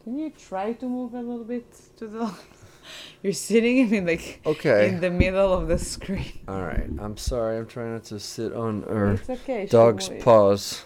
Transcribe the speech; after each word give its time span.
Can 0.05 0.17
you 0.17 0.29
try 0.29 0.71
to 0.71 0.85
move 0.85 1.13
a 1.13 1.19
little 1.19 1.43
bit 1.43 1.65
to 1.97 2.07
the 2.07 2.33
You're 3.21 3.33
sitting 3.33 3.93
in 3.93 4.05
like 4.05 4.39
Okay. 4.45 4.87
in 4.87 5.01
the 5.01 5.09
middle 5.09 5.51
of 5.51 5.67
the 5.67 5.77
screen. 5.77 6.39
All 6.47 6.61
right. 6.61 6.89
I'm 6.99 7.17
sorry. 7.17 7.57
I'm 7.57 7.67
trying 7.67 7.95
not 7.95 8.05
to 8.05 8.19
sit 8.19 8.53
on 8.53 8.85
our 8.85 9.11
It's 9.15 9.29
okay. 9.29 9.65
dog's 9.65 10.09
move 10.09 10.19
it. 10.19 10.23
paws. 10.23 10.85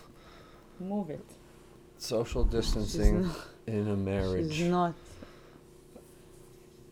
Move 0.79 1.11
it. 1.11 1.25
Social 1.99 2.43
distancing 2.43 3.21
not, 3.21 3.37
in 3.67 3.87
a 3.87 3.95
marriage. 3.95 4.51
she's 4.51 4.67
not. 4.67 4.95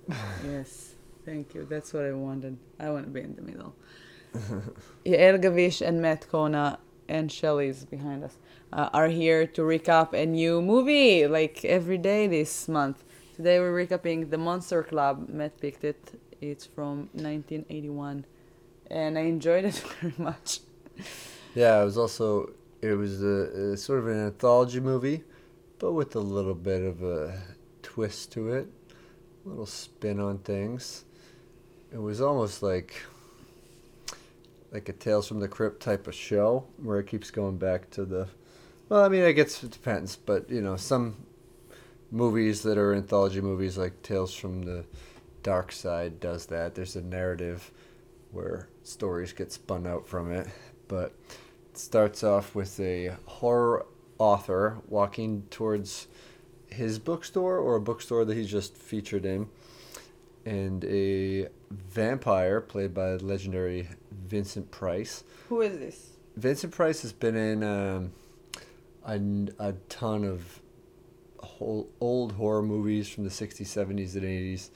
yes, 0.45 0.93
thank 1.25 1.55
you. 1.55 1.65
That's 1.67 1.91
what 1.91 2.05
I 2.05 2.11
wanted. 2.11 2.55
I 2.79 2.91
want 2.91 3.05
to 3.05 3.11
be 3.11 3.21
in 3.21 3.35
the 3.35 3.41
middle. 3.41 3.73
Yael 5.05 5.41
Gavish 5.41 5.81
and 5.81 6.01
Matt 6.01 6.27
Kona 6.29 6.79
and 7.07 7.31
Shelly 7.31 7.67
is 7.67 7.85
behind 7.85 8.23
us 8.23 8.37
uh, 8.73 8.89
are 8.93 9.07
here 9.07 9.45
to 9.45 9.61
recap 9.61 10.13
a 10.13 10.25
new 10.25 10.61
movie 10.61 11.27
like 11.27 11.63
every 11.63 11.97
day 11.97 12.27
this 12.27 12.67
month. 12.67 13.03
Today 13.35 13.59
we're 13.59 13.85
recapping 13.85 14.29
The 14.29 14.37
Monster 14.37 14.83
Club. 14.83 15.29
Matt 15.29 15.59
picked 15.59 15.83
it. 15.83 16.19
It's 16.41 16.65
from 16.65 17.09
1981, 17.13 18.25
and 18.91 19.17
I 19.17 19.21
enjoyed 19.21 19.65
it 19.65 19.75
very 20.01 20.13
much. 20.17 20.59
Yeah, 21.55 21.81
it 21.81 21.85
was 21.85 21.97
also 21.97 22.51
it 22.81 22.93
was 22.93 23.23
a, 23.23 23.73
a 23.73 23.77
sort 23.77 23.99
of 23.99 24.07
an 24.07 24.25
anthology 24.25 24.79
movie, 24.79 25.23
but 25.79 25.93
with 25.93 26.15
a 26.15 26.19
little 26.19 26.55
bit 26.55 26.81
of 26.81 27.01
a 27.03 27.41
twist 27.81 28.31
to 28.33 28.51
it, 28.51 28.67
a 29.45 29.49
little 29.49 29.65
spin 29.65 30.19
on 30.19 30.39
things. 30.39 31.05
It 31.93 32.01
was 32.01 32.19
almost 32.19 32.63
like 32.63 32.95
like 34.73 34.89
a 34.89 34.93
Tales 34.93 35.27
from 35.27 35.39
the 35.39 35.47
Crypt 35.47 35.81
type 35.81 36.07
of 36.07 36.15
show 36.15 36.65
where 36.81 36.99
it 36.99 37.07
keeps 37.07 37.29
going 37.29 37.57
back 37.57 37.89
to 37.91 38.03
the. 38.05 38.27
Well, 38.89 39.03
I 39.03 39.07
mean, 39.07 39.23
I 39.23 39.31
guess 39.31 39.63
it 39.63 39.71
depends, 39.71 40.15
but 40.15 40.49
you 40.49 40.61
know, 40.61 40.75
some 40.75 41.15
movies 42.11 42.63
that 42.63 42.77
are 42.77 42.93
anthology 42.93 43.39
movies 43.39 43.77
like 43.77 44.01
Tales 44.01 44.33
from 44.33 44.63
the 44.63 44.83
Dark 45.43 45.71
Side 45.71 46.19
does 46.19 46.47
that. 46.47 46.73
There's 46.75 46.95
a 46.95 47.01
narrative 47.01 47.71
where 48.31 48.67
stories 48.83 49.31
get 49.31 49.51
spun 49.51 49.85
out 49.85 50.07
from 50.07 50.31
it, 50.31 50.47
but 50.87 51.13
it 51.71 51.77
starts 51.77 52.23
off 52.23 52.55
with 52.55 52.79
a 52.79 53.15
horror 53.25 53.85
author 54.17 54.79
walking 54.87 55.43
towards 55.51 56.07
his 56.67 56.97
bookstore 56.97 57.57
or 57.57 57.75
a 57.75 57.81
bookstore 57.81 58.25
that 58.25 58.35
he's 58.35 58.49
just 58.49 58.75
featured 58.75 59.25
in, 59.25 59.47
and 60.45 60.83
a 60.85 61.47
vampire 61.69 62.59
played 62.59 62.93
by 62.93 63.13
legendary 63.15 63.87
Vincent 64.33 64.71
Price. 64.71 65.23
Who 65.49 65.61
is 65.61 65.77
this? 65.77 66.09
Vincent 66.37 66.73
Price 66.73 67.03
has 67.03 67.13
been 67.13 67.35
in 67.35 67.63
um, 67.63 68.13
a, 69.05 69.21
a 69.69 69.73
ton 69.89 70.23
of 70.23 70.59
whole, 71.37 71.87
old 72.01 72.31
horror 72.31 72.63
movies 72.63 73.07
from 73.07 73.25
the 73.25 73.29
60s, 73.29 73.67
70s, 73.67 74.15
and 74.15 74.23
80s. 74.23 74.71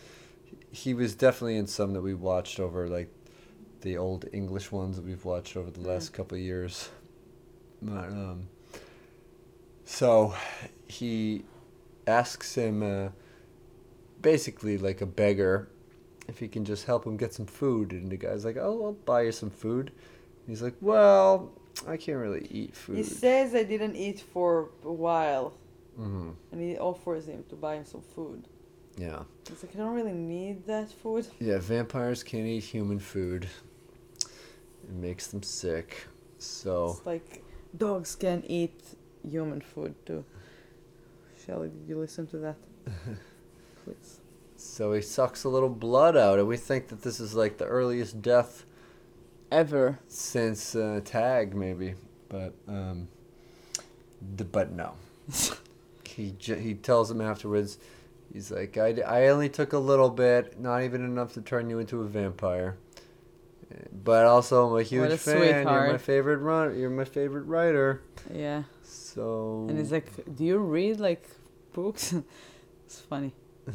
He 0.70 0.94
was 0.94 1.16
definitely 1.16 1.58
in 1.58 1.66
some 1.66 1.94
that 1.94 2.02
we 2.02 2.14
watched 2.14 2.60
over, 2.60 2.88
like 2.88 3.12
the 3.82 3.98
old 3.98 4.26
English 4.32 4.72
ones 4.72 4.96
that 4.96 5.04
we've 5.04 5.26
watched 5.26 5.58
over 5.58 5.72
the 5.72 5.82
last 5.82 6.14
couple 6.14 6.38
of 6.38 6.44
years. 6.44 6.90
But, 7.82 8.10
um, 8.10 8.50
so 9.86 10.36
he 10.88 11.46
asks 12.06 12.54
him, 12.54 12.84
uh, 12.84 13.10
basically 14.22 14.78
like 14.78 15.02
a 15.02 15.08
beggar, 15.08 15.68
if 16.28 16.40
he 16.40 16.48
can 16.48 16.66
just 16.66 16.86
help 16.86 17.06
him 17.06 17.18
get 17.18 17.34
some 17.34 17.46
food. 17.46 17.92
And 17.92 18.12
the 18.12 18.18
guy's 18.18 18.46
like, 18.46 18.58
"Oh, 18.58 18.86
I'll 18.86 18.94
buy 18.94 19.24
you 19.24 19.32
some 19.32 19.50
food." 19.50 19.92
He's 20.48 20.62
like, 20.62 20.76
"Well, 20.82 21.52
I 21.88 21.98
can't 21.98 22.18
really 22.20 22.48
eat 22.52 22.76
food." 22.76 22.98
He 22.98 23.04
says 23.04 23.54
I 23.56 23.64
didn't 23.64 23.96
eat 23.96 24.20
for 24.22 24.70
a 24.84 24.92
while, 24.92 25.54
hmm 25.96 26.32
and 26.52 26.62
he 26.62 26.78
offers 26.78 27.28
him 27.28 27.44
to 27.50 27.56
buy 27.56 27.76
him 27.76 27.86
some 27.86 28.02
food. 28.02 28.48
Yeah, 29.00 29.24
He's 29.48 29.62
like, 29.64 29.76
I 29.76 29.78
don't 29.78 29.94
really 29.94 30.12
need 30.14 30.66
that 30.66 30.92
food. 30.92 31.28
yeah. 31.40 31.60
Vampires 31.60 32.24
can't 32.24 32.48
eat 32.48 32.64
human 32.64 32.98
food. 33.00 33.48
It 34.90 34.94
makes 34.94 35.28
them 35.28 35.44
sick. 35.44 36.08
So 36.40 36.96
It's 36.98 37.06
like 37.06 37.44
dogs 37.78 38.16
can 38.16 38.44
eat 38.48 38.80
human 39.30 39.62
food 39.62 39.94
too. 40.06 40.26
Shelly, 41.46 41.70
did 41.70 41.88
you 41.88 42.00
listen 42.00 42.26
to 42.28 42.38
that? 42.40 42.56
Please. 43.84 44.20
So 44.68 44.94
he 44.94 45.02
sucks 45.02 45.44
a 45.44 45.50
little 45.50 45.70
blood 45.70 46.16
out, 46.16 46.40
and 46.40 46.48
we 46.48 46.58
think 46.58 46.90
that 46.90 47.02
this 47.02 47.20
is 47.20 47.34
like 47.34 47.58
the 47.58 47.66
earliest 47.66 48.22
death 48.22 48.66
Ever. 49.52 50.00
since 50.08 50.76
uh, 50.76 51.02
Tag, 51.04 51.56
maybe. 51.56 51.96
But 52.30 52.54
um, 52.68 53.08
d- 54.36 54.44
but 54.44 54.72
no. 54.72 54.94
he 56.06 56.32
j- 56.38 56.60
he 56.60 56.74
tells 56.74 57.10
him 57.10 57.22
afterwards. 57.22 57.78
He's 58.32 58.52
like, 58.52 58.78
I, 58.78 58.92
d- 58.92 59.04
I 59.04 59.30
only 59.30 59.48
took 59.50 59.72
a 59.72 59.78
little 59.80 60.10
bit, 60.10 60.60
not 60.60 60.84
even 60.84 61.04
enough 61.04 61.34
to 61.34 61.42
turn 61.42 61.70
you 61.70 61.80
into 61.80 62.02
a 62.02 62.06
vampire. 62.06 62.78
But 63.92 64.26
also, 64.26 64.68
I'm 64.70 64.80
a 64.80 64.84
huge 64.84 65.12
a 65.12 65.18
fan. 65.18 65.68
You're 65.68 65.92
my 65.92 65.98
favorite 65.98 66.38
run. 66.38 66.78
You're 66.78 66.90
my 66.90 67.06
favorite 67.06 67.44
writer. 67.44 68.02
Yeah. 68.34 68.64
So. 68.84 69.66
And 69.70 69.78
he's 69.78 69.92
like, 69.92 70.36
Do 70.36 70.44
you 70.44 70.58
read 70.58 71.00
like 71.00 71.28
books? 71.74 72.14
it's 72.86 73.00
funny. 73.00 73.34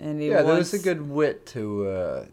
And 0.00 0.22
yeah, 0.22 0.36
there 0.36 0.44
wants... 0.44 0.72
was 0.72 0.80
a 0.80 0.82
good 0.82 1.02
wit 1.02 1.46
to 1.48 1.86
uh, 1.86 2.24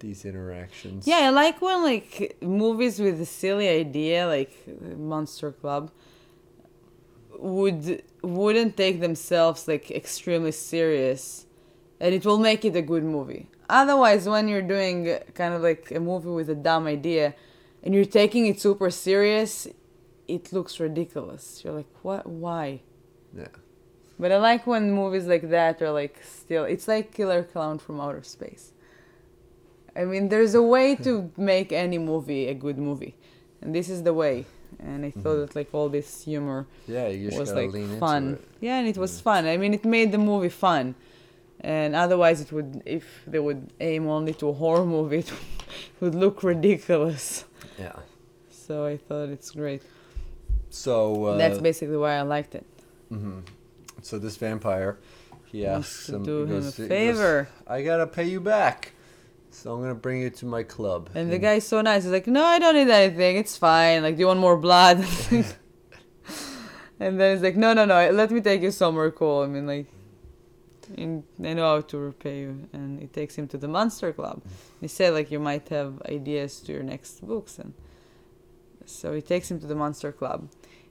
these 0.00 0.24
interactions. 0.24 1.06
Yeah, 1.06 1.18
I 1.18 1.30
like 1.30 1.62
when 1.62 1.84
like 1.84 2.36
movies 2.42 2.98
with 2.98 3.20
a 3.20 3.26
silly 3.26 3.68
idea, 3.68 4.26
like 4.26 4.52
Monster 4.98 5.52
Club, 5.52 5.92
would 7.38 8.02
wouldn't 8.22 8.76
take 8.76 9.00
themselves 9.00 9.68
like 9.68 9.90
extremely 9.90 10.52
serious, 10.52 11.46
and 12.00 12.12
it 12.12 12.24
will 12.26 12.38
make 12.38 12.64
it 12.64 12.74
a 12.74 12.82
good 12.82 13.04
movie. 13.04 13.48
Otherwise, 13.68 14.28
when 14.28 14.48
you're 14.48 14.62
doing 14.62 15.16
kind 15.34 15.54
of 15.54 15.62
like 15.62 15.92
a 15.92 16.00
movie 16.00 16.30
with 16.30 16.50
a 16.50 16.56
dumb 16.56 16.88
idea, 16.88 17.34
and 17.84 17.94
you're 17.94 18.04
taking 18.04 18.46
it 18.46 18.60
super 18.60 18.90
serious, 18.90 19.68
it 20.26 20.52
looks 20.52 20.80
ridiculous. 20.80 21.62
You're 21.62 21.74
like, 21.74 21.92
what? 22.02 22.26
Why? 22.26 22.82
Yeah. 23.36 23.46
But 24.20 24.30
I 24.32 24.38
like 24.50 24.66
when 24.66 24.92
movies 24.92 25.26
like 25.26 25.48
that 25.50 25.80
are 25.82 25.90
like 26.02 26.16
still. 26.22 26.64
It's 26.64 26.86
like 26.86 27.06
Killer 27.16 27.42
Clown 27.42 27.78
from 27.78 27.96
Outer 28.04 28.22
Space. 28.22 28.72
I 29.96 30.04
mean, 30.04 30.28
there's 30.28 30.54
a 30.54 30.62
way 30.62 30.94
to 31.06 31.12
make 31.52 31.72
any 31.72 31.98
movie 31.98 32.46
a 32.48 32.54
good 32.54 32.78
movie, 32.78 33.14
and 33.62 33.74
this 33.74 33.88
is 33.88 34.02
the 34.02 34.12
way. 34.14 34.44
And 34.78 35.04
I 35.04 35.10
thought 35.10 35.36
Mhm. 35.36 35.46
that 35.46 35.56
like 35.56 35.68
all 35.72 35.88
this 35.88 36.08
humor 36.24 36.60
Yeah, 36.86 37.08
you 37.08 37.30
was 37.40 37.52
like 37.60 37.72
lean 37.72 37.98
fun. 37.98 38.22
into 38.22 38.42
it. 38.42 38.48
Yeah, 38.60 38.78
and 38.80 38.88
it 38.88 38.98
was 39.04 39.12
Mm. 39.12 39.22
fun. 39.28 39.46
I 39.46 39.56
mean, 39.56 39.72
it 39.74 39.84
made 39.84 40.12
the 40.12 40.18
movie 40.30 40.48
fun. 40.66 40.94
And 41.62 41.94
otherwise, 42.04 42.40
it 42.44 42.50
would 42.52 42.70
if 42.86 43.04
they 43.26 43.38
would 43.46 43.62
aim 43.80 44.06
only 44.16 44.34
to 44.34 44.48
a 44.48 44.52
horror 44.62 44.86
movie, 44.96 45.18
it 45.94 46.00
would 46.00 46.14
look 46.14 46.42
ridiculous. 46.42 47.44
Yeah. 47.78 47.98
So 48.50 48.74
I 48.92 48.96
thought 49.06 49.28
it's 49.36 49.50
great. 49.50 49.82
So 50.70 51.24
uh, 51.24 51.38
That's 51.38 51.58
basically 51.60 51.96
why 51.96 52.12
I 52.22 52.22
liked 52.22 52.54
it. 52.54 52.66
hmm 53.08 53.40
So 54.02 54.18
this 54.18 54.36
vampire, 54.36 54.98
he 55.46 55.66
asks 55.66 56.06
to 56.06 56.16
him, 56.16 56.22
do 56.24 56.36
he 56.38 56.42
him 56.44 56.48
goes- 56.60 56.78
a 56.78 56.82
he 56.82 56.88
goes, 56.88 56.88
favor. 56.88 57.48
I 57.66 57.82
gotta 57.82 58.06
pay 58.06 58.24
you 58.24 58.40
back, 58.40 58.92
so 59.50 59.74
I'm 59.74 59.80
gonna 59.80 59.94
bring 59.94 60.22
you 60.22 60.30
to 60.30 60.46
my 60.46 60.62
club. 60.62 61.10
And 61.14 61.30
the 61.30 61.38
guy's 61.38 61.66
so 61.66 61.80
nice. 61.82 62.04
He's 62.04 62.12
like, 62.12 62.26
"No, 62.26 62.44
I 62.44 62.58
don't 62.58 62.74
need 62.74 62.88
anything. 62.90 63.36
It's 63.36 63.56
fine. 63.56 64.02
Like, 64.02 64.16
do 64.16 64.20
you 64.20 64.26
want 64.26 64.40
more 64.40 64.56
blood?" 64.56 65.04
and 67.00 67.18
then 67.20 67.34
he's 67.36 67.42
like, 67.42 67.56
"No, 67.56 67.72
no, 67.72 67.84
no. 67.84 68.10
Let 68.10 68.30
me 68.30 68.40
take 68.40 68.62
you 68.62 68.70
somewhere 68.70 69.10
cool. 69.10 69.40
I 69.42 69.46
mean, 69.46 69.66
like, 69.66 69.86
in, 70.96 71.24
I 71.44 71.52
know 71.54 71.64
how 71.74 71.80
to 71.80 71.98
repay 71.98 72.40
you." 72.40 72.68
And 72.72 73.00
he 73.00 73.06
takes 73.06 73.36
him 73.36 73.48
to 73.48 73.58
the 73.58 73.68
Monster 73.68 74.12
Club. 74.12 74.42
He 74.80 74.88
said, 74.88 75.14
like, 75.14 75.30
you 75.30 75.38
might 75.40 75.68
have 75.70 76.00
ideas 76.02 76.60
to 76.60 76.72
your 76.72 76.82
next 76.82 77.26
books, 77.26 77.58
and 77.58 77.74
so 78.86 79.12
he 79.14 79.22
takes 79.22 79.50
him 79.50 79.60
to 79.60 79.66
the 79.66 79.74
Monster 79.74 80.12
Club. 80.12 80.48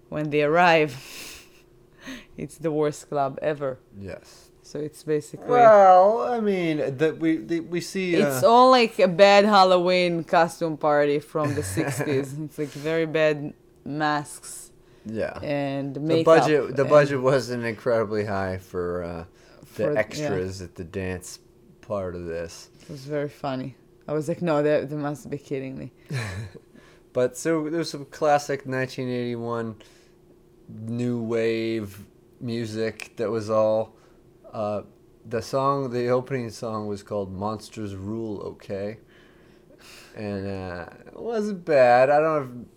When 0.09 0.29
they 0.31 0.41
arrive, 0.43 0.91
it's 2.37 2.57
the 2.57 2.71
worst 2.71 3.09
club 3.09 3.37
ever. 3.41 3.79
yes. 3.99 4.45
So 4.61 4.77
it's 4.77 5.01
basically 5.01 5.47
Well, 5.47 6.21
I 6.21 6.39
mean, 6.39 6.77
that 6.97 7.17
we 7.17 7.37
the, 7.37 7.59
we 7.61 7.81
see. 7.81 8.13
it's 8.13 8.43
uh, 8.43 8.51
all 8.51 8.69
like 8.69 8.99
a 8.99 9.07
bad 9.07 9.45
Halloween 9.45 10.23
costume 10.23 10.77
party 10.77 11.19
from 11.19 11.55
the 11.55 11.61
60s. 11.61 12.27
It's 12.45 12.57
like 12.59 12.67
very 12.69 13.07
bad 13.07 13.53
masks 13.83 14.69
yeah. 15.05 15.39
and 15.41 15.95
The 15.95 16.23
budget 16.23 16.75
the 16.75 16.85
budget 16.85 17.19
wasn't 17.19 17.63
incredibly 17.65 18.25
high 18.25 18.57
for 18.59 19.03
uh, 19.03 19.23
the 19.61 19.65
for- 19.65 19.93
yeah, 19.93 19.99
extras 19.99 20.61
at 20.61 20.75
the 20.75 20.83
dance 20.83 21.39
part 21.81 22.13
of 22.13 22.25
this. 22.25 22.69
it 22.81 22.89
was 22.91 23.05
very 23.05 23.29
funny. 23.29 23.75
I 24.07 24.13
was 24.13 24.27
like, 24.27 24.41
no, 24.41 24.61
they, 24.61 24.85
they 24.85 24.95
must 24.95 25.29
be 25.29 25.37
kidding 25.37 25.77
me. 25.77 25.91
But 27.13 27.37
so 27.37 27.69
there's 27.69 27.89
some 27.89 28.05
classic 28.05 28.65
1981 28.67 29.75
new 30.69 31.21
wave 31.21 32.05
music 32.39 33.13
that 33.17 33.29
was 33.29 33.49
all. 33.49 33.95
Uh, 34.51 34.81
the 35.25 35.41
song, 35.41 35.91
the 35.91 36.07
opening 36.07 36.49
song 36.49 36.87
was 36.87 37.03
called 37.03 37.31
"Monsters 37.31 37.95
Rule." 37.95 38.39
Okay, 38.41 38.97
and 40.15 40.47
uh, 40.47 40.85
it 41.07 41.21
wasn't 41.21 41.65
bad. 41.65 42.09
I 42.09 42.19
don't 42.19 42.67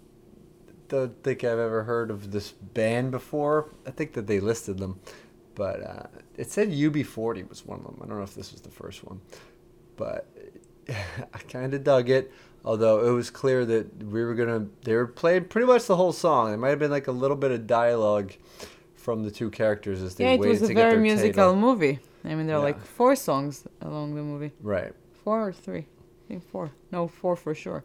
don't 0.88 1.22
think 1.22 1.42
I've 1.42 1.58
ever 1.58 1.84
heard 1.84 2.10
of 2.10 2.32
this 2.32 2.52
band 2.52 3.10
before. 3.10 3.70
I 3.86 3.90
think 3.90 4.12
that 4.12 4.26
they 4.26 4.40
listed 4.40 4.78
them, 4.78 5.00
but 5.54 5.82
uh, 5.82 6.06
it 6.36 6.50
said 6.50 6.70
UB40 6.70 7.48
was 7.48 7.64
one 7.64 7.78
of 7.80 7.86
them. 7.86 7.98
I 8.02 8.06
don't 8.06 8.18
know 8.18 8.24
if 8.24 8.34
this 8.34 8.52
was 8.52 8.60
the 8.60 8.70
first 8.70 9.02
one, 9.04 9.20
but 9.96 10.28
I 10.88 11.38
kind 11.48 11.72
of 11.72 11.82
dug 11.84 12.10
it. 12.10 12.32
Although 12.64 13.06
it 13.06 13.10
was 13.10 13.28
clear 13.30 13.64
that 13.66 14.04
we 14.04 14.22
were 14.24 14.34
gonna, 14.34 14.66
they 14.84 14.94
were 14.94 15.06
playing 15.06 15.44
pretty 15.46 15.66
much 15.66 15.86
the 15.86 15.96
whole 15.96 16.12
song. 16.12 16.48
There 16.50 16.56
might 16.58 16.68
have 16.70 16.78
been 16.78 16.90
like 16.92 17.08
a 17.08 17.12
little 17.12 17.36
bit 17.36 17.50
of 17.50 17.66
dialogue 17.66 18.32
from 18.94 19.24
the 19.24 19.30
two 19.32 19.50
characters 19.50 20.00
as 20.00 20.14
they 20.14 20.24
yeah, 20.24 20.30
it 20.34 20.40
waited 20.40 20.60
was 20.60 20.70
a 20.70 20.74
very 20.74 20.98
musical 20.98 21.50
table. 21.50 21.56
movie. 21.56 21.98
I 22.24 22.34
mean, 22.36 22.46
there 22.46 22.54
are 22.56 22.60
Yeah. 22.60 22.64
like 22.64 22.80
four 22.80 23.16
songs 23.16 23.64
along 23.80 24.14
the 24.14 24.22
movie. 24.22 24.52
Right. 24.62 24.92
Four 25.24 25.48
or 25.48 25.52
three? 25.52 25.80
I 25.80 26.28
think 26.28 26.44
four. 26.44 26.70
No, 26.92 27.08
four 27.08 27.34
for 27.34 27.52
sure. 27.52 27.82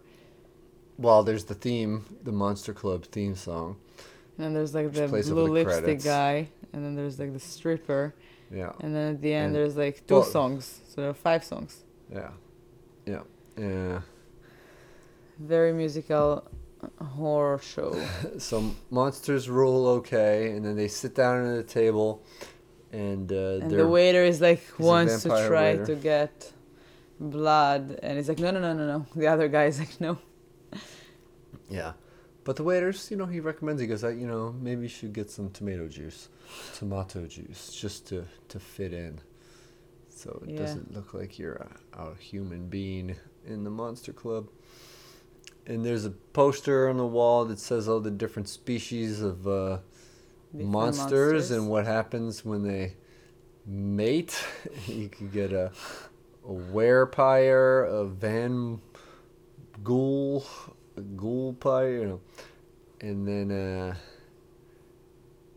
Well, 1.00 1.24
there's 1.24 1.46
the 1.46 1.56
theme, 1.56 2.06
the 2.24 2.32
Monster 2.32 2.74
Club 2.74 3.06
theme 3.06 3.36
song. 3.36 3.78
And 4.38 4.46
then 4.46 4.54
there's 4.54 4.76
like 4.76 4.94
the 4.94 5.08
blue 5.08 5.22
the 5.24 5.34
lipstick 5.52 5.84
credits. 5.84 6.04
guy, 6.06 6.50
and 6.74 6.86
then 6.86 6.94
there's 6.96 7.18
like 7.20 7.34
the 7.34 7.40
stripper, 7.40 8.14
Yeah. 8.52 8.74
and 8.82 8.94
then 8.96 9.16
at 9.16 9.22
the 9.22 9.34
end 9.34 9.48
And- 9.48 9.56
there's 9.56 9.76
like 9.76 10.06
two 10.06 10.16
well- 10.16 10.24
songs. 10.24 10.82
So 10.90 11.02
there 11.02 11.10
are 11.10 11.16
five 11.16 11.44
songs. 11.44 11.84
Yeah. 12.14 12.30
Yeah. 13.08 13.22
Yeah. 13.58 14.02
Very 15.40 15.74
musical 15.74 16.44
horror 17.02 17.60
show. 17.60 17.96
So 18.40 18.72
monsters 18.90 19.50
rule 19.50 19.88
okay, 20.00 20.52
and 20.52 20.66
then 20.66 20.76
they 20.76 20.88
sit 20.88 21.16
down 21.16 21.46
at 21.46 21.60
a 21.60 21.64
table, 21.64 22.24
and 22.92 23.32
uh, 23.32 23.60
and 23.62 23.72
the 23.72 23.88
waiter 23.88 24.24
is 24.24 24.42
like 24.42 24.62
wants 24.80 25.24
to 25.24 25.30
try 25.30 25.72
waiter. 25.72 25.86
to 25.86 25.96
get 25.96 26.54
blood, 27.20 28.00
and 28.04 28.18
he's 28.18 28.30
like, 28.30 28.40
no, 28.40 28.52
no, 28.52 28.60
no, 28.60 28.74
no, 28.74 28.86
no. 28.98 29.06
The 29.16 29.28
other 29.28 29.48
guy 29.48 29.66
is 29.66 29.80
like, 29.80 30.00
no. 30.00 30.18
yeah. 31.70 31.94
But 32.44 32.56
the 32.56 32.64
waiters, 32.64 33.12
you 33.12 33.18
know, 33.18 33.26
he 33.26 33.40
recommends. 33.42 33.82
He 33.82 33.88
goes, 33.88 34.04
uh, 34.04 34.10
you 34.10 34.26
know, 34.26 34.56
maybe 34.62 34.84
you 34.84 34.88
should 34.88 35.12
get 35.14 35.30
some 35.30 35.50
tomato 35.50 35.88
juice, 35.88 36.30
tomato 36.76 37.26
juice, 37.28 37.74
just 37.74 38.08
to 38.08 38.26
to 38.50 38.60
fit 38.60 38.94
in, 38.94 39.20
so 40.10 40.42
it 40.44 40.52
Yeah. 40.52 40.60
doesn't 40.60 40.94
look 40.94 41.14
like 41.14 41.38
you're 41.38 41.68
a, 41.94 42.02
a 42.04 42.16
human 42.16 42.70
being 42.70 43.16
in 43.46 43.64
the 43.64 43.70
monster 43.70 44.14
club. 44.14 44.48
And 45.68 45.86
there's 45.86 46.06
a 46.06 46.12
poster 46.12 46.90
on 46.90 46.98
the 46.98 47.06
wall 47.06 47.46
that 47.46 47.60
says 47.60 47.88
all 47.88 48.00
the 48.00 48.10
different 48.10 48.50
species 48.50 49.22
of 49.22 49.48
uh, 49.48 49.80
Different 50.52 50.72
monsters, 50.72 51.52
and 51.52 51.70
what 51.70 51.86
happens 51.86 52.46
when 52.46 52.64
they 52.64 52.96
mate. 53.66 54.42
you 54.88 55.10
could 55.10 55.32
get 55.32 55.52
a 55.52 55.72
a 56.48 56.52
werepire, 56.52 57.86
a 57.86 58.06
van 58.06 58.80
ghoul, 59.84 60.46
a 60.96 61.02
ghoul 61.02 61.54
pyre, 61.54 61.90
you 61.90 62.06
know, 62.06 62.22
and 63.02 63.28
then 63.28 63.52
uh, 63.52 63.96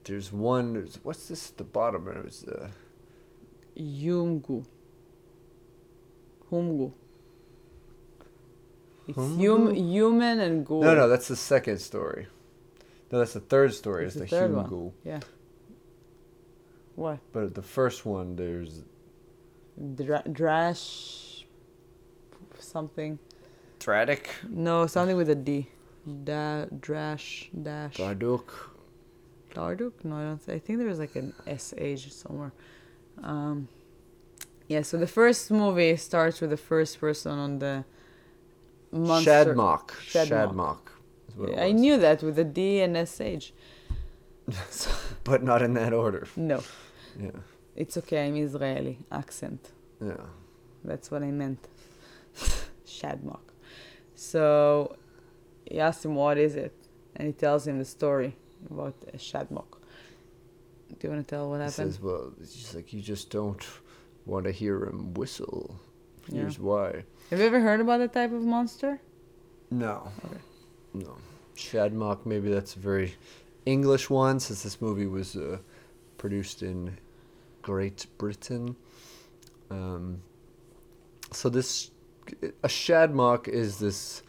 there's 0.05 0.33
one. 0.33 0.75
There's, 0.75 0.99
what's 1.05 1.29
this 1.29 1.51
at 1.51 1.59
the 1.59 1.65
bottom? 1.65 2.09
It 2.09 2.25
was 2.25 2.45
uh, 2.45 2.69
Yumgu. 3.79 4.67
Humgu. 6.51 6.93
It's 9.11 9.19
hum, 9.19 9.75
human 9.75 10.41
and 10.41 10.65
ghoul. 10.67 10.83
no, 10.83 10.95
no, 10.95 11.09
that's 11.09 11.29
the 11.29 11.37
second 11.37 11.79
story. 11.79 12.27
No, 13.13 13.19
that's 13.19 13.33
the 13.33 13.41
third 13.41 13.75
story. 13.75 14.07
It's 14.07 14.15
Is 14.17 14.23
the 14.23 14.27
the, 14.29 14.37
human 14.43 14.57
one. 14.57 14.71
ghoul. 14.71 14.95
Yeah. 15.05 15.21
What? 16.97 17.19
But 17.33 17.55
the 17.55 17.63
first 17.63 18.05
one, 18.07 18.37
there's 18.37 18.83
Dra- 19.95 20.23
drash. 20.27 21.45
Something. 22.59 23.19
Tradic, 23.79 24.27
No, 24.49 24.87
something 24.87 25.17
with 25.17 25.31
a 25.31 25.35
D. 25.35 25.69
Da- 26.25 26.67
drash. 26.67 27.49
Dash. 27.63 27.97
Darduk. 27.97 28.53
Darduk? 29.55 30.05
No, 30.05 30.17
I 30.17 30.23
don't. 30.25 30.49
I 30.49 30.59
think 30.59 30.79
there 30.79 30.89
was 30.89 30.99
like 30.99 31.17
an 31.17 31.33
SH 31.47 32.13
somewhere. 32.13 32.53
Um, 33.23 33.69
yeah. 34.69 34.83
So 34.83 34.99
the 34.99 35.07
first 35.07 35.51
movie 35.51 35.97
starts 35.97 36.41
with 36.43 36.51
the 36.51 36.57
first 36.59 37.01
person 37.01 37.33
on 37.39 37.59
the 37.59 37.85
monster. 38.93 39.31
Shadmock. 39.55 39.91
Shadmock. 40.13 40.29
Shadmock. 40.29 40.79
is 41.29 41.37
what 41.37 41.49
it 41.51 41.59
I 41.59 41.73
knew 41.73 41.97
that 41.99 42.23
with 42.23 42.39
a 42.39 42.45
D 42.45 42.81
and 42.81 42.97
SH. 43.09 43.53
So, 44.71 44.91
But 45.25 45.43
not 45.45 45.63
in 45.63 45.75
that 45.75 45.93
order. 45.93 46.27
no, 46.37 46.63
Yeah. 47.21 47.31
it's 47.77 47.97
okay. 47.99 48.27
I'm 48.27 48.37
Israeli 48.37 48.99
accent. 49.13 49.71
Yeah. 50.05 50.25
That's 50.85 51.11
what 51.11 51.23
I 51.23 51.31
meant. 51.31 51.69
Shadmock. 52.87 53.53
So 54.15 54.97
he 55.67 55.79
asks 55.79 56.05
him 56.05 56.15
what 56.17 56.37
is 56.39 56.57
it, 56.57 56.75
and 57.17 57.27
he 57.29 57.33
tells 57.33 57.67
him 57.67 57.79
the 57.79 57.85
story 57.85 58.37
about 58.71 58.95
uh, 59.07 59.17
Shadmock. 59.17 59.79
Do 60.99 61.07
you 61.07 61.11
want 61.15 61.27
to 61.29 61.35
tell 61.35 61.49
what 61.51 61.59
He 61.59 61.65
happened? 61.65 61.93
says, 61.93 62.01
well, 62.01 62.33
it's 62.41 62.55
just 62.55 62.75
like 62.75 62.93
you 62.93 63.01
just 63.01 63.31
don't 63.31 63.65
want 64.27 64.45
to 64.47 64.53
hear 64.53 64.85
him 64.85 65.15
whistle. 65.15 65.79
Yeah. 66.29 66.41
Here's 66.41 66.59
why. 66.59 67.05
Have 67.31 67.39
you 67.39 67.47
ever 67.47 67.61
heard 67.61 67.81
about 67.81 67.99
that 67.99 68.13
type 68.13 68.33
of 68.33 68.43
monster? 68.43 69.01
No. 69.71 70.11
Okay. 70.25 70.41
No. 70.95 71.17
Shadmock, 71.57 72.27
maybe 72.27 72.51
that's 72.51 72.75
a 72.75 72.81
very 72.81 73.15
English 73.67 74.11
one, 74.11 74.41
since 74.41 74.65
this 74.65 74.81
movie 74.81 75.07
was 75.07 75.37
uh, 75.37 75.59
produced 76.19 76.65
in 76.65 76.99
Great 77.63 78.07
Britain. 78.19 78.75
Um, 79.71 80.23
so 81.31 81.49
this, 81.49 81.93
a 82.65 82.69
Shadmock 82.69 83.47
is 83.47 83.79
this 83.79 84.25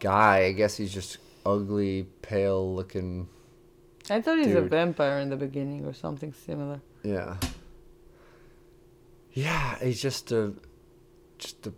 guy. 0.00 0.38
I 0.46 0.52
guess 0.52 0.76
he's 0.76 0.92
just 0.92 1.18
ugly, 1.46 2.06
pale 2.22 2.74
looking. 2.74 3.28
I 4.10 4.20
thought 4.20 4.38
he's 4.38 4.56
a 4.56 4.62
vampire 4.62 5.20
in 5.20 5.30
the 5.30 5.36
beginning 5.36 5.86
or 5.86 5.92
something 5.92 6.32
similar. 6.32 6.80
Yeah. 7.04 7.36
Yeah, 9.32 9.78
he's 9.78 10.02
just 10.02 10.32
a, 10.32 10.54
just 11.38 11.66
a, 11.68 11.72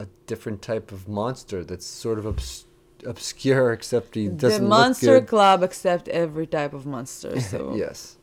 a 0.00 0.06
different 0.26 0.62
type 0.62 0.90
of 0.90 1.06
monster 1.06 1.62
that's 1.62 1.84
sort 1.84 2.18
of 2.18 2.26
obs- 2.26 2.64
obscure, 3.04 3.72
except 3.72 4.14
he 4.14 4.28
doesn't 4.28 4.62
the 4.62 4.68
Monster. 4.68 5.20
Club 5.20 5.62
accept 5.62 6.08
every 6.08 6.46
type 6.46 6.72
of 6.72 6.86
monster. 6.86 7.38
So 7.38 7.74
yes. 7.76 8.16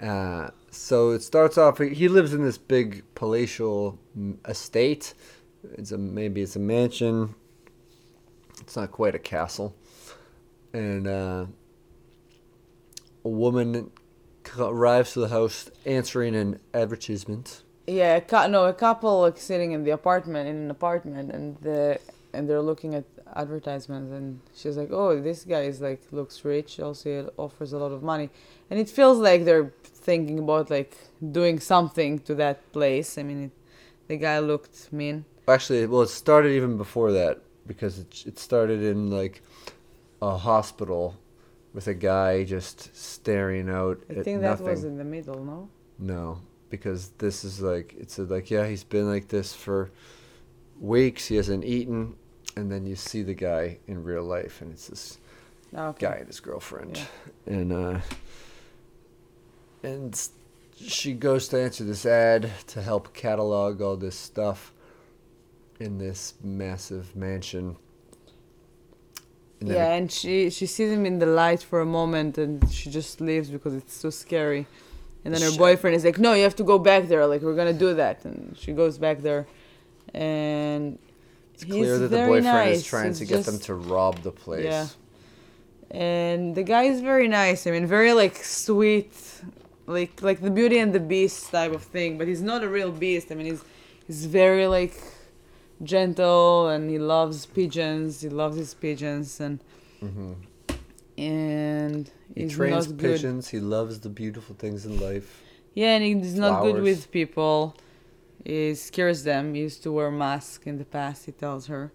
Uh, 0.00 0.50
so 0.70 1.10
it 1.10 1.22
starts 1.22 1.56
off. 1.56 1.78
He 1.78 2.08
lives 2.08 2.34
in 2.34 2.42
this 2.42 2.58
big 2.58 3.04
palatial 3.14 3.98
mm, 4.18 4.36
estate. 4.46 5.14
It's 5.78 5.92
a 5.92 5.98
maybe 5.98 6.42
it's 6.42 6.56
a 6.56 6.60
mansion. 6.60 7.34
It's 8.60 8.76
not 8.76 8.90
quite 8.90 9.14
a 9.14 9.18
castle, 9.20 9.74
and 10.72 11.06
uh, 11.06 11.46
a 13.24 13.28
woman 13.28 13.92
arrives 14.58 15.12
to 15.12 15.20
the 15.20 15.28
house 15.28 15.70
answering 15.84 16.34
an 16.34 16.58
advertisement. 16.74 17.62
Yeah, 17.86 18.20
a 18.28 18.48
no, 18.48 18.66
a 18.66 18.72
couple 18.72 19.20
like 19.20 19.38
sitting 19.38 19.72
in 19.72 19.84
the 19.84 19.90
apartment 19.90 20.48
in 20.48 20.56
an 20.56 20.70
apartment, 20.70 21.30
and 21.30 21.56
the 21.60 22.00
and 22.32 22.48
they're 22.48 22.62
looking 22.62 22.94
at 22.94 23.04
advertisements, 23.34 24.10
and 24.12 24.40
she's 24.54 24.76
like, 24.76 24.90
"Oh, 24.90 25.20
this 25.20 25.44
guy 25.44 25.62
is 25.62 25.80
like 25.80 26.00
looks 26.10 26.44
rich. 26.44 26.80
Also, 26.80 27.22
he 27.22 27.28
offers 27.36 27.72
a 27.72 27.78
lot 27.78 27.92
of 27.92 28.02
money," 28.02 28.30
and 28.70 28.80
it 28.80 28.88
feels 28.88 29.18
like 29.18 29.44
they're 29.44 29.72
thinking 29.84 30.38
about 30.38 30.70
like 30.70 30.96
doing 31.32 31.60
something 31.60 32.18
to 32.20 32.34
that 32.34 32.72
place. 32.72 33.18
I 33.18 33.22
mean, 33.22 33.44
it, 33.44 33.50
the 34.08 34.16
guy 34.16 34.38
looked 34.40 34.92
mean. 34.92 35.24
Actually, 35.48 35.86
well, 35.86 36.02
it 36.02 36.08
started 36.08 36.50
even 36.50 36.76
before 36.76 37.12
that 37.12 37.40
because 37.66 37.98
it 37.98 38.24
it 38.26 38.38
started 38.38 38.82
in 38.82 39.10
like 39.10 39.42
a 40.20 40.36
hospital 40.36 41.16
with 41.72 41.86
a 41.86 41.94
guy 41.94 42.42
just 42.42 42.96
staring 42.96 43.68
out 43.68 43.98
I 44.10 44.22
think 44.22 44.40
nothing. 44.40 44.66
that 44.66 44.72
was 44.72 44.84
in 44.84 44.96
the 44.96 45.04
middle, 45.04 45.44
no? 45.44 45.68
No, 45.98 46.40
because 46.70 47.10
this 47.18 47.44
is 47.44 47.60
like 47.60 47.94
it's 47.98 48.18
a, 48.18 48.22
like 48.24 48.50
yeah, 48.50 48.66
he's 48.66 48.84
been 48.84 49.08
like 49.08 49.28
this 49.28 49.52
for 49.54 49.90
weeks. 50.80 51.26
He 51.26 51.36
hasn't 51.36 51.64
eaten, 51.64 52.14
and 52.56 52.70
then 52.70 52.86
you 52.86 52.96
see 52.96 53.22
the 53.22 53.34
guy 53.34 53.78
in 53.86 54.02
real 54.04 54.24
life, 54.24 54.60
and 54.62 54.72
it's 54.72 54.88
this 54.88 55.18
Ah, 55.74 55.88
Okay. 55.88 56.06
guy 56.06 56.14
and 56.16 56.26
his 56.28 56.40
girlfriend, 56.40 56.96
Yeah. 56.96 57.52
and 57.54 57.72
uh, 57.72 58.00
and 59.82 60.28
she 60.76 61.12
goes 61.12 61.48
to 61.48 61.60
answer 61.60 61.84
this 61.84 62.04
ad 62.06 62.50
to 62.68 62.82
help 62.82 63.12
catalog 63.14 63.80
all 63.80 63.96
this 63.96 64.16
stuff 64.16 64.72
in 65.80 65.98
this 65.98 66.34
massive 66.42 67.14
mansion. 67.16 67.76
And 69.60 69.68
yeah, 69.70 69.94
it- 69.94 69.98
and 69.98 70.12
she 70.12 70.50
she 70.50 70.66
sees 70.66 70.90
him 70.90 71.06
in 71.06 71.18
the 71.18 71.26
light 71.26 71.62
for 71.62 71.80
a 71.80 71.86
moment, 71.86 72.38
and 72.38 72.70
she 72.70 72.90
just 72.90 73.20
leaves 73.20 73.48
because 73.50 73.74
it's 73.74 73.94
so 73.94 74.10
scary. 74.10 74.66
And 75.26 75.34
then 75.34 75.42
her 75.42 75.50
Sh- 75.50 75.58
boyfriend 75.58 75.96
is 75.98 76.04
like, 76.04 76.18
"No, 76.26 76.30
you 76.38 76.44
have 76.48 76.56
to 76.62 76.64
go 76.72 76.78
back 76.78 77.02
there. 77.08 77.26
Like 77.26 77.42
we're 77.42 77.58
gonna 77.60 77.72
do 77.86 77.90
that." 78.02 78.24
And 78.24 78.56
she 78.62 78.70
goes 78.72 78.96
back 78.96 79.18
there, 79.28 79.42
and 80.14 80.98
it's 81.54 81.64
clear 81.64 81.98
that 81.98 82.08
the 82.08 82.16
boyfriend 82.30 82.70
is 82.76 82.84
trying 82.84 83.10
It's 83.10 83.18
to 83.18 83.24
get 83.24 83.44
them 83.44 83.58
to 83.68 83.74
rob 83.74 84.14
the 84.22 84.30
place. 84.44 84.64
Yeah. 84.64 84.86
and 85.90 86.54
the 86.54 86.62
guy 86.74 86.84
is 86.92 87.00
very 87.00 87.28
nice. 87.28 87.66
I 87.66 87.70
mean, 87.74 87.86
very 87.86 88.12
like 88.22 88.36
sweet, 88.36 89.12
like 89.86 90.22
like 90.28 90.40
the 90.40 90.50
Beauty 90.50 90.78
and 90.78 90.92
the 90.92 91.00
Beast 91.14 91.50
type 91.50 91.72
of 91.72 91.82
thing. 91.82 92.18
But 92.18 92.26
he's 92.28 92.42
not 92.52 92.60
a 92.62 92.68
real 92.78 92.92
beast. 92.92 93.26
I 93.32 93.34
mean, 93.38 93.46
he's 93.52 93.62
he's 94.06 94.26
very 94.26 94.66
like 94.78 94.94
gentle, 95.82 96.68
and 96.68 96.90
he 96.90 96.98
loves 96.98 97.46
pigeons. 97.46 98.20
He 98.22 98.28
loves 98.28 98.56
his 98.56 98.74
pigeons, 98.74 99.40
and 99.40 99.54
hmm 100.00 100.32
and 101.18 102.10
He 102.34 102.48
trains 102.48 102.88
not 102.88 102.96
good. 102.96 103.14
pigeons. 103.16 103.48
He 103.48 103.60
loves 103.60 104.00
the 104.00 104.08
beautiful 104.08 104.54
things 104.56 104.84
in 104.86 105.00
life. 105.00 105.42
Yeah, 105.74 105.96
and 105.96 106.22
he's 106.22 106.38
not 106.38 106.62
good 106.62 106.82
with 106.82 107.10
people. 107.10 107.76
He 108.44 108.74
scares 108.74 109.24
them. 109.24 109.54
He 109.54 109.62
used 109.62 109.82
to 109.82 109.92
wear 109.92 110.10
mask 110.10 110.66
in 110.66 110.78
the 110.78 110.84
past. 110.84 111.26
He 111.26 111.32
tells 111.32 111.66
her, 111.66 111.92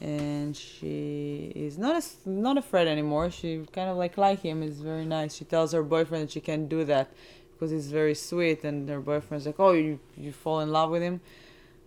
and 0.00 0.56
she 0.56 1.52
is 1.54 1.76
not 1.78 1.96
as, 1.96 2.16
not 2.24 2.56
afraid 2.56 2.86
anymore. 2.88 3.30
She 3.30 3.66
kind 3.72 3.90
of 3.90 3.96
like 3.96 4.16
like 4.16 4.40
him. 4.40 4.62
He's 4.62 4.80
very 4.80 5.04
nice. 5.04 5.34
She 5.34 5.44
tells 5.44 5.72
her 5.72 5.82
boyfriend 5.82 6.24
that 6.24 6.32
she 6.32 6.40
can't 6.40 6.68
do 6.68 6.84
that 6.84 7.12
because 7.52 7.70
he's 7.70 7.90
very 7.90 8.14
sweet. 8.14 8.64
And 8.64 8.88
her 8.88 9.00
boyfriend's 9.00 9.46
like, 9.46 9.58
"Oh, 9.58 9.72
you 9.72 9.98
you 10.16 10.32
fall 10.32 10.60
in 10.60 10.70
love 10.70 10.90
with 10.90 11.02
him?" 11.02 11.20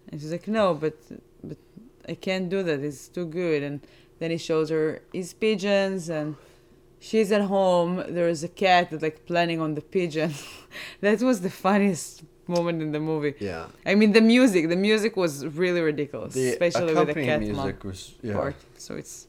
And 0.10 0.20
she's 0.20 0.32
like, 0.32 0.48
"No, 0.48 0.74
but 0.74 0.98
but 1.44 1.58
I 2.08 2.16
can't 2.16 2.50
do 2.50 2.62
that. 2.64 2.80
It's 2.82 3.08
too 3.08 3.26
good." 3.26 3.64
And 3.64 3.80
then 4.20 4.30
he 4.32 4.38
shows 4.38 4.70
her 4.70 5.02
his 5.14 5.34
pigeons 5.34 6.10
and. 6.10 6.36
She's 7.08 7.30
at 7.38 7.44
home. 7.58 7.92
There 8.18 8.30
is 8.36 8.42
a 8.44 8.54
cat 8.66 8.84
that's 8.90 9.04
like 9.08 9.20
planning 9.26 9.60
on 9.66 9.72
the 9.76 9.82
pigeon. 9.98 10.32
that 11.02 11.22
was 11.30 11.38
the 11.48 11.50
funniest 11.66 12.24
moment 12.48 12.78
in 12.86 12.90
the 12.98 13.00
movie. 13.12 13.34
Yeah. 13.52 13.66
I 13.86 13.94
mean, 14.00 14.12
the 14.20 14.22
music. 14.36 14.62
The 14.76 14.82
music 14.90 15.14
was 15.24 15.34
really 15.62 15.82
ridiculous, 15.92 16.34
The 16.34 16.50
especially 16.56 16.94
with 16.94 17.08
the 17.14 17.24
cat 17.30 17.40
music 17.42 17.84
was 17.84 18.00
yeah. 18.22 18.34
part. 18.40 18.56
So 18.78 18.96
it's 19.02 19.28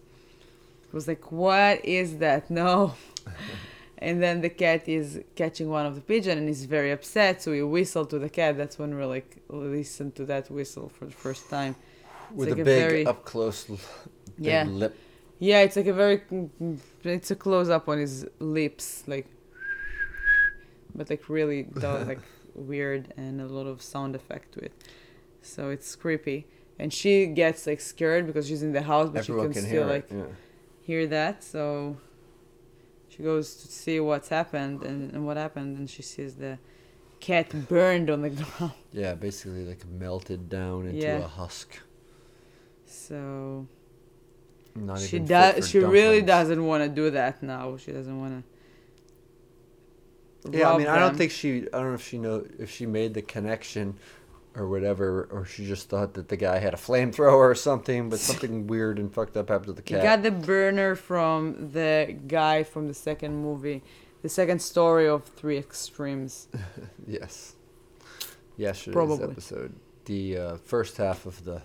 it 0.87 0.93
was 0.99 1.07
like, 1.13 1.25
what 1.33 1.85
is 1.85 2.09
that? 2.25 2.43
No. 2.63 2.95
and 4.07 4.23
then 4.23 4.41
the 4.47 4.51
cat 4.65 4.83
is 4.89 5.09
catching 5.41 5.69
one 5.79 5.85
of 5.91 5.95
the 5.99 6.05
pigeon 6.13 6.35
and 6.39 6.47
he's 6.53 6.65
very 6.77 6.93
upset. 6.99 7.43
So 7.43 7.51
we 7.51 7.63
whistle 7.77 8.07
to 8.13 8.19
the 8.25 8.29
cat. 8.41 8.57
That's 8.61 8.79
when 8.79 8.91
we 8.99 9.05
like 9.17 9.31
listen 9.49 10.13
to 10.19 10.25
that 10.27 10.45
whistle 10.51 10.89
for 10.97 11.07
the 11.07 11.17
first 11.27 11.45
time. 11.57 11.75
with 12.39 12.49
like 12.51 12.59
a 12.59 12.63
a 12.63 12.65
big 12.65 12.83
very- 12.83 13.07
up 13.13 13.21
close 13.33 13.65
big 13.65 13.79
Yeah. 14.39 14.65
lip. 14.83 14.95
Yeah, 15.49 15.61
it's 15.67 15.77
like 15.81 15.87
a 15.87 15.93
very, 16.05 16.19
it's 17.17 17.31
a 17.37 17.39
close 17.47 17.69
up 17.77 17.85
on 17.93 17.99
his 18.07 18.27
lips, 18.59 18.87
like, 19.13 19.27
but 20.95 21.11
like 21.11 21.29
really 21.29 21.61
dull, 21.65 22.01
like 22.13 22.21
weird 22.71 23.13
and 23.23 23.41
a 23.41 23.49
lot 23.59 23.67
of 23.73 23.83
sound 23.93 24.13
effect 24.21 24.47
to 24.55 24.61
it. 24.69 24.73
So 25.43 25.61
it's 25.75 25.91
creepy. 25.97 26.47
And 26.79 26.89
she 27.01 27.27
gets 27.27 27.67
like 27.71 27.81
scared 27.81 28.27
because 28.29 28.45
she's 28.49 28.63
in 28.69 28.73
the 28.73 28.83
house, 28.93 29.09
but 29.11 29.19
Everyone 29.21 29.49
she 29.51 29.55
can, 29.55 29.63
can 29.63 29.71
still 29.71 29.87
like. 29.97 30.07
Yeah. 30.11 30.25
hear 30.89 31.07
that. 31.19 31.45
So 31.53 31.97
she 33.11 33.23
goes 33.23 33.47
to 33.63 33.67
see 33.69 34.01
what's 34.09 34.29
happened 34.39 34.83
and, 34.89 35.13
and 35.13 35.27
what 35.27 35.37
happened, 35.37 35.71
and 35.79 35.87
she 35.95 36.03
sees 36.03 36.33
the 36.37 36.59
cat 37.21 37.47
burned 37.69 38.09
on 38.15 38.23
the 38.23 38.31
ground. 38.41 38.73
Yeah, 38.93 39.15
basically 39.15 39.65
like 39.71 39.83
melted 39.87 40.49
down 40.49 40.87
into 40.87 41.05
Yeah. 41.07 41.19
a 41.19 41.29
husk. 41.41 41.69
So 42.87 43.67
Not 44.77 44.99
she 45.01 45.19
does. 45.21 45.57
for 45.57 45.63
She 45.67 45.79
really 45.79 46.23
doesn't 46.23 46.65
want 46.65 46.83
to 46.83 46.89
do 46.89 47.11
that 47.11 47.43
now. 47.43 47.77
She 47.77 47.93
doesn't 47.93 48.19
want 48.21 48.45
to. 50.45 50.59
Yeah, 50.59 50.73
I 50.73 50.77
mean, 50.79 50.89
I 50.89 50.99
don't 50.99 51.17
think 51.17 51.31
she. 51.31 51.67
I 51.73 51.79
don't 51.79 51.89
know 51.89 51.95
if 51.95 52.07
she 52.07 52.19
know 52.19 52.45
if 52.59 52.71
she 52.71 52.85
made 52.85 53.15
the 53.15 53.23
connection, 53.23 53.97
or 54.55 54.69
whatever, 54.69 55.27
or 55.31 55.47
she 55.47 55.65
just 55.67 55.89
thought 55.89 56.15
that 56.15 56.29
the 56.29 56.37
guy 56.37 56.59
had 56.59 56.75
a 56.75 56.77
flamethrower 56.77 57.33
or 57.51 57.55
something. 57.55 58.11
But 58.11 58.19
something 58.31 58.67
weird 58.67 58.99
and 58.99 59.13
fucked 59.13 59.37
up 59.37 59.49
happened 59.49 59.77
to 59.77 59.83
the 59.83 59.91
You 59.91 60.01
cat. 60.01 60.03
got 60.03 60.23
the 60.23 60.31
burner 60.31 60.95
from 60.97 61.71
the 61.73 62.17
guy 62.27 62.63
from 62.63 62.89
the 62.89 62.95
second 62.95 63.37
movie, 63.43 63.83
the 64.23 64.29
second 64.29 64.61
story 64.61 65.09
of 65.09 65.25
Three 65.25 65.57
Extremes. 65.59 66.49
Yes. 67.07 67.55
Yesterday's 68.57 68.95
Probably. 68.95 69.25
episode, 69.25 69.75
the 70.05 70.37
uh, 70.39 70.57
first 70.59 70.97
half 70.97 71.27
of 71.27 71.45
the 71.45 71.63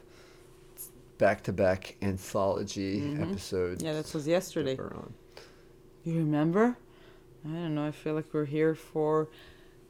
back-to-back 1.19 1.97
anthology 2.01 3.01
Mhm. 3.01 3.21
episode. 3.29 3.81
Yeah, 3.83 3.93
that 3.93 4.11
was 4.13 4.27
yesterday. 4.27 4.75
You 6.03 6.15
remember? 6.17 6.77
I 7.45 7.49
don't 7.49 7.75
know. 7.75 7.85
I 7.85 7.91
feel 7.91 8.15
like 8.15 8.33
we're 8.33 8.45
here 8.45 8.73
for 8.73 9.27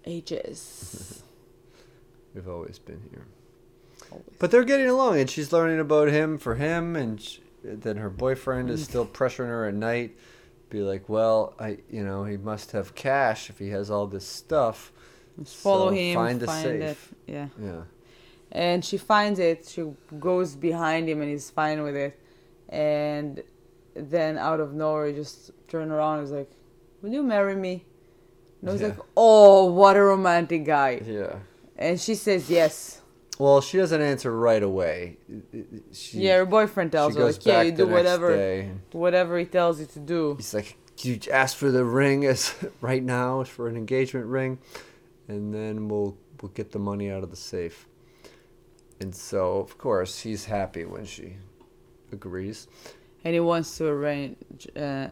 ages. 0.05 1.24
We've 2.36 2.48
always 2.50 2.77
been 2.79 3.01
here. 3.12 3.25
Always. 4.12 4.25
But 4.39 4.51
they're 4.51 4.63
getting 4.63 4.88
along, 4.89 5.19
and 5.19 5.29
she's 5.29 5.53
learning 5.53 5.79
about 5.79 6.09
him 6.09 6.38
for 6.38 6.55
him, 6.55 6.95
and 6.95 7.21
sh 7.21 7.39
then 7.63 7.98
her 7.98 8.09
boyfriend 8.09 8.69
Mm. 8.69 8.74
is 8.74 8.83
still 8.86 9.05
pressuring 9.05 9.48
her 9.48 9.65
at 9.67 9.74
night. 9.74 10.17
Be 10.69 10.81
like, 10.81 11.09
well, 11.09 11.53
I, 11.59 11.79
you 11.89 12.03
know, 12.03 12.24
he 12.24 12.38
must 12.38 12.71
have 12.71 12.95
cash 12.95 13.50
if 13.50 13.59
he 13.59 13.69
has 13.69 13.89
all 13.91 14.07
this 14.07 14.25
stuff. 14.25 14.91
Just 15.41 15.57
follow 15.57 15.89
So 15.89 15.95
him. 15.95 16.15
find 16.15 16.39
the 16.39 16.45
find 16.45 16.63
safe. 16.63 17.13
it. 17.27 17.31
Yeah. 17.31 17.48
Yeah. 17.62 17.81
And 18.51 18.84
she 18.84 18.98
finds 18.98 19.39
it. 19.39 19.68
She 19.68 19.86
goes 20.20 20.56
behind 20.56 21.08
him, 21.08 21.22
and 21.22 21.29
he's 21.29 21.50
fine 21.50 21.84
with 21.84 21.96
it. 21.96 22.20
And 22.68 23.44
then 23.96 24.38
out 24.38 24.60
of 24.60 24.74
nowhere, 24.74 25.08
he 25.08 25.13
just 25.13 25.51
turn 25.68 25.91
around. 25.91 26.20
and 26.20 26.25
is 26.25 26.32
like, 26.32 26.50
"Will 27.01 27.12
you 27.12 27.24
marry 27.24 27.56
me?" 27.56 27.86
And 28.62 28.70
I 28.70 28.74
was 28.74 28.82
Yeah. 28.82 28.88
like, 28.89 28.98
"Oh, 29.15 29.65
what 29.72 29.96
a 29.98 30.01
romantic 30.03 30.65
guy!" 30.65 31.01
Yeah. 31.06 31.36
And 31.77 32.00
she 32.00 32.15
says 32.15 32.50
yes. 32.50 33.01
Well, 33.38 33.62
she 33.62 33.77
doesn't 33.77 34.01
answer 34.01 34.32
right 34.38 34.62
away. 34.62 35.18
She, 35.94 36.20
yeah, 36.20 36.38
her 36.38 36.46
boyfriend 36.46 36.91
tells 36.91 37.15
her 37.15 37.24
like, 37.24 37.46
"Yeah, 37.46 37.62
you 37.62 37.72
do 37.72 37.88
whatever, 37.88 38.36
day. 38.36 38.72
whatever 38.91 39.38
he 39.38 39.46
tells 39.46 39.79
you 39.79 39.86
to 39.88 40.00
do." 40.00 40.36
He's 40.36 40.53
like, 40.53 40.75
you 41.01 41.18
ask 41.32 41.56
for 41.56 41.72
the 41.72 41.86
ring 41.86 42.25
as 42.25 42.53
right 42.82 43.03
now 43.03 43.44
for 43.46 43.68
an 43.70 43.77
engagement 43.77 44.25
ring, 44.25 44.60
and 45.27 45.53
then 45.53 45.88
we'll 45.88 46.18
we'll 46.41 46.51
get 46.51 46.72
the 46.72 46.79
money 46.79 47.10
out 47.10 47.24
of 47.24 47.29
the 47.32 47.36
safe. 47.38 47.88
And 49.00 49.15
so, 49.15 49.60
of 49.60 49.77
course, 49.77 50.20
he's 50.22 50.46
happy 50.46 50.86
when 50.86 51.06
she 51.06 51.38
agrees. 52.12 52.68
and 53.24 53.34
he 53.34 53.39
wants 53.39 53.77
to 53.77 53.86
arrange 53.86 54.38
uh, 54.75 55.08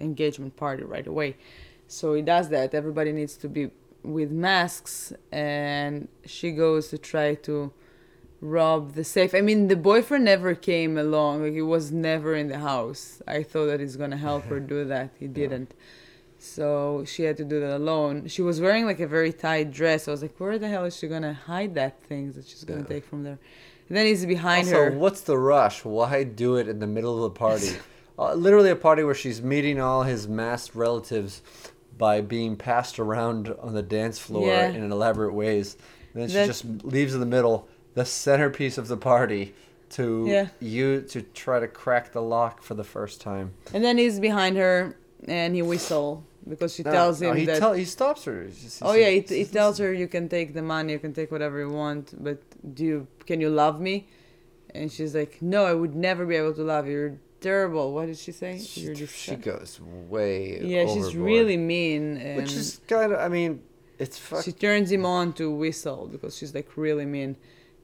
engagement 0.00 0.56
party 0.56 0.82
right 0.84 1.06
away. 1.06 1.36
So 1.86 2.14
he 2.14 2.22
does 2.22 2.48
that. 2.50 2.74
Everybody 2.74 3.12
needs 3.12 3.36
to 3.38 3.48
be 3.48 3.70
with 4.02 4.30
masks, 4.30 5.12
and 5.30 6.08
she 6.24 6.50
goes 6.52 6.88
to 6.88 6.98
try 6.98 7.34
to 7.34 7.72
rob 8.40 8.94
the 8.94 9.04
safe. 9.04 9.34
I 9.34 9.40
mean, 9.42 9.68
the 9.68 9.76
boyfriend 9.76 10.24
never 10.24 10.54
came 10.54 10.98
along. 10.98 11.42
Like 11.42 11.52
he 11.52 11.62
was 11.62 11.92
never 11.92 12.34
in 12.34 12.48
the 12.48 12.58
house. 12.58 13.22
I 13.28 13.42
thought 13.42 13.66
that 13.66 13.80
he's 13.80 13.96
gonna 13.96 14.16
help 14.16 14.44
her 14.46 14.58
do 14.74 14.84
that. 14.86 15.10
He 15.20 15.28
didn't. 15.28 15.72
So 16.42 17.04
she 17.06 17.22
had 17.22 17.36
to 17.36 17.44
do 17.44 17.60
that 17.60 17.76
alone. 17.76 18.26
She 18.26 18.42
was 18.42 18.60
wearing 18.60 18.84
like 18.84 18.98
a 18.98 19.06
very 19.06 19.32
tight 19.32 19.70
dress. 19.70 20.08
I 20.08 20.10
was 20.10 20.22
like, 20.22 20.36
where 20.38 20.58
the 20.58 20.68
hell 20.68 20.84
is 20.84 20.96
she 20.96 21.06
gonna 21.06 21.32
hide 21.32 21.74
that 21.76 22.02
thing 22.02 22.32
that 22.32 22.46
she's 22.46 22.64
gonna 22.64 22.80
Yeah. 22.80 22.86
take 22.86 23.04
from 23.04 23.22
there? 23.22 23.38
And 23.88 23.96
then 23.96 24.06
he's 24.06 24.26
behind 24.26 24.66
also, 24.66 24.84
her. 24.86 24.90
what's 24.90 25.20
the 25.20 25.38
rush? 25.38 25.84
Why 25.84 26.24
do 26.24 26.56
it 26.56 26.66
in 26.68 26.80
the 26.80 26.86
middle 26.86 27.24
of 27.24 27.32
the 27.32 27.38
party? 27.38 27.76
uh, 28.18 28.34
literally 28.34 28.70
a 28.70 28.76
party 28.76 29.04
where 29.04 29.14
she's 29.14 29.40
meeting 29.40 29.80
all 29.80 30.02
his 30.02 30.26
masked 30.26 30.74
relatives 30.74 31.42
by 31.96 32.20
being 32.20 32.56
passed 32.56 32.98
around 32.98 33.54
on 33.60 33.74
the 33.74 33.82
dance 33.82 34.18
floor 34.18 34.48
Yeah. 34.48 34.68
in 34.70 34.90
elaborate 34.90 35.34
ways. 35.34 35.76
And 36.12 36.22
then 36.22 36.28
she 36.28 36.46
just 36.46 36.64
leaves 36.84 37.14
in 37.14 37.20
the 37.20 37.26
middle, 37.26 37.68
the 37.94 38.04
centerpiece 38.04 38.78
of 38.78 38.88
the 38.88 38.96
party, 38.96 39.54
to 39.90 40.26
Yeah. 40.26 40.48
you 40.58 41.02
to 41.02 41.22
try 41.22 41.60
to 41.60 41.68
crack 41.68 42.12
the 42.12 42.22
lock 42.22 42.62
for 42.62 42.74
the 42.74 42.84
first 42.84 43.20
time. 43.20 43.52
And 43.72 43.84
then 43.84 43.96
he's 43.96 44.18
behind 44.18 44.56
her 44.56 44.96
and 45.28 45.54
he 45.54 45.62
whistle 45.62 46.24
because 46.48 46.74
she 46.74 46.82
No, 46.82 46.90
tells 46.92 47.20
no, 47.20 47.30
him 47.30 47.36
he 47.36 47.44
that. 47.46 47.58
tell- 47.58 47.72
he 47.72 47.84
stops 47.84 48.24
her. 48.24 48.44
He 48.44 48.50
just- 48.52 48.78
he 48.80 48.84
oh 48.84 48.92
yeah, 48.94 49.10
he, 49.10 49.20
he 49.20 49.44
tells 49.44 49.78
her 49.78 49.92
you 49.92 50.08
can 50.08 50.28
take 50.28 50.54
the 50.54 50.62
money, 50.62 50.92
you 50.92 50.98
can 50.98 51.12
take 51.12 51.30
whatever 51.30 51.58
you 51.60 51.70
want, 51.70 52.12
but 52.22 52.38
do 52.74 52.84
you 52.84 53.06
can 53.26 53.40
you 53.40 53.48
love 53.50 53.80
me? 53.80 54.06
And 54.74 54.90
she's 54.90 55.14
like, 55.14 55.40
no, 55.42 55.64
I 55.66 55.74
would 55.74 55.94
never 55.94 56.24
be 56.24 56.34
able 56.36 56.54
to 56.54 56.62
love 56.62 56.86
you. 56.86 56.92
You're 56.92 57.18
terrible. 57.40 57.92
What 57.92 58.06
did 58.06 58.16
she 58.16 58.32
say? 58.32 58.52
You're 58.56 58.94
She, 58.94 59.00
just 59.04 59.14
she 59.14 59.34
goes 59.36 59.78
way 60.08 60.60
yeah, 60.62 60.86
she's 60.86 61.14
really 61.14 61.56
mean, 61.58 62.16
and 62.16 62.36
which 62.38 62.52
is 62.54 62.80
kind 62.88 63.12
of. 63.12 63.18
I 63.20 63.28
mean, 63.28 63.62
it's 63.98 64.18
fuck. 64.18 64.44
she 64.44 64.52
turns 64.52 64.90
him 64.90 65.04
on 65.04 65.32
to 65.34 65.50
whistle 65.50 66.08
because 66.10 66.36
she's 66.38 66.54
like 66.54 66.68
really 66.76 67.04
mean, 67.04 67.36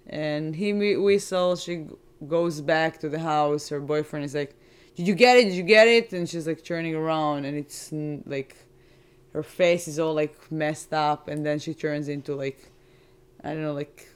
and 0.06 0.56
he 0.56 0.72
whistles. 0.96 1.62
She 1.62 1.86
goes 2.26 2.60
back 2.60 2.98
to 3.00 3.08
the 3.08 3.18
house. 3.20 3.68
Her 3.68 3.80
boyfriend 3.80 4.24
is 4.24 4.34
like, 4.34 4.56
"Did 4.98 5.06
you 5.08 5.14
get 5.14 5.36
it? 5.38 5.44
Did 5.44 5.54
you 5.54 5.62
get 5.62 5.86
it?" 5.88 6.12
And 6.12 6.28
she's 6.28 6.46
like 6.46 6.62
turning 6.64 6.94
around, 6.94 7.44
and 7.46 7.56
it's 7.56 7.90
like 8.26 8.56
her 9.32 9.42
face 9.44 9.86
is 9.88 9.98
all 9.98 10.12
like 10.12 10.36
messed 10.50 10.92
up, 10.92 11.28
and 11.28 11.46
then 11.46 11.58
she 11.60 11.72
turns 11.72 12.08
into 12.08 12.34
like, 12.34 12.58
I 13.44 13.48
don't 13.54 13.62
know, 13.62 13.72
like, 13.72 14.08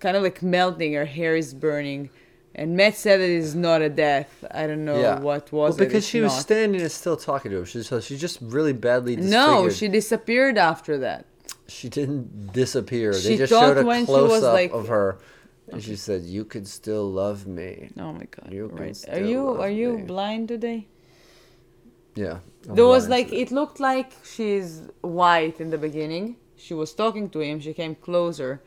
kind 0.00 0.16
of 0.16 0.22
like 0.22 0.42
melting. 0.42 0.94
Her 0.94 1.04
hair 1.04 1.36
is 1.36 1.52
burning. 1.54 2.08
And 2.56 2.76
Matt 2.76 2.94
said 2.96 3.20
it 3.20 3.30
is 3.30 3.54
not 3.56 3.82
a 3.82 3.88
death. 3.88 4.44
I 4.50 4.66
don't 4.68 4.84
know 4.84 5.00
Yeah. 5.00 5.18
what 5.18 5.50
was 5.52 5.74
it. 5.74 5.78
because 5.80 5.98
It's 5.98 6.06
she 6.06 6.20
was 6.20 6.32
not. 6.32 6.42
standing 6.42 6.80
and 6.80 6.90
still 6.92 7.16
talking 7.16 7.50
to 7.50 7.58
him. 7.58 7.64
She, 7.64 7.82
so 7.82 8.00
she 8.00 8.16
just 8.16 8.38
really 8.40 8.72
badly 8.72 9.16
disfigured. 9.16 9.32
No, 9.48 9.68
she 9.70 9.88
disappeared 9.88 10.56
after 10.56 10.96
that. 10.98 11.26
She 11.66 11.88
didn't 11.88 12.52
disappear. 12.52 13.12
She 13.12 13.30
they 13.30 13.36
just 13.38 13.50
showed 13.52 13.76
a 13.78 13.84
when 13.84 14.06
she 14.06 14.12
was, 14.12 14.28
close 14.28 14.42
up 14.44 14.52
like- 14.54 14.72
of 14.72 14.86
her, 14.88 15.18
and 15.72 15.82
she 15.82 15.96
said, 15.96 16.22
"You 16.22 16.44
could 16.44 16.66
still 16.68 17.10
love 17.10 17.46
me." 17.46 17.90
Oh 17.98 18.12
my 18.12 18.26
god! 18.30 18.52
You 18.52 18.66
right? 18.66 18.96
Are 19.08 19.20
you 19.20 19.60
are 19.60 19.70
you 19.70 19.98
me. 19.98 20.02
blind 20.02 20.48
today? 20.48 20.86
Yeah. 22.14 22.38
I'm 22.68 22.74
there 22.76 22.86
was 22.86 23.08
like 23.08 23.32
it 23.32 23.50
looked 23.50 23.80
like 23.80 24.12
she's 24.24 24.82
white 25.00 25.60
in 25.60 25.70
the 25.70 25.78
beginning. 25.78 26.36
She 26.56 26.74
was 26.74 26.92
talking 26.94 27.28
to 27.30 27.40
him. 27.40 27.60
She 27.60 27.72
came 27.74 27.94
closer, 27.94 28.62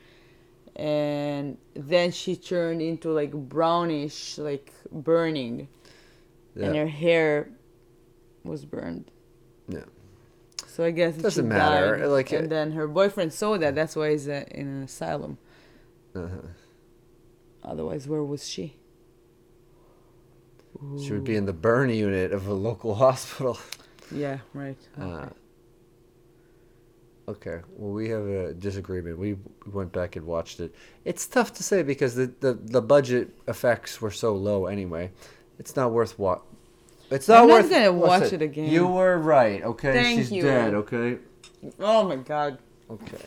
and 0.75 1.57
then 1.73 2.11
she 2.11 2.35
turned 2.35 2.81
into 2.81 3.09
like 3.11 3.31
brownish, 3.31 4.37
like 4.37 4.73
burning, 4.91 5.67
Yeah. 6.55 6.65
and 6.67 6.75
her 6.75 6.87
hair 6.87 7.49
was 8.43 8.65
burned. 8.65 9.11
Yeah. 9.69 9.85
So 10.67 10.83
I 10.83 10.91
guess 10.91 11.15
Doesn't 11.15 11.45
she 11.45 11.47
matter, 11.47 11.97
died, 11.97 12.07
like, 12.07 12.31
and 12.31 12.45
uh, 12.47 12.49
then 12.49 12.71
her 12.73 12.87
boyfriend 12.87 13.33
saw 13.33 13.57
that. 13.57 13.73
That's 13.75 13.95
why 13.95 14.11
he's 14.11 14.27
uh, 14.27 14.43
in 14.51 14.67
an 14.67 14.83
asylum. 14.83 15.37
Uh-huh. 16.15 16.27
Otherwise, 17.63 18.07
where 18.07 18.23
was 18.23 18.47
she? 18.47 18.75
She 21.03 21.11
would 21.11 21.23
be 21.23 21.35
in 21.35 21.45
the 21.45 21.53
burn 21.53 21.89
unit 21.89 22.31
of 22.31 22.47
a 22.47 22.53
local 22.53 22.95
hospital. 23.05 23.57
Yeah, 24.11 24.37
right. 24.53 24.77
Uh, 24.99 25.27
okay. 27.27 27.61
Well, 27.75 27.91
we 27.93 28.09
have 28.09 28.25
a 28.25 28.53
disagreement. 28.53 29.17
We 29.17 29.37
went 29.71 29.91
back 29.91 30.15
and 30.15 30.25
watched 30.25 30.59
it. 30.59 30.73
It's 31.03 31.25
tough 31.27 31.53
to 31.53 31.63
say 31.63 31.81
because 31.83 32.15
the, 32.15 32.31
the, 32.39 32.53
the 32.53 32.81
budget 32.81 33.29
effects 33.47 33.99
were 34.01 34.11
so 34.11 34.35
low 34.35 34.67
anyway. 34.67 35.11
It's 35.59 35.75
not 35.75 35.91
worth 35.91 36.17
what. 36.19 36.43
It's 37.09 37.27
not 37.27 37.43
I'm 37.43 37.47
not 37.47 37.53
worth. 37.63 37.69
gonna 37.71 37.91
what's 37.91 38.23
watch 38.25 38.33
it 38.33 38.41
again. 38.41 38.69
You 38.69 38.85
were 38.87 39.17
right. 39.17 39.63
Okay. 39.63 39.93
Thank 39.93 40.19
She's 40.19 40.31
you. 40.31 40.43
dead. 40.43 40.73
Okay. 40.73 41.17
Oh 41.79 42.03
my 42.07 42.17
god! 42.17 42.59
Okay. 42.89 43.25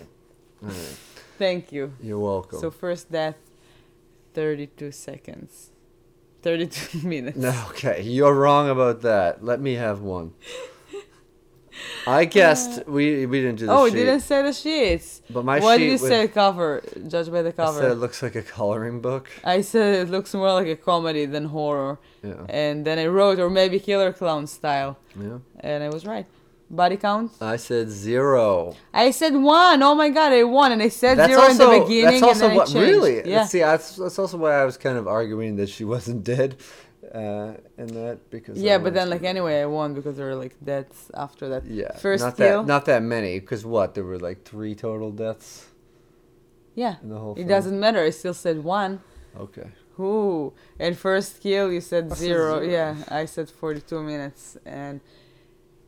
All 0.62 0.68
right. 0.68 0.96
Thank 1.38 1.72
you. 1.72 1.92
You're 2.00 2.18
welcome. 2.18 2.60
So 2.60 2.70
first 2.70 3.10
death, 3.10 3.36
thirty-two 4.34 4.92
seconds, 4.92 5.70
thirty-two 6.42 7.06
minutes. 7.14 7.36
No, 7.36 7.54
okay, 7.70 8.02
you're 8.02 8.34
wrong 8.34 8.68
about 8.68 9.02
that. 9.02 9.44
Let 9.44 9.60
me 9.60 9.74
have 9.74 10.00
one. 10.00 10.32
I 12.06 12.24
guessed 12.26 12.80
uh, 12.80 12.82
we 12.88 13.24
we 13.26 13.40
didn't 13.40 13.58
do 13.60 13.66
the 13.66 13.72
oh, 13.72 13.86
sheet, 13.88 13.94
didn't 13.94 14.20
say 14.20 14.42
the 14.42 14.52
sheets. 14.52 15.22
but 15.30 15.44
my 15.44 15.60
what 15.60 15.78
sheet 15.78 15.84
did 15.84 15.86
you 15.86 15.92
was- 15.92 16.08
say? 16.08 16.28
Cover. 16.28 16.82
Judge 17.08 17.30
by 17.30 17.42
the 17.42 17.50
I 17.50 17.52
cover. 17.52 17.80
said 17.80 17.92
it 17.92 17.94
looks 17.94 18.22
like 18.22 18.34
a 18.34 18.42
coloring 18.42 19.00
book. 19.00 19.28
I 19.44 19.60
said 19.62 19.94
it 20.06 20.10
looks 20.10 20.34
more 20.34 20.52
like 20.52 20.66
a 20.66 20.76
comedy 20.76 21.24
than 21.26 21.46
horror, 21.46 21.98
Yeah, 22.22 22.44
and 22.48 22.84
then 22.84 22.98
I 22.98 23.06
wrote 23.06 23.38
or 23.38 23.48
maybe 23.48 23.78
Killer 23.78 24.12
Clown 24.12 24.46
style, 24.46 24.98
yeah. 25.18 25.38
and 25.60 25.82
I 25.82 25.88
was 25.88 26.04
right. 26.04 26.26
Body 26.70 26.96
count? 26.96 27.32
I 27.40 27.56
said 27.56 27.90
zero. 27.90 28.76
I 28.94 29.10
said 29.10 29.34
one. 29.34 29.82
Oh 29.82 29.94
my 29.96 30.08
god, 30.08 30.32
I 30.32 30.44
won, 30.44 30.70
and 30.70 30.80
I 30.80 30.88
said 30.88 31.18
That's 31.18 31.32
zero 31.32 31.42
also 31.42 31.70
in 31.72 31.78
the 31.80 31.84
beginning, 31.84 32.20
that's 32.20 32.22
also 32.22 32.44
and 32.44 32.50
then 32.52 32.56
what 32.56 32.68
I 32.68 32.72
changed. 32.72 32.88
really. 32.88 33.28
Yeah. 33.28 33.44
See, 33.46 33.58
that's, 33.58 33.96
that's 33.96 34.18
also 34.18 34.36
why 34.36 34.52
I 34.62 34.64
was 34.64 34.76
kind 34.76 34.96
of 34.96 35.08
arguing 35.08 35.56
that 35.56 35.68
she 35.68 35.84
wasn't 35.94 36.22
dead, 36.22 36.56
uh, 37.12 37.54
and 37.76 37.90
that 37.90 38.30
because 38.30 38.56
I 38.56 38.62
Yeah, 38.62 38.78
but 38.78 38.94
then 38.94 39.10
like 39.10 39.24
anyway, 39.24 39.60
I 39.60 39.66
won 39.66 39.94
because 39.94 40.16
there 40.16 40.26
were 40.26 40.36
like 40.36 40.54
deaths 40.64 41.10
after 41.14 41.48
that. 41.48 41.64
yeah, 41.66 41.96
first 41.98 42.22
not 42.22 42.36
kill. 42.36 42.62
that 42.62 42.68
not 42.68 42.84
that 42.84 43.02
many 43.02 43.40
because 43.40 43.64
what 43.66 43.94
there 43.94 44.04
were 44.04 44.18
like 44.20 44.44
three 44.44 44.76
total 44.76 45.10
deaths 45.10 45.66
Yeah, 46.76 46.96
in 47.02 47.08
the 47.08 47.18
whole. 47.18 47.32
it 47.32 47.38
film. 47.38 47.48
doesn't 47.48 47.80
matter. 47.80 47.98
I 48.00 48.10
still 48.10 48.34
said 48.34 48.62
one. 48.62 49.00
Okay. 49.36 49.68
Ooh, 49.98 50.52
and 50.78 50.96
first 50.96 51.40
kill 51.42 51.70
you 51.72 51.80
said 51.80 52.14
zero. 52.14 52.60
zero. 52.60 52.70
Yeah, 52.76 52.94
I 53.08 53.24
said 53.26 53.50
forty-two 53.50 54.02
minutes, 54.02 54.56
and 54.64 55.00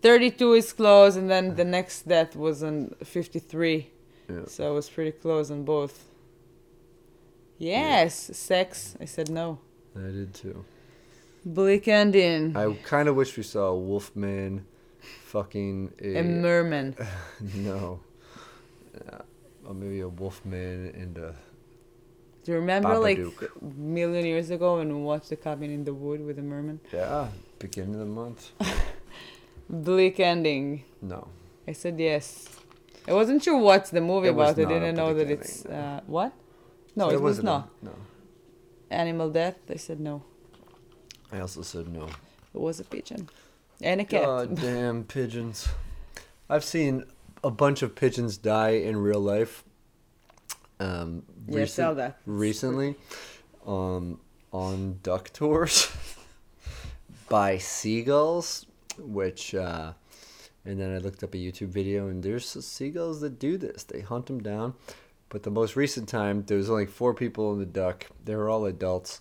thirty-two 0.03 0.53
is 0.55 0.73
close, 0.73 1.17
and 1.17 1.31
then 1.31 1.55
the 1.57 1.65
next 1.65 2.09
death 2.09 2.35
was 2.37 2.63
on 2.63 2.95
fifty-three, 3.05 3.91
Yeah. 4.29 4.45
so 4.47 4.71
it 4.71 4.75
was 4.75 4.89
pretty 4.91 5.13
close 5.13 5.51
on 5.51 5.65
both. 5.65 6.05
Yes, 7.59 8.31
sex. 8.37 8.97
I 9.01 9.05
said 9.07 9.31
no. 9.31 9.59
I 9.97 10.01
did 10.11 10.35
too. 10.35 10.65
Bleak 11.45 11.89
ending. 11.89 12.57
I 12.57 12.73
kind 12.85 13.09
of 13.09 13.17
wish 13.17 13.37
we 13.37 13.43
saw 13.43 13.67
a 13.69 13.79
Wolfman, 13.79 14.65
fucking 15.25 15.93
a, 16.01 16.17
A 16.19 16.23
merman. 16.23 16.97
no, 17.55 18.01
yeah, 18.95 19.21
or 19.67 19.75
maybe 19.75 20.01
a 20.01 20.09
Wolfman 20.09 20.93
and 20.95 21.19
a 21.19 21.35
Do 22.45 22.53
you 22.53 22.59
remember 22.59 22.99
like 22.99 23.19
a 23.19 23.65
million 23.65 24.25
years 24.27 24.51
ago 24.51 24.79
when 24.79 24.89
we 24.97 25.03
watched 25.03 25.29
The 25.31 25.37
Cabin 25.37 25.71
in 25.71 25.85
the 25.85 25.95
Wood 25.95 26.25
with 26.25 26.37
the 26.37 26.43
merman? 26.43 26.81
yeah 26.93 27.29
beginning 27.59 27.95
of 27.95 28.01
the 28.01 28.07
month. 28.07 28.51
Bleak 29.69 30.21
ending. 30.21 30.85
No, 31.01 31.29
I 31.67 31.73
said 31.73 31.99
yes. 31.99 32.49
I 33.09 33.13
wasn't 33.13 33.43
sure 33.43 33.59
what's 33.59 33.91
the 33.91 34.01
movie 34.01 34.29
It 34.29 34.35
was 34.35 34.57
about. 34.57 34.71
I 34.71 34.75
didn't 34.79 34.97
know 34.97 35.13
that 35.15 35.29
it's 35.31 35.65
no. 35.65 35.75
uh, 35.75 36.01
what? 36.07 36.33
No, 36.95 37.11
it, 37.11 37.21
was 37.21 37.39
a- 37.39 37.43
no, 37.43 37.65
Animal 38.91 39.31
death. 39.31 39.57
I 39.71 39.77
said 39.77 39.99
no. 39.99 40.23
I 41.33 41.41
also 41.41 41.63
said 41.63 41.89
no. 41.89 42.07
It 42.55 42.61
was 42.61 42.79
a 42.81 42.85
pigeon 42.85 43.29
and 43.81 44.01
a 44.03 44.05
cat. 44.05 44.23
God 44.25 44.57
damn 44.61 45.05
pigeons! 45.05 45.69
I've 46.51 46.65
seen 46.65 47.05
a 47.43 47.51
bunch 47.51 47.83
of 47.83 47.95
pigeons 47.97 48.37
die 48.37 48.71
in 48.71 48.97
real 48.99 49.21
life. 49.21 49.65
Um, 50.79 51.23
yeah, 51.49 51.61
recent- 51.61 51.77
tell 51.77 51.95
that. 51.95 52.19
recently 52.27 52.97
um, 53.67 54.21
on 54.53 54.99
duck 55.03 55.33
tours 55.33 55.91
by 57.29 57.57
seagulls, 57.59 58.67
which, 59.03 59.55
uh, 59.55 59.93
and 60.65 60.81
then 60.81 60.95
I 60.95 60.99
looked 60.99 61.23
up 61.23 61.35
a 61.35 61.39
YouTube 61.39 61.69
video, 61.69 62.09
and 62.09 62.23
there's 62.23 62.47
seagulls 62.47 63.21
that 63.21 63.39
do 63.39 63.59
this. 63.59 63.85
They 63.85 64.01
hunt 64.01 64.27
them 64.27 64.43
down. 64.43 64.75
But 65.29 65.43
the 65.43 65.51
most 65.51 65.77
recent 65.77 66.09
time, 66.09 66.45
there 66.47 66.59
was 66.59 66.69
only 66.69 66.87
four 66.87 67.15
people 67.15 67.53
in 67.53 67.59
the 67.59 67.67
duck. 67.67 68.07
They 68.25 68.37
were 68.37 68.51
all 68.51 68.67
adults. 68.67 69.21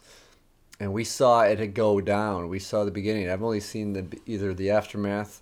And 0.80 0.92
we 0.94 1.04
saw 1.04 1.44
it 1.44 1.74
go 1.74 2.02
down. 2.02 2.50
We 2.50 2.60
saw 2.60 2.84
the 2.84 2.92
beginning. 2.92 3.30
I've 3.30 3.44
only 3.44 3.60
seen 3.60 3.94
the, 3.94 4.20
either 4.26 4.54
the 4.54 4.72
aftermath 4.72 5.42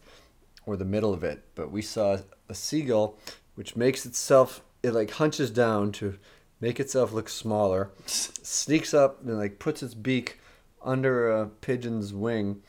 or 0.65 0.77
the 0.77 0.85
middle 0.85 1.13
of 1.13 1.23
it. 1.23 1.43
But 1.55 1.71
we 1.71 1.81
saw 1.81 2.19
a 2.49 2.53
seagull, 2.53 3.17
which 3.55 3.75
makes 3.75 4.05
itself, 4.05 4.61
it 4.83 4.91
like 4.91 5.11
hunches 5.11 5.49
down 5.49 5.91
to 5.93 6.19
make 6.61 6.79
itself 6.79 7.13
look 7.13 7.29
smaller, 7.29 7.89
sneaks 8.05 8.93
up 8.93 9.23
and 9.23 9.37
like 9.37 9.59
puts 9.59 9.81
its 9.81 9.93
beak 9.93 10.39
under 10.83 11.31
a 11.31 11.47
pigeon's 11.47 12.13
wing, 12.13 12.61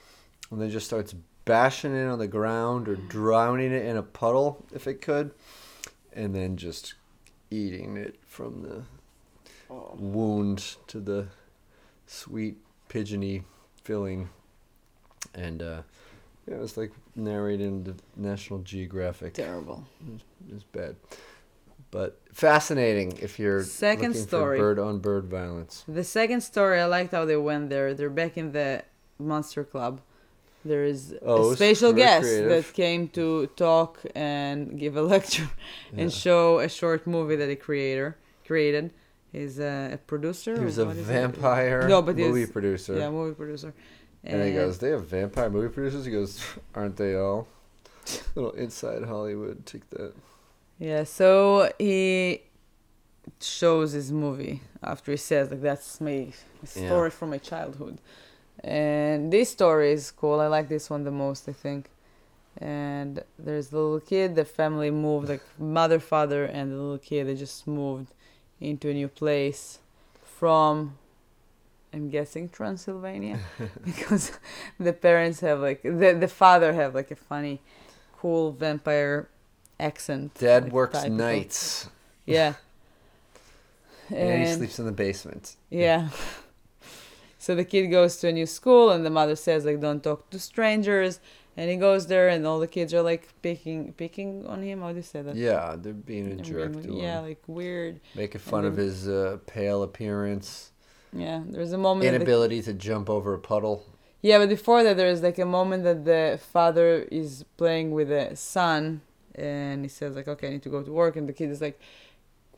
and 0.50 0.60
then 0.60 0.70
just 0.70 0.86
starts 0.86 1.14
bashing 1.44 1.94
it 1.94 2.06
on 2.06 2.18
the 2.18 2.28
ground 2.28 2.88
or 2.88 2.96
drowning 2.96 3.72
it 3.72 3.84
in 3.84 3.96
a 3.96 4.02
puddle 4.02 4.64
if 4.74 4.86
it 4.86 5.00
could, 5.00 5.32
and 6.12 6.34
then 6.34 6.56
just 6.56 6.94
eating 7.50 7.96
it 7.96 8.16
from 8.26 8.62
the 8.62 8.82
wound 9.96 10.76
to 10.86 11.00
the 11.00 11.28
sweet 12.06 12.56
pigeony 12.88 13.44
filling. 13.82 14.28
And 15.34 15.62
uh, 15.62 15.82
yeah, 16.46 16.56
it 16.56 16.60
was 16.60 16.76
like 16.76 16.92
narrated 17.14 17.66
in 17.66 17.84
the 17.84 17.94
National 18.16 18.60
Geographic. 18.60 19.34
Terrible. 19.34 19.84
It 20.48 20.54
was 20.54 20.64
bad. 20.64 20.96
But 21.90 22.20
fascinating 22.32 23.18
if 23.20 23.38
you're 23.38 23.64
Second 23.64 24.10
looking 24.10 24.22
story. 24.22 24.58
for 24.58 24.74
bird 24.74 24.78
on 24.78 24.98
bird 25.00 25.24
violence. 25.24 25.84
The 25.88 26.04
second 26.04 26.42
story, 26.42 26.80
I 26.80 26.84
liked 26.84 27.10
how 27.12 27.24
they 27.24 27.36
went 27.36 27.68
there. 27.68 27.94
They're 27.94 28.10
back 28.10 28.36
in 28.36 28.52
the 28.52 28.84
Monster 29.18 29.64
Club. 29.64 30.00
There 30.64 30.84
is 30.84 31.14
Oh, 31.22 31.52
a 31.52 31.56
special 31.56 31.92
guest 31.92 32.22
creative. 32.26 32.48
that 32.50 32.72
came 32.74 33.08
to 33.08 33.46
talk 33.56 33.98
and 34.14 34.78
give 34.78 34.96
a 34.96 35.02
lecture 35.14 35.48
Yeah. 35.92 36.02
and 36.02 36.12
show 36.12 36.58
a 36.58 36.68
short 36.68 37.06
movie 37.06 37.36
that 37.36 37.48
he 37.48 37.56
creator 37.56 38.16
created. 38.46 38.90
He's 39.32 39.58
a, 39.58 39.92
a 39.94 39.96
producer. 39.96 40.58
He 40.58 40.64
was 40.64 40.76
a 40.78 40.84
what 40.84 40.96
is 40.96 41.08
it? 41.08 41.12
vampire 41.12 41.88
No, 41.88 42.02
but 42.02 42.16
movie 42.16 42.40
he's- 42.40 42.50
producer. 42.50 42.96
Yeah, 42.98 43.10
movie 43.10 43.34
producer. 43.34 43.72
and 44.24 44.42
he 44.44 44.52
goes, 44.52 44.78
They 44.78 44.90
have 44.90 45.06
vampire 45.06 45.48
movie 45.48 45.72
producers? 45.72 46.04
He 46.04 46.10
goes, 46.12 46.42
Aren't 46.74 46.96
they 46.96 47.14
all? 47.16 47.46
Little 48.34 48.52
inside 48.52 49.04
Hollywood. 49.04 49.64
Take 49.64 49.88
that. 49.90 50.12
Yeah, 50.78 51.04
so 51.04 51.70
he 51.78 52.42
shows 53.40 53.92
his 53.92 54.10
movie 54.12 54.60
after 54.82 55.12
he 55.12 55.16
says 55.16 55.50
like 55.50 55.60
that's 55.62 56.00
my 56.00 56.32
Yeah. 56.74 56.86
story 56.86 57.10
from 57.10 57.30
my 57.30 57.38
childhood. 57.38 57.98
And 58.62 59.32
this 59.32 59.50
story 59.50 59.92
is 59.92 60.10
cool. 60.10 60.40
I 60.40 60.46
like 60.46 60.68
this 60.68 60.90
one 60.90 61.04
the 61.04 61.10
most, 61.10 61.48
I 61.48 61.52
think. 61.52 61.90
And 62.58 63.22
there's 63.38 63.68
the 63.68 63.78
little 63.78 64.00
kid, 64.00 64.34
the 64.34 64.44
family 64.44 64.90
moved, 64.90 65.28
like 65.28 65.42
mother, 65.58 65.98
father, 65.98 66.44
and 66.44 66.72
the 66.72 66.76
little 66.76 66.98
kid, 66.98 67.26
they 67.26 67.34
just 67.34 67.66
moved 67.66 68.12
into 68.60 68.90
a 68.90 68.94
new 68.94 69.08
place 69.08 69.78
from, 70.22 70.98
I'm 71.92 72.10
guessing, 72.10 72.48
Transylvania. 72.50 73.38
because 73.84 74.32
the 74.78 74.92
parents 74.92 75.40
have 75.40 75.60
like, 75.60 75.82
the, 75.82 76.16
the 76.20 76.28
father 76.28 76.72
have 76.74 76.94
like 76.94 77.10
a 77.10 77.16
funny 77.16 77.60
cool 78.18 78.52
vampire 78.52 79.28
accent. 79.78 80.34
Dad 80.34 80.64
like, 80.64 80.72
works 80.72 81.04
of- 81.04 81.12
nights. 81.12 81.88
Yeah. 82.26 82.54
And 84.12 84.44
he 84.44 84.52
sleeps 84.52 84.80
in 84.80 84.86
the 84.86 84.92
basement. 84.92 85.54
Yeah. 85.70 86.08
So 87.44 87.54
the 87.54 87.64
kid 87.64 87.86
goes 87.98 88.12
to 88.18 88.28
a 88.28 88.32
new 88.40 88.44
school, 88.58 88.90
and 88.92 89.00
the 89.04 89.14
mother 89.20 89.34
says 89.46 89.64
like, 89.64 89.80
"Don't 89.80 90.02
talk 90.08 90.20
to 90.30 90.38
strangers." 90.38 91.14
And 91.56 91.68
he 91.72 91.76
goes 91.88 92.02
there, 92.06 92.28
and 92.28 92.46
all 92.46 92.60
the 92.66 92.72
kids 92.76 92.92
are 92.96 93.02
like 93.12 93.24
picking 93.42 93.92
picking 94.02 94.46
on 94.46 94.58
him. 94.62 94.76
How 94.82 94.90
do 94.90 94.96
you 94.96 95.08
say 95.14 95.22
that? 95.26 95.34
Yeah, 95.48 95.74
they're 95.82 95.92
being 96.12 96.26
a 96.32 96.36
jerk 96.50 96.72
being- 96.72 96.96
yeah, 97.06 97.18
him. 97.20 97.24
like 97.28 97.42
weird. 97.46 97.94
Making 98.14 98.40
fun 98.52 98.64
of 98.70 98.76
his 98.76 99.08
uh, 99.08 99.38
pale 99.46 99.82
appearance, 99.82 100.70
Yeah, 101.26 101.38
there's 101.54 101.72
a 101.72 101.78
moment. 101.78 102.02
that 102.04 102.10
the- 102.10 102.16
inability 102.16 102.60
to 102.68 102.72
jump 102.88 103.06
over 103.16 103.30
a 103.34 103.38
puddle. 103.52 103.76
yeah, 104.28 104.36
but 104.40 104.48
before 104.58 104.80
that, 104.84 104.96
there's 105.00 105.22
like 105.28 105.38
a 105.38 105.50
moment 105.58 105.80
that 105.88 106.00
the 106.04 106.38
father 106.54 106.88
is 107.20 107.30
playing 107.56 107.88
with 107.98 108.08
the 108.16 108.24
son, 108.36 109.00
and 109.34 109.76
he 109.86 109.88
says 109.88 110.14
like, 110.18 110.28
"Okay, 110.34 110.46
I 110.48 110.50
need 110.54 110.62
to 110.68 110.72
go 110.76 110.82
to 110.82 110.92
work," 111.02 111.16
and 111.18 111.26
the 111.28 111.32
kid 111.40 111.50
is 111.50 111.60
like, 111.66 111.78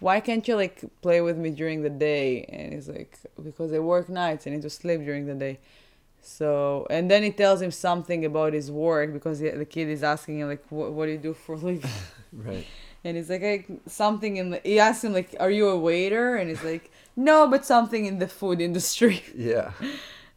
"Why 0.06 0.16
can't 0.26 0.44
you 0.48 0.56
like 0.64 0.76
play 1.06 1.20
with 1.28 1.36
me 1.44 1.50
during 1.60 1.78
the 1.82 1.94
day?" 2.10 2.28
And 2.54 2.72
he's 2.74 2.88
like, 2.98 3.12
"Because 3.48 3.70
I 3.72 3.78
work 3.78 4.08
nights. 4.08 4.46
I 4.46 4.50
need 4.50 4.62
to 4.62 4.70
sleep 4.80 5.00
during 5.08 5.26
the 5.32 5.34
day." 5.46 5.54
So, 6.20 6.86
and 6.90 7.10
then 7.10 7.22
he 7.22 7.32
tells 7.32 7.60
him 7.60 7.72
something 7.72 8.24
about 8.24 8.52
his 8.52 8.70
work 8.70 9.12
because 9.12 9.40
he, 9.40 9.48
the 9.50 9.64
kid 9.76 9.88
is 9.88 10.02
asking 10.14 10.38
him 10.40 10.48
like, 10.48 10.64
"What, 10.70 10.92
what 10.92 11.06
do 11.06 11.12
you 11.12 11.18
do 11.18 11.34
for 11.34 11.54
a 11.54 11.58
living?" 11.58 11.90
Right. 12.32 12.66
And 13.04 13.16
he's 13.16 13.28
like, 13.28 13.40
hey, 13.42 13.66
something 13.86 14.36
in 14.36 14.50
the. 14.50 14.60
He 14.64 14.78
asks 14.78 15.04
him 15.04 15.12
like, 15.12 15.34
"Are 15.40 15.50
you 15.50 15.68
a 15.68 15.78
waiter?" 15.78 16.36
And 16.36 16.48
he's 16.48 16.62
like, 16.64 16.90
"No, 17.16 17.46
but 17.48 17.66
something 17.66 18.06
in 18.06 18.18
the 18.20 18.28
food 18.28 18.60
industry." 18.60 19.22
Yeah. 19.36 19.72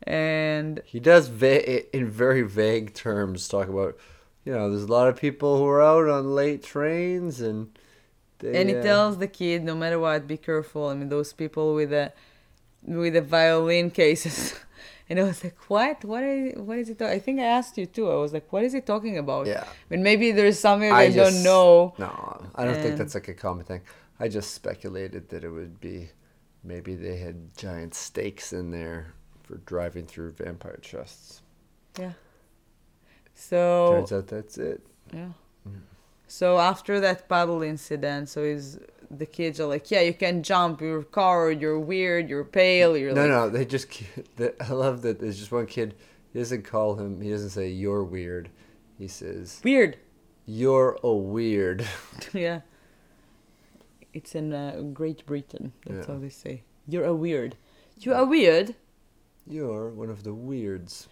And 0.03 0.81
He 0.85 0.99
does 0.99 1.27
va- 1.29 1.95
in 1.95 2.09
very 2.09 2.41
vague 2.43 2.93
terms 2.93 3.47
talk 3.47 3.69
about, 3.69 3.97
you 4.43 4.53
know, 4.53 4.69
there's 4.69 4.83
a 4.83 4.91
lot 4.91 5.07
of 5.07 5.15
people 5.15 5.57
who 5.57 5.65
are 5.67 5.81
out 5.81 6.07
on 6.09 6.35
late 6.35 6.63
trains 6.63 7.41
and. 7.41 7.77
They, 8.39 8.59
and 8.59 8.69
he 8.69 8.75
uh, 8.75 8.83
tells 8.83 9.17
the 9.17 9.27
kid, 9.27 9.63
no 9.63 9.75
matter 9.75 9.99
what, 9.99 10.27
be 10.27 10.37
careful. 10.37 10.89
I 10.89 10.93
mean, 10.93 11.09
those 11.09 11.33
people 11.33 11.73
with 11.73 11.89
the 11.89 12.11
with 12.83 13.13
the 13.13 13.21
violin 13.21 13.91
cases. 13.91 14.55
and 15.09 15.19
I 15.19 15.23
was 15.23 15.43
like, 15.43 15.57
what? 15.69 16.03
What 16.03 16.23
is 16.23 16.57
what 16.57 16.77
is 16.77 16.87
he 16.87 16.93
talking? 16.95 17.13
I 17.13 17.19
think 17.19 17.39
I 17.39 17.45
asked 17.45 17.77
you 17.77 17.85
too. 17.85 18.09
I 18.11 18.15
was 18.15 18.33
like, 18.33 18.51
what 18.51 18.63
is 18.63 18.73
he 18.73 18.81
talking 18.81 19.17
about? 19.17 19.47
Yeah. 19.47 19.63
I 19.63 19.73
mean, 19.89 20.03
maybe 20.03 20.31
there's 20.31 20.59
something 20.59 20.91
I 20.91 21.03
I, 21.03 21.11
don't 21.11 21.43
know. 21.43 21.93
No, 21.97 22.49
I 22.55 22.65
don't 22.65 22.81
think 22.81 22.97
that's 22.97 23.15
like 23.15 23.27
a 23.27 23.33
common 23.33 23.65
thing. 23.65 23.81
I 24.19 24.27
just 24.27 24.53
speculated 24.53 25.29
that 25.29 25.43
it 25.43 25.49
would 25.49 25.79
be 25.79 26.09
maybe 26.63 26.95
they 26.95 27.17
had 27.17 27.55
giant 27.57 27.93
stakes 27.93 28.53
in 28.53 28.71
there 28.71 29.13
for 29.43 29.57
driving 29.65 30.05
through 30.05 30.31
vampire 30.31 30.79
trusts. 30.81 31.41
Yeah. 31.99 32.13
So 33.33 33.91
Turns 33.91 34.11
out 34.11 34.27
that's 34.27 34.57
it. 34.57 34.81
Yeah. 35.13 35.29
So 36.39 36.57
after 36.59 36.99
that 36.99 37.29
paddle 37.29 37.61
incident, 37.63 38.27
so 38.27 38.41
is 38.43 38.77
the 39.09 39.25
kids 39.25 39.61
are 39.61 39.67
like, 39.67 39.89
yeah, 39.89 40.01
you 40.01 40.13
can 40.13 40.43
jump. 40.43 40.81
You're 40.81 41.03
coward. 41.03 41.61
You're 41.61 41.79
weird. 41.79 42.29
You're 42.29 42.43
pale. 42.43 42.97
You're 42.97 43.13
No, 43.13 43.21
like, 43.21 43.29
no, 43.29 43.49
they 43.49 43.63
just. 43.65 43.87
The, 44.35 44.53
I 44.61 44.73
love 44.73 45.01
that 45.03 45.21
there's 45.21 45.39
just 45.39 45.53
one 45.53 45.65
kid. 45.65 45.95
He 46.33 46.39
doesn't 46.39 46.63
call 46.63 46.95
him. 46.95 47.21
He 47.21 47.29
doesn't 47.29 47.51
say 47.51 47.69
you're 47.69 48.03
weird. 48.03 48.49
He 48.99 49.07
says 49.07 49.61
weird. 49.63 49.95
you're 50.45 50.97
a 51.03 51.13
weird. 51.13 51.87
yeah. 52.33 52.59
It's 54.13 54.35
in 54.35 54.51
uh, 54.51 54.81
Great 54.93 55.25
Britain. 55.25 55.71
That's 55.85 56.05
Yeah. 56.05 56.13
how 56.15 56.19
they 56.19 56.33
say. 56.43 56.63
You're 56.85 57.05
a 57.05 57.15
weird. 57.15 57.55
You 57.99 58.13
are 58.13 58.25
weird. 58.25 58.75
You're 59.47 59.87
one 60.01 60.09
of 60.09 60.23
the 60.23 60.33
weirds. 60.33 61.07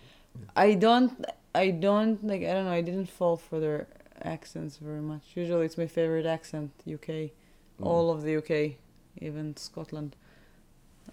I 0.53 0.73
don't. 0.73 1.25
I 1.55 1.69
don't 1.71 2.21
like. 2.27 2.41
I 2.41 2.51
don't 2.55 2.65
know. 2.65 2.71
I 2.71 2.81
didn't 2.81 3.09
fall 3.09 3.37
for 3.37 3.61
their 3.61 3.87
accents 4.23 4.77
very 4.77 5.01
much. 5.01 5.23
Usually, 5.35 5.65
it's 5.65 5.77
my 5.77 5.87
favorite 5.87 6.25
accent. 6.25 6.71
UK, 6.87 7.31
Mm. 7.79 7.85
all 7.87 8.11
of 8.11 8.21
the 8.23 8.35
UK, 8.37 8.77
even 9.19 9.55
Scotland. 9.57 10.15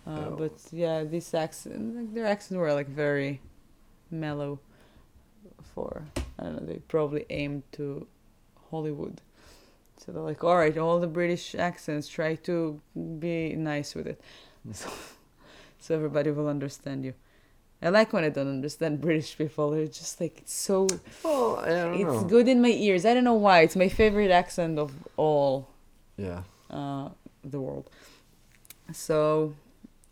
Uh, 0.06 0.26
Oh. 0.30 0.36
But 0.36 0.52
yeah, 0.72 1.04
this 1.04 1.32
accent, 1.34 1.96
like, 1.96 2.14
their 2.14 2.26
accent 2.26 2.60
were 2.60 2.72
like 2.74 2.88
very 2.88 3.40
mellow. 4.10 4.60
For 5.74 6.04
I 6.38 6.44
don't 6.44 6.60
know. 6.60 6.66
They 6.66 6.78
probably 6.88 7.24
aimed 7.30 7.62
to 7.72 8.06
Hollywood. 8.70 9.20
So 9.98 10.12
they're 10.12 10.22
like, 10.22 10.42
all 10.44 10.56
right, 10.56 10.76
all 10.78 10.98
the 11.00 11.06
British 11.06 11.54
accents, 11.54 12.08
try 12.08 12.34
to 12.36 12.80
be 13.18 13.54
nice 13.54 13.94
with 13.94 14.06
it, 14.06 14.18
so, 14.72 14.88
so 15.78 15.94
everybody 15.94 16.30
will 16.30 16.48
understand 16.48 17.04
you. 17.04 17.12
I 17.82 17.88
like 17.88 18.12
when 18.12 18.24
I 18.24 18.28
don't 18.28 18.48
understand 18.48 19.00
British 19.00 19.38
people. 19.38 19.70
They're 19.70 19.86
just 19.86 20.20
like 20.20 20.38
it's 20.38 20.52
so. 20.52 20.86
Well, 21.24 21.56
I 21.60 21.68
don't 21.70 21.94
It's 21.94 22.02
know. 22.22 22.24
good 22.24 22.46
in 22.48 22.60
my 22.60 22.68
ears. 22.68 23.06
I 23.06 23.14
don't 23.14 23.24
know 23.24 23.34
why. 23.34 23.60
It's 23.60 23.76
my 23.76 23.88
favorite 23.88 24.30
accent 24.30 24.78
of 24.78 24.92
all 25.16 25.68
Yeah. 26.16 26.42
uh, 26.70 27.08
the 27.42 27.58
world. 27.60 27.88
So, 28.92 29.54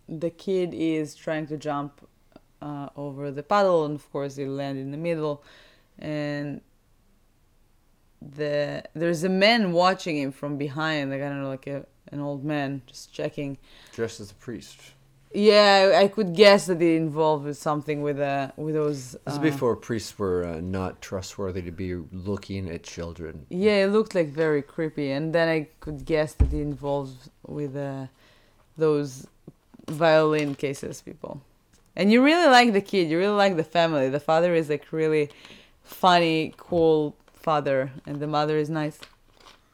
the 0.09 0.31
kid 0.31 0.73
is 0.73 1.15
trying 1.15 1.47
to 1.49 1.57
jump 1.59 2.07
uh, 2.63 2.89
over 2.97 3.31
the 3.31 3.43
puddle, 3.43 3.85
and 3.85 3.95
of 3.97 4.11
course, 4.13 4.37
he 4.37 4.47
land 4.47 4.79
in 4.79 4.91
the 4.91 4.97
middle, 4.97 5.43
and 5.99 6.61
the 8.21 8.83
there's 8.95 9.23
a 9.25 9.29
man 9.29 9.73
watching 9.73 10.17
him 10.17 10.33
from 10.33 10.57
behind. 10.57 11.11
Like 11.11 11.21
I 11.23 11.29
don't 11.29 11.43
know, 11.43 11.49
like 11.49 11.67
a, 11.67 11.85
an 12.13 12.21
old 12.21 12.45
man 12.45 12.83
just 12.87 13.13
checking. 13.13 13.59
Dressed 13.93 14.21
as 14.21 14.31
a 14.31 14.35
priest. 14.35 14.79
Yeah, 15.33 16.01
I, 16.03 16.09
could 16.09 16.35
guess 16.35 16.67
that 16.67 16.81
it 16.81 16.97
involved 16.97 17.45
with 17.45 17.59
something 17.59 18.01
with 18.03 18.19
uh 18.19 18.51
with 18.57 18.75
those. 18.75 19.13
This 19.13 19.35
is 19.35 19.39
uh, 19.39 19.43
before 19.43 19.77
priests 19.77 20.19
were 20.19 20.45
uh, 20.45 20.61
not 20.61 21.03
trustworthy 21.03 21.61
to 21.63 21.71
be 21.71 21.97
looking 22.13 22.71
at 22.71 22.83
children. 22.83 23.45
Yeah, 23.51 23.85
it 23.85 23.89
looked 23.89 24.15
like 24.15 24.29
very 24.29 24.63
creepy, 24.63 25.11
and 25.11 25.35
then 25.35 25.49
I 25.49 25.69
could 25.81 26.07
guess 26.07 26.33
that 26.35 26.53
it 26.53 26.61
involved 26.61 27.29
with 27.47 27.77
uh, 27.77 28.07
those 28.79 29.27
violin 29.87 30.55
cases 30.55 31.03
people. 31.03 31.43
And 31.95 32.13
you 32.13 32.23
really 32.25 32.49
like 32.49 32.73
the 32.73 32.81
kid, 32.81 33.11
you 33.11 33.19
really 33.19 33.37
like 33.37 33.57
the 33.57 33.65
family. 33.65 34.09
The 34.09 34.21
father 34.21 34.55
is 34.55 34.71
like 34.71 34.87
really 34.93 35.31
funny, 35.83 36.55
cool 36.57 37.17
father, 37.35 37.91
and 38.07 38.21
the 38.21 38.27
mother 38.27 38.57
is 38.57 38.71
nice. 38.71 38.99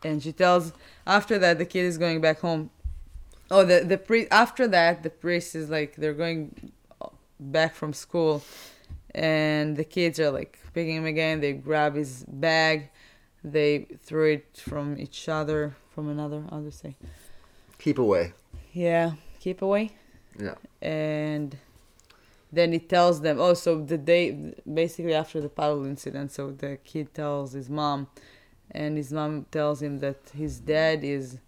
And 0.03 0.23
she 0.23 0.33
tells 0.33 0.73
after 1.07 1.39
that 1.39 1.59
the 1.59 1.67
kid 1.67 1.85
is 1.85 1.99
going 1.99 2.21
back 2.21 2.41
home. 2.41 2.71
Oh, 3.51 3.65
the 3.65 3.81
the 3.81 3.99
priest 3.99 4.29
after 4.31 4.67
that 4.69 5.03
the 5.03 5.11
priest 5.11 5.55
is 5.55 5.69
like 5.69 5.97
they're 5.97 6.15
going 6.15 6.73
back 7.39 7.75
from 7.75 7.93
school, 7.93 8.43
and 9.15 9.77
the 9.77 9.85
kids 9.85 10.19
are 10.19 10.31
like 10.31 10.59
picking 10.73 10.97
him 10.97 11.05
again. 11.05 11.41
They 11.41 11.53
grab 11.53 11.95
his 11.95 12.25
bag, 12.27 12.91
they 13.43 13.87
throw 14.03 14.27
it 14.27 14.57
from 14.57 14.99
each 14.99 15.29
other, 15.29 15.77
from 15.95 16.09
another. 16.09 16.41
Do 16.51 16.63
you 16.65 16.71
say? 16.71 16.97
Keep 17.79 17.99
away. 17.99 18.33
Yeah, 18.73 19.13
keep 19.41 19.63
away. 19.63 19.91
Yeah. 20.39 20.55
And 20.81 21.59
then 22.51 22.73
he 22.73 22.79
tells 22.79 23.21
them. 23.21 23.39
Oh, 23.39 23.55
so 23.55 23.81
the 23.83 23.99
day 23.99 24.55
basically 24.73 25.15
after 25.15 25.41
the 25.41 25.49
paddle 25.51 25.85
incident, 25.85 26.33
so 26.33 26.51
the 26.51 26.79
kid 26.83 27.13
tells 27.15 27.53
his 27.53 27.69
mom, 27.69 28.09
and 28.71 28.97
his 28.97 29.13
mom 29.13 29.47
tells 29.51 29.83
him 29.83 29.99
that 29.99 30.33
his 30.35 30.61
dad 30.61 31.05
is 31.05 31.39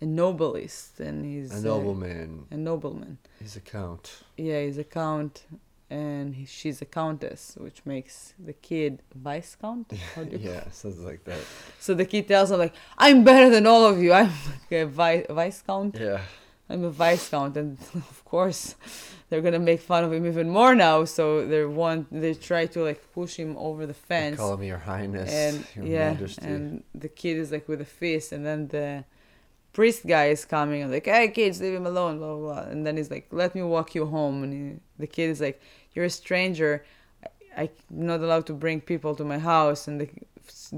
a 0.00 0.06
nobilist 0.06 1.00
and 1.00 1.24
he's 1.24 1.52
A 1.52 1.60
nobleman. 1.66 2.46
a 2.50 2.56
nobleman. 2.56 3.18
He's 3.40 3.56
a 3.56 3.60
count. 3.60 4.22
Yeah, 4.36 4.60
he's 4.64 4.78
a 4.78 4.84
count, 4.84 5.44
and 5.90 6.34
he, 6.34 6.44
she's 6.44 6.80
a 6.82 6.84
countess, 6.86 7.56
which 7.58 7.84
makes 7.84 8.34
the 8.38 8.52
kid 8.52 9.02
vice 9.14 9.56
count. 9.60 9.90
How 10.14 10.24
do 10.24 10.36
you- 10.36 10.50
yeah, 10.50 10.64
something 10.72 11.04
like 11.04 11.24
that. 11.24 11.40
So 11.80 11.94
the 11.94 12.04
kid 12.04 12.28
tells 12.28 12.50
him 12.50 12.58
like, 12.58 12.74
"I'm 12.96 13.24
better 13.24 13.48
than 13.50 13.66
all 13.66 13.84
of 13.86 14.00
you. 14.02 14.12
I'm 14.12 14.30
a 14.70 14.84
vice 14.84 15.26
vice 15.30 15.62
count. 15.62 15.96
Yeah. 15.98 16.20
I'm 16.70 16.84
a 16.84 16.90
vice 16.90 17.28
count." 17.30 17.56
And 17.56 17.78
of 17.94 18.22
course, 18.24 18.74
they're 19.28 19.40
gonna 19.42 19.58
make 19.58 19.80
fun 19.80 20.04
of 20.04 20.12
him 20.12 20.26
even 20.26 20.48
more 20.50 20.74
now. 20.74 21.04
So 21.06 21.46
they 21.46 21.64
want 21.64 22.06
they 22.12 22.34
try 22.34 22.66
to 22.66 22.84
like 22.84 23.00
push 23.14 23.34
him 23.36 23.56
over 23.56 23.86
the 23.86 23.94
fence. 23.94 24.36
Call 24.36 24.56
me 24.58 24.66
your 24.68 24.78
highness, 24.92 25.30
and 25.32 25.64
your 25.74 25.84
yeah, 25.86 26.10
majesty. 26.12 26.46
and 26.46 26.82
the 26.94 27.08
kid 27.08 27.36
is 27.38 27.50
like 27.50 27.66
with 27.68 27.80
a 27.80 27.90
fist, 28.00 28.32
and 28.32 28.44
then 28.46 28.68
the 28.68 29.04
priest 29.78 30.04
guy 30.08 30.26
is 30.26 30.44
coming 30.44 30.82
and 30.82 30.90
like, 30.90 31.06
"Hey 31.06 31.28
kids, 31.28 31.60
leave 31.60 31.74
him 31.80 31.86
alone," 31.86 32.18
blah 32.18 32.34
blah 32.34 32.54
blah. 32.54 32.62
And 32.72 32.84
then 32.84 32.96
he's 32.96 33.12
like, 33.12 33.26
"Let 33.30 33.54
me 33.54 33.62
walk 33.62 33.94
you 33.94 34.06
home." 34.06 34.42
And 34.42 34.52
he, 34.52 34.62
the 34.98 35.06
kid 35.06 35.30
is 35.30 35.40
like, 35.40 35.60
"You're 35.92 36.06
a 36.06 36.10
stranger. 36.10 36.84
I, 37.56 37.70
I'm 37.90 38.06
not 38.10 38.20
allowed 38.20 38.46
to 38.46 38.54
bring 38.64 38.80
people 38.80 39.14
to 39.14 39.24
my 39.24 39.38
house." 39.38 39.86
And 39.86 40.00
the 40.00 40.08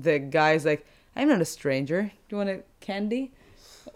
the 0.08 0.18
guy's 0.18 0.66
like, 0.66 0.82
"I'm 1.16 1.28
not 1.28 1.40
a 1.40 1.50
stranger. 1.58 2.00
Do 2.02 2.28
you 2.30 2.36
want 2.36 2.50
a 2.50 2.60
candy?" 2.80 3.32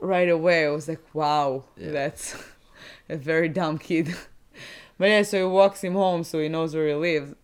Right 0.01 0.31
away, 0.39 0.59
I 0.65 0.71
was 0.71 0.89
like, 0.89 1.05
"Wow, 1.13 1.65
Yeah. 1.77 1.93
that's 1.99 2.25
a 3.17 3.17
very 3.31 3.51
dumb 3.61 3.77
kid." 3.77 4.07
but 4.99 5.09
yeah, 5.13 5.23
so 5.23 5.37
he 5.37 5.45
walks 5.61 5.85
him 5.85 5.97
home, 6.05 6.25
so 6.25 6.41
he 6.41 6.49
knows 6.49 6.75
where 6.75 6.89
he 6.89 6.95
lives 6.95 7.35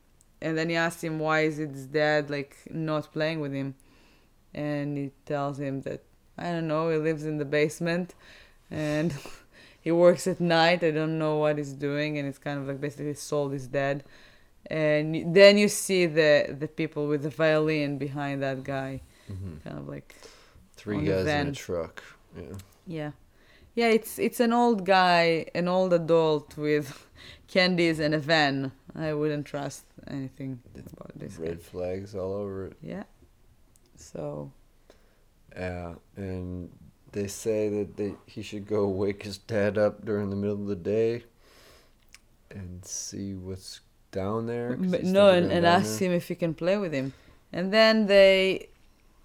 and 0.43 0.57
then 0.57 0.71
he 0.71 0.77
asks 0.77 1.05
him 1.05 1.19
why 1.19 1.41
is 1.41 1.59
his 1.59 1.87
dad 1.87 2.31
like 2.31 2.57
not 2.71 3.13
playing 3.13 3.41
with 3.45 3.53
him 3.53 3.75
and 4.55 4.97
he 4.97 5.11
tells 5.27 5.61
him 5.61 5.83
that 5.83 6.01
i 6.41 6.47
don't 6.53 6.69
know 6.69 6.91
he 6.91 6.97
lives 6.97 7.25
in 7.31 7.37
the 7.39 7.45
basement 7.45 8.15
and 8.71 9.13
he 9.87 9.91
works 10.05 10.27
at 10.27 10.41
night 10.41 10.83
i 10.83 10.91
don't 10.91 11.17
know 11.19 11.37
what 11.43 11.57
he's 11.59 11.73
doing 11.89 12.19
and 12.19 12.25
it's 12.29 12.39
kind 12.39 12.59
of 12.61 12.65
like 12.69 12.81
basically 12.81 13.07
his 13.15 13.21
soul 13.31 13.51
is 13.53 13.67
dead. 13.69 14.03
and 14.71 15.35
then 15.39 15.53
you 15.63 15.69
see 15.69 16.03
the 16.07 16.33
the 16.63 16.69
people 16.81 17.03
with 17.13 17.23
the 17.23 17.31
violin 17.45 17.99
behind 18.07 18.37
that 18.47 18.59
guy, 18.77 19.01
Mhm. 19.33 19.63
kind 19.65 19.79
of 19.83 19.87
like 19.95 20.09
Three 20.81 21.03
guys 21.11 21.27
in 21.27 21.49
a 21.49 21.53
truck. 21.67 21.97
Yeah. 22.37 22.57
yeah, 22.99 23.11
yeah. 23.79 23.89
It's 23.97 24.13
it's 24.27 24.41
an 24.47 24.53
old 24.63 24.81
guy, 24.99 25.47
an 25.61 25.67
old 25.77 25.93
adult 25.93 26.49
with 26.57 26.89
candies 27.55 27.99
and 28.05 28.13
a 28.15 28.19
van. 28.31 28.73
I 28.95 29.13
wouldn't 29.19 29.47
trust 29.55 29.85
anything 30.17 30.51
about 30.95 31.13
this. 31.21 31.37
guy. 31.37 31.45
Red 31.49 31.61
flags 31.73 32.15
all 32.21 32.33
over 32.43 32.67
it. 32.69 32.77
Yeah. 32.95 33.05
So 33.97 34.51
Yeah, 35.57 35.95
and 36.17 36.71
they 37.13 37.27
say 37.27 37.69
that 37.69 37.97
they 37.97 38.15
he 38.27 38.43
should 38.43 38.67
go 38.67 38.89
wake 38.89 39.23
his 39.23 39.39
dad 39.39 39.79
up 39.79 40.05
during 40.05 40.31
the 40.31 40.37
middle 40.37 40.61
of 40.61 40.67
the 40.67 40.77
day 40.77 41.25
and 42.51 42.85
see 42.85 43.35
what's 43.35 43.81
down 44.13 44.47
there. 44.47 44.77
But 44.77 45.05
no, 45.05 45.31
and, 45.31 45.51
and 45.51 45.67
ask 45.67 45.99
there. 45.99 46.09
him 46.09 46.17
if 46.17 46.29
he 46.29 46.35
can 46.35 46.55
play 46.55 46.77
with 46.77 46.93
him. 46.93 47.13
And 47.53 47.73
then 47.73 48.07
they 48.07 48.69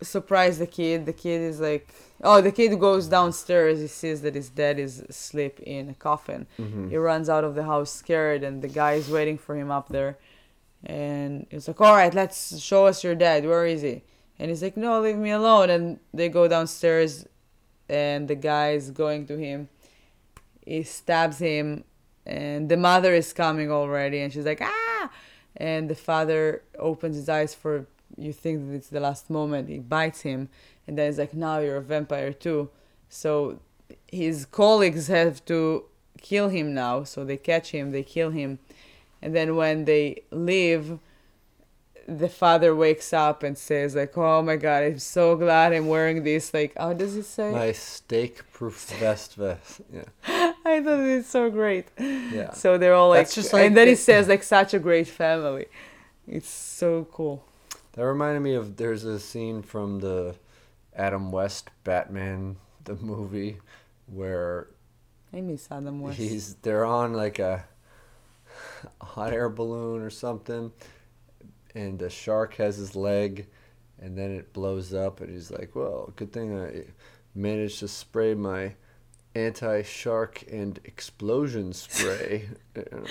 surprise 0.01 0.59
the 0.59 0.67
kid. 0.67 1.05
The 1.05 1.13
kid 1.13 1.41
is 1.41 1.59
like, 1.59 1.87
oh, 2.23 2.41
the 2.41 2.51
kid 2.51 2.79
goes 2.79 3.07
downstairs. 3.07 3.79
He 3.79 3.87
sees 3.87 4.21
that 4.21 4.35
his 4.35 4.49
dad 4.49 4.79
is 4.79 4.99
asleep 5.01 5.59
in 5.59 5.89
a 5.89 5.93
coffin. 5.93 6.47
Mhm. 6.59 6.89
He 6.89 6.97
runs 6.97 7.29
out 7.29 7.43
of 7.43 7.55
the 7.55 7.63
house 7.63 7.91
scared, 7.91 8.43
and 8.43 8.61
the 8.61 8.67
guy 8.67 8.93
is 8.93 9.09
waiting 9.09 9.37
for 9.37 9.55
him 9.55 9.71
up 9.71 9.89
there. 9.89 10.17
And 10.85 11.47
he's 11.49 11.67
like, 11.67 11.81
all 11.81 11.95
right, 11.95 12.13
let's 12.13 12.59
show 12.59 12.85
us 12.85 13.03
your 13.03 13.15
dad. 13.15 13.45
Where 13.45 13.65
is 13.65 13.81
he? 13.81 14.03
And 14.37 14.49
he's 14.49 14.61
like, 14.61 14.75
no, 14.75 14.99
leave 15.01 15.17
me 15.17 15.31
alone. 15.31 15.69
And 15.69 15.99
they 16.13 16.29
go 16.29 16.47
downstairs, 16.47 17.25
and 17.87 18.27
the 18.27 18.35
guy 18.35 18.71
is 18.71 18.91
going 18.91 19.27
to 19.27 19.37
him. 19.37 19.69
He 20.65 20.83
stabs 20.83 21.39
him, 21.39 21.83
and 22.25 22.69
the 22.69 22.77
mother 22.77 23.13
is 23.13 23.31
coming 23.33 23.71
already, 23.71 24.19
and 24.19 24.33
she's 24.33 24.45
like, 24.45 24.61
ah! 24.61 25.11
And 25.55 25.89
the 25.89 25.95
father 25.95 26.63
opens 26.77 27.15
his 27.15 27.29
eyes 27.29 27.53
for, 27.53 27.87
you 28.17 28.33
think 28.33 28.67
that 28.67 28.73
it's 28.73 28.89
the 28.89 28.99
last 28.99 29.29
moment. 29.29 29.69
He 29.69 29.79
bites 29.79 30.21
him, 30.21 30.49
and 30.85 30.97
then 30.97 31.07
he's 31.07 31.19
like, 31.19 31.33
now 31.33 31.59
you're 31.59 31.77
a 31.77 31.81
vampire 31.81 32.33
too. 32.33 32.69
So 33.07 33.59
his 34.11 34.45
colleagues 34.45 35.07
have 35.07 35.45
to 35.45 35.85
kill 36.21 36.49
him 36.49 36.73
now. 36.73 37.03
So 37.03 37.23
they 37.23 37.37
catch 37.37 37.71
him, 37.71 37.91
they 37.91 38.03
kill 38.03 38.31
him. 38.31 38.59
And 39.21 39.33
then 39.35 39.55
when 39.55 39.85
they 39.85 40.23
leave, 40.31 40.99
the 42.07 42.29
father 42.29 42.75
wakes 42.75 43.13
up 43.13 43.43
and 43.43 43.57
says 43.57 43.95
like, 43.95 44.17
"Oh 44.17 44.41
my 44.41 44.55
god, 44.55 44.83
I'm 44.83 44.99
so 44.99 45.35
glad 45.35 45.73
I'm 45.73 45.87
wearing 45.87 46.23
this." 46.23 46.53
Like, 46.53 46.73
how 46.77 46.93
does 46.93 47.15
he 47.15 47.21
say? 47.21 47.51
My 47.51 47.71
steak-proof 47.71 48.75
vest 48.99 49.35
vest. 49.35 49.81
Yeah, 49.91 50.03
I 50.65 50.81
thought 50.83 50.99
it's 50.99 51.29
so 51.29 51.49
great. 51.49 51.87
yeah. 51.97 52.53
So 52.53 52.77
they're 52.77 52.93
all 52.93 53.09
like, 53.09 53.35
like 53.35 53.53
and 53.65 53.75
then 53.77 53.87
he 53.87 53.93
the- 53.93 53.99
says 53.99 54.27
like, 54.27 54.43
"Such 54.43 54.73
a 54.73 54.79
great 54.79 55.07
family." 55.07 55.65
It's 56.27 56.49
so 56.49 57.07
cool. 57.11 57.43
That 57.93 58.03
reminded 58.05 58.41
me 58.41 58.55
of 58.55 58.77
there's 58.77 59.03
a 59.03 59.19
scene 59.19 59.61
from 59.61 59.99
the 59.99 60.35
Adam 60.95 61.31
West 61.31 61.69
Batman 61.83 62.57
the 62.83 62.95
movie 62.95 63.57
where 64.07 64.67
I 65.33 65.41
miss 65.41 65.67
Adam 65.71 66.01
West. 66.01 66.17
he's 66.17 66.55
they're 66.55 66.85
on 66.85 67.13
like 67.13 67.39
a 67.39 67.65
hot 69.01 69.33
air 69.33 69.49
balloon 69.49 70.01
or 70.01 70.09
something 70.09 70.71
and 71.75 71.99
the 71.99 72.09
shark 72.09 72.55
has 72.55 72.77
his 72.77 72.95
leg 72.95 73.47
and 73.99 74.17
then 74.17 74.31
it 74.31 74.51
blows 74.53 74.93
up 74.93 75.21
and 75.21 75.29
he's 75.29 75.51
like 75.51 75.75
well 75.75 76.11
good 76.15 76.31
thing 76.33 76.57
i 76.59 76.83
managed 77.35 77.79
to 77.79 77.87
spray 77.87 78.33
my 78.33 78.73
anti-shark 79.35 80.43
and 80.51 80.79
explosion 80.85 81.73
spray 81.73 82.49
You 82.75 82.83
know. 82.91 83.03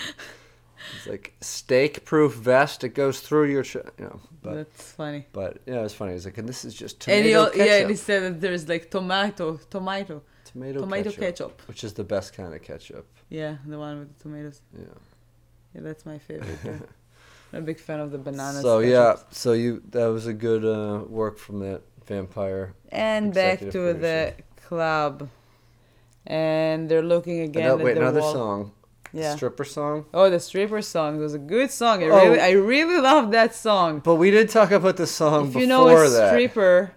it's 0.96 1.07
like 1.07 1.35
steak 1.40 2.05
proof 2.05 2.35
vest 2.35 2.83
it 2.85 2.90
goes 2.90 3.20
through 3.20 3.50
your 3.50 3.62
ch- 3.62 3.77
you 3.98 4.05
know 4.09 4.20
but 4.42 4.55
That's 4.55 4.92
funny. 4.92 5.27
but 5.33 5.59
yeah 5.66 5.85
it's 5.85 5.94
funny 5.94 6.12
he's 6.12 6.24
like 6.24 6.38
and 6.38 6.48
this 6.48 6.64
is 6.64 6.74
just 6.74 7.07
And 7.09 7.24
tomato 7.24 7.44
ketchup 7.50 7.66
yeah, 7.66 7.77
and 7.81 7.90
he 7.90 7.96
said 7.96 8.22
that 8.22 8.40
there's 8.40 8.68
like 8.68 8.90
tomato, 8.90 9.57
tomato, 9.70 10.22
tomato, 10.44 10.81
tomato 10.81 11.11
ketchup, 11.11 11.20
ketchup. 11.20 11.62
which 11.68 11.85
is 11.85 11.92
the 11.94 12.05
best 12.05 12.35
kind 12.35 12.55
of 12.55 12.62
ketchup 12.62 13.07
Yeah, 13.29 13.57
the 13.66 13.79
one 13.79 13.98
with 14.00 14.16
the 14.16 14.22
tomatoes. 14.22 14.61
yeah 14.77 14.85
Yeah, 15.74 15.81
that's 15.83 16.05
my 16.07 16.18
favorite. 16.18 16.59
a 17.57 17.61
big 17.61 17.79
fan 17.79 18.01
of 18.01 18.11
the 18.11 18.19
banana. 18.19 18.61
So 18.61 18.81
yeah, 18.81 19.17
so 19.31 19.53
you 19.53 19.83
that 19.90 20.07
was 20.07 20.27
a 20.27 20.33
good 20.35 20.64
uh, 20.64 21.05
work 21.05 21.38
from 21.38 21.61
that 21.61 21.83
vampire. 22.07 22.75
and 22.90 23.33
back 23.35 23.59
to 23.61 23.67
Executive 23.67 24.01
the 24.01 24.35
club, 24.67 25.29
and 26.27 26.88
they're 26.88 27.03
looking 27.03 27.40
again 27.40 27.64
Ano- 27.64 27.79
at 27.79 27.85
wait, 27.85 27.95
the 27.95 28.01
another 28.01 28.21
wall. 28.21 28.33
song, 28.33 28.73
Yeah. 29.12 29.37
stripper 29.37 29.64
song. 29.64 30.07
Oh, 30.14 30.31
the 30.31 30.40
stripper 30.40 30.83
song 30.83 31.19
was 31.19 31.35
a 31.35 31.38
good 31.38 31.71
song. 31.71 32.03
I 32.03 32.09
Oh. 32.09 32.17
really, 32.25 32.40
I 32.40 32.51
really 32.53 33.01
love 33.01 33.31
that 33.33 33.55
song. 33.55 34.01
But 34.05 34.17
we 34.17 34.31
did 34.31 34.49
talk 34.51 34.71
about 34.71 34.97
the 34.97 35.07
song 35.07 35.49
if 35.49 35.55
you 35.57 35.67
know 35.67 35.88
a 35.88 36.09
that. 36.09 36.31
stripper, 36.31 36.93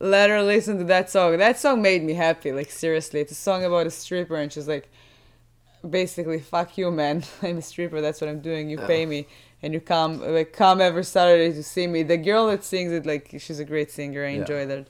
let 0.00 0.30
her 0.30 0.42
listen 0.42 0.78
to 0.78 0.84
that 0.84 1.10
song. 1.10 1.36
That 1.38 1.58
song 1.58 1.82
made 1.82 2.02
me 2.04 2.14
happy. 2.14 2.52
Like 2.52 2.70
seriously, 2.70 3.20
it's 3.20 3.32
a 3.32 3.36
song 3.36 3.64
about 3.64 3.86
a 3.86 3.90
stripper, 3.90 4.36
and 4.36 4.52
she's 4.52 4.68
like, 4.68 4.88
basically, 5.88 6.38
"Fuck 6.40 6.78
you, 6.78 6.90
man. 6.90 7.24
I'm 7.42 7.58
a 7.58 7.62
stripper. 7.62 8.00
That's 8.00 8.20
what 8.20 8.28
I'm 8.30 8.40
doing. 8.40 8.70
You 8.70 8.78
pay 8.78 9.04
me, 9.06 9.26
and 9.62 9.74
you 9.74 9.80
come 9.80 10.20
like 10.20 10.52
come 10.52 10.80
every 10.80 11.04
Saturday 11.04 11.52
to 11.52 11.62
see 11.62 11.86
me." 11.86 12.02
The 12.02 12.16
girl 12.16 12.46
that 12.48 12.64
sings 12.64 12.92
it, 12.92 13.06
like, 13.06 13.34
she's 13.38 13.58
a 13.58 13.64
great 13.64 13.90
singer. 13.90 14.24
I 14.24 14.30
Yeah. 14.30 14.40
enjoy 14.40 14.66
that, 14.66 14.86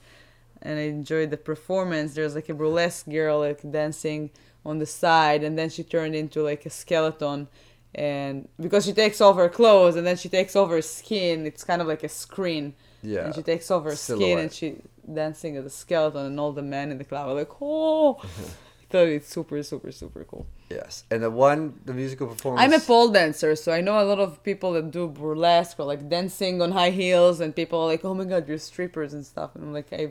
and 0.63 0.79
I 0.79 0.83
enjoyed 0.83 1.31
the 1.31 1.37
performance. 1.37 2.15
There's 2.15 2.35
like 2.35 2.49
a 2.49 2.55
burlesque 2.55 3.09
girl 3.09 3.41
like 3.41 3.61
dancing 3.71 4.31
on 4.65 4.79
the 4.79 4.87
side, 4.87 5.43
and 5.45 5.59
then 5.59 5.71
she 5.71 5.83
turned 5.83 6.15
into 6.15 6.43
like 6.43 6.67
a 6.67 6.71
skeleton. 6.71 7.49
And 7.95 8.49
because 8.61 8.85
she 8.85 8.93
takes 8.93 9.21
off 9.21 9.37
her 9.37 9.49
clothes 9.49 9.97
and 9.97 10.07
then 10.07 10.17
she 10.17 10.29
takes 10.29 10.55
off 10.55 10.69
her 10.71 10.83
skin, 10.83 11.47
it's 11.47 11.65
kind 11.65 11.81
of 11.81 11.89
like 11.89 12.05
a 12.05 12.09
screen 12.09 12.75
yeah, 13.03 13.25
and 13.25 13.35
she 13.35 13.43
takes 13.43 13.71
off 13.71 13.85
her 13.85 13.97
skin 13.97 14.39
and 14.39 14.53
she 14.53 14.77
dancing 15.13 15.57
as 15.57 15.65
a 15.65 15.71
skeleton 15.71 16.27
and 16.27 16.39
all 16.39 16.53
the 16.53 16.63
men 16.63 16.91
in 16.91 16.99
the 16.99 17.05
club 17.05 17.29
are 17.29 17.35
like 17.35 17.51
oh 17.63 18.21
I 18.89 18.93
thought 18.93 19.07
it's 19.09 19.29
super 19.29 19.63
super 19.63 19.93
super 19.93 20.25
cool 20.25 20.47
yes. 20.71 21.05
And 21.11 21.23
the 21.23 21.31
one, 21.31 21.81
the 21.85 21.93
musical 21.93 22.27
performance. 22.27 22.63
i'm 22.63 22.73
a 22.73 22.83
pole 22.85 23.09
dancer 23.11 23.55
so 23.55 23.71
i 23.73 23.81
know 23.83 24.01
a 24.01 24.07
lot 24.13 24.19
of 24.19 24.43
people 24.43 24.73
that 24.73 24.91
do 24.91 25.09
burlesque 25.09 25.79
or 25.81 25.85
like 25.85 26.09
dancing 26.09 26.63
on 26.63 26.71
high 26.73 26.91
heels 26.91 27.41
and 27.41 27.55
people 27.55 27.79
are 27.83 27.87
like 27.87 28.05
oh 28.05 28.15
my 28.15 28.25
god 28.25 28.49
you're 28.49 28.59
strippers 28.59 29.13
and 29.13 29.25
stuff 29.27 29.55
and 29.55 29.63
i'm 29.65 29.73
like 29.75 29.93
i 29.93 30.11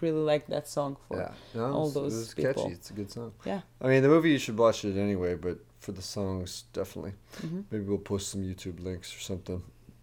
really 0.00 0.20
like 0.20 0.46
that 0.48 0.68
song 0.68 0.96
for 1.08 1.16
Yeah, 1.18 1.32
no, 1.54 1.72
all 1.72 1.90
those 1.90 2.14
it 2.14 2.18
was 2.18 2.34
people. 2.34 2.52
catchy. 2.64 2.72
It's 2.74 2.90
a 2.90 2.92
good 2.92 3.10
song. 3.10 3.32
yeah 3.44 3.62
I 3.82 3.88
mean, 3.88 4.02
the 4.02 4.08
movie 4.08 4.30
you 4.30 4.38
should 4.38 4.56
watch 4.56 4.84
it 4.84 4.96
anyway, 4.96 5.34
but 5.34 5.58
for 5.80 5.90
the 5.90 6.02
songs, 6.02 6.64
definitely. 6.72 7.14
Mhm. 7.42 7.64
Maybe 7.70 7.84
we'll 7.84 7.98
post 8.12 8.28
some 8.30 8.42
YouTube 8.42 8.78
links 8.80 9.08
or 9.16 9.18
something. 9.20 9.60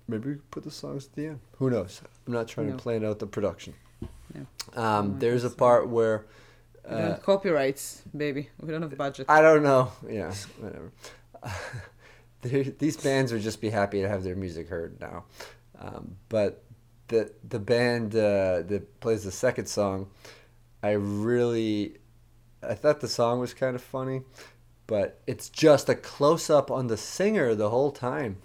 Maybe 0.09 0.25
we 0.31 0.35
put 0.51 0.63
the 0.63 0.71
songs 0.71 1.05
at 1.05 1.13
the 1.13 1.27
end. 1.27 1.39
Who 1.59 1.69
knows? 1.69 2.01
I'm 2.27 2.33
not 2.33 2.47
trying 2.49 2.67
No. 2.71 2.75
to 2.75 2.81
plan 2.83 3.05
out 3.05 3.19
the 3.19 3.27
production. 3.27 3.73
No. 4.33 4.45
Um, 4.83 5.19
there's 5.19 5.45
a 5.45 5.49
part 5.49 5.87
where. 5.87 6.25
We 6.89 6.95
don't 6.97 7.11
Uh, 7.11 7.17
copyrights 7.17 8.03
baby 8.15 8.49
we 8.61 8.71
don't 8.71 8.81
have 8.81 8.97
budget 8.97 9.25
I 9.29 9.41
don't 9.41 9.63
know. 9.63 9.91
Yeah, 10.07 10.33
whatever. 10.59 10.91
These 12.79 12.97
bands 12.97 13.33
would 13.33 13.41
just 13.41 13.59
be 13.59 13.71
happy 13.71 14.01
to 14.01 14.07
have 14.09 14.23
their 14.23 14.35
music 14.35 14.69
heard 14.69 14.99
now. 15.01 15.25
Um, 15.79 16.17
but 16.29 16.63
the 17.07 17.31
the 17.47 17.59
band 17.59 18.15
uh, 18.15 18.61
that 18.63 18.99
plays 18.99 19.23
the 19.23 19.31
second 19.31 19.67
song, 19.67 20.07
I 20.83 20.91
really, 20.91 21.97
I 22.61 22.75
thought 22.75 22.99
the 23.01 23.07
song 23.07 23.39
was 23.39 23.53
kind 23.53 23.75
of 23.75 23.81
funny, 23.81 24.21
but 24.87 25.19
it's 25.27 25.49
just 25.49 25.89
a 25.89 25.95
close 25.95 26.49
up 26.49 26.69
on 26.71 26.87
the 26.87 26.97
singer 26.97 27.55
the 27.55 27.69
whole 27.69 27.91
time, 27.91 28.37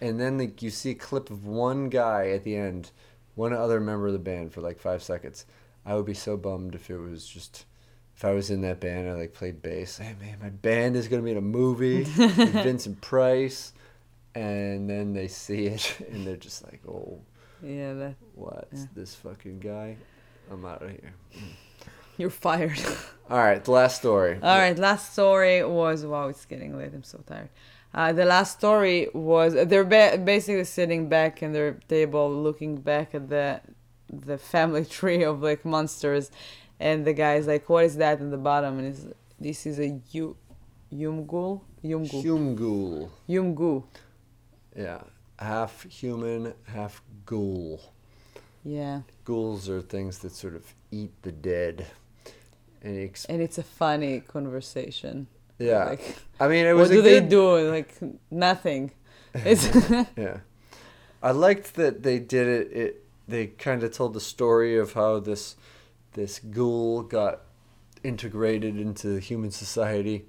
and 0.00 0.18
then 0.20 0.38
like 0.38 0.62
you 0.62 0.70
see 0.70 0.90
a 0.90 0.94
clip 0.94 1.30
of 1.30 1.46
one 1.46 1.88
guy 1.88 2.30
at 2.30 2.44
the 2.44 2.56
end, 2.56 2.90
one 3.34 3.52
other 3.52 3.80
member 3.80 4.06
of 4.06 4.12
the 4.14 4.18
band 4.18 4.52
for 4.52 4.60
like 4.62 4.78
five 4.78 5.02
seconds. 5.02 5.44
I 5.86 5.94
would 5.94 6.04
be 6.06 6.14
so 6.14 6.36
bummed 6.36 6.74
if 6.74 6.90
it 6.90 6.98
was 6.98 7.26
just 7.26 7.64
if 8.16 8.24
I 8.24 8.32
was 8.32 8.50
in 8.50 8.62
that 8.62 8.80
band, 8.80 9.08
I 9.08 9.12
like 9.12 9.32
played 9.34 9.62
bass. 9.62 9.98
Hey 9.98 10.14
man, 10.20 10.38
my 10.42 10.48
band 10.50 10.96
is 10.96 11.06
gonna 11.08 11.22
be 11.22 11.30
in 11.30 11.36
a 11.36 11.40
movie 11.40 12.00
with 12.18 12.34
Vincent 12.52 13.00
Price, 13.00 13.72
and 14.34 14.88
then 14.90 15.12
they 15.12 15.28
see 15.28 15.66
it 15.66 15.96
and 16.10 16.26
they're 16.26 16.36
just 16.36 16.64
like, 16.64 16.80
oh, 16.88 17.20
yeah 17.62 17.94
that 17.94 18.14
what's 18.34 18.80
Yeah. 18.80 18.86
this 18.94 19.14
fucking 19.14 19.60
guy? 19.60 19.96
I'm 20.50 20.64
out 20.64 20.82
of 20.82 20.90
here. 20.90 21.14
you're 22.18 22.30
fired 22.30 22.78
All 23.30 23.38
right, 23.38 23.62
the 23.62 23.70
last 23.72 23.98
story. 23.98 24.38
All 24.42 24.58
right, 24.58 24.78
last 24.78 25.12
story 25.12 25.64
was 25.64 26.04
wow, 26.04 26.28
it's 26.28 26.44
getting 26.46 26.76
late. 26.76 26.92
I'm 26.94 27.02
so 27.02 27.18
tired. 27.26 27.48
Uh, 27.94 28.12
the 28.12 28.24
last 28.26 28.58
story 28.58 29.08
was 29.14 29.54
they're 29.54 29.84
ba- 29.84 30.18
basically 30.22 30.64
sitting 30.64 31.08
back 31.08 31.42
in 31.42 31.52
their 31.52 31.72
table, 31.88 32.30
looking 32.30 32.76
back 32.76 33.14
at 33.14 33.28
the 33.28 33.60
the 34.10 34.38
family 34.38 34.84
tree 34.98 35.22
of 35.24 35.42
like 35.42 35.64
monsters, 35.64 36.30
and 36.80 37.04
the 37.04 37.12
guy's 37.12 37.46
like, 37.46 37.68
"What 37.68 37.84
is 37.84 37.96
that 37.96 38.20
in 38.20 38.30
the 38.30 38.38
bottom?" 38.38 38.78
And 38.78 38.86
he's, 38.88 39.06
this 39.40 39.66
is 39.66 39.78
a 39.78 40.00
yu, 40.12 40.36
yumgul, 40.92 41.60
yumgul, 41.84 42.22
Humghoul. 42.24 43.10
yumgu. 43.28 43.82
Yeah, 44.76 45.00
half 45.38 45.82
human, 45.84 46.54
half 46.64 47.02
ghoul. 47.24 47.80
Yeah, 48.64 49.02
Ghouls 49.24 49.68
are 49.68 49.80
things 49.80 50.18
that 50.18 50.32
sort 50.32 50.54
of 50.56 50.74
eat 50.90 51.12
the 51.22 51.30
dead. 51.32 51.86
And 52.82 53.10
and 53.28 53.40
it's 53.40 53.58
a 53.58 53.62
funny 53.62 54.20
conversation. 54.20 55.28
yeah, 55.58 55.84
Like, 55.84 56.16
I 56.40 56.48
mean, 56.48 56.66
it 56.66 56.72
was 56.72 56.88
what 56.88 56.94
do 56.96 57.02
they 57.02 57.20
do? 57.20 57.70
Like 57.70 57.94
nothing. 58.30 58.90
It's 59.34 59.68
Yeah. 60.16 60.38
I 61.22 61.30
liked 61.30 61.74
that 61.74 62.02
they 62.02 62.18
did 62.18 62.46
it. 62.48 62.72
It 62.72 63.04
they 63.28 63.46
kind 63.48 63.82
of 63.82 63.92
told 63.92 64.14
the 64.14 64.20
story 64.20 64.76
of 64.78 64.92
how 64.94 65.18
this 65.20 65.56
this 66.12 66.38
ghoul 66.38 67.02
got 67.02 67.42
integrated 68.02 68.78
into 68.78 69.16
human 69.18 69.50
society 69.50 70.24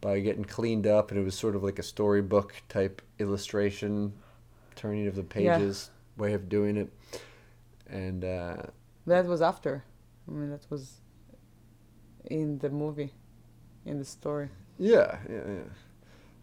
by 0.00 0.18
getting 0.20 0.44
cleaned 0.44 0.86
up, 0.86 1.10
and 1.10 1.20
it 1.20 1.24
was 1.24 1.34
sort 1.38 1.54
of 1.54 1.62
like 1.62 1.78
a 1.78 1.82
storybook 1.82 2.54
type 2.68 3.02
illustration, 3.18 4.12
turning 4.74 5.06
of 5.06 5.14
the 5.14 5.22
Yeah. 5.40 5.56
pages 5.58 5.90
way 6.16 6.32
of 6.32 6.48
doing 6.48 6.76
it, 6.76 6.90
and 7.88 8.24
uh, 8.24 8.62
that 9.06 9.26
was 9.26 9.42
after. 9.42 9.84
I 10.28 10.30
mean, 10.32 10.50
that 10.50 10.66
was 10.70 11.00
in 12.24 12.58
the 12.58 12.70
movie, 12.70 13.12
in 13.84 13.98
the 13.98 14.04
story. 14.04 14.48
yeah, 14.78 15.18
yeah, 15.28 15.42
yeah. 15.46 15.62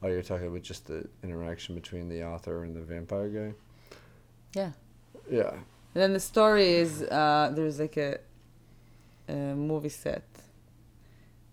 Oh, 0.04 0.08
you're 0.08 0.22
talking 0.22 0.48
about 0.48 0.62
just 0.62 0.86
the 0.86 1.08
interaction 1.24 1.74
between 1.74 2.08
the 2.08 2.24
author 2.24 2.64
and 2.64 2.76
the 2.76 2.82
vampire 2.82 3.30
guy. 3.30 3.54
Yeah. 4.54 4.72
Yeah. 5.30 5.54
And 5.98 6.04
then 6.04 6.14
the 6.14 6.20
story 6.20 6.74
is 6.74 7.02
uh, 7.02 7.52
there's 7.56 7.80
like 7.80 7.98
a, 7.98 8.20
a 9.28 9.34
movie 9.34 9.90
set. 9.90 10.22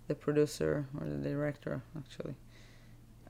The 0.06 0.14
producer 0.14 0.86
or 1.00 1.06
the 1.06 1.16
director 1.16 1.82
actually 1.96 2.34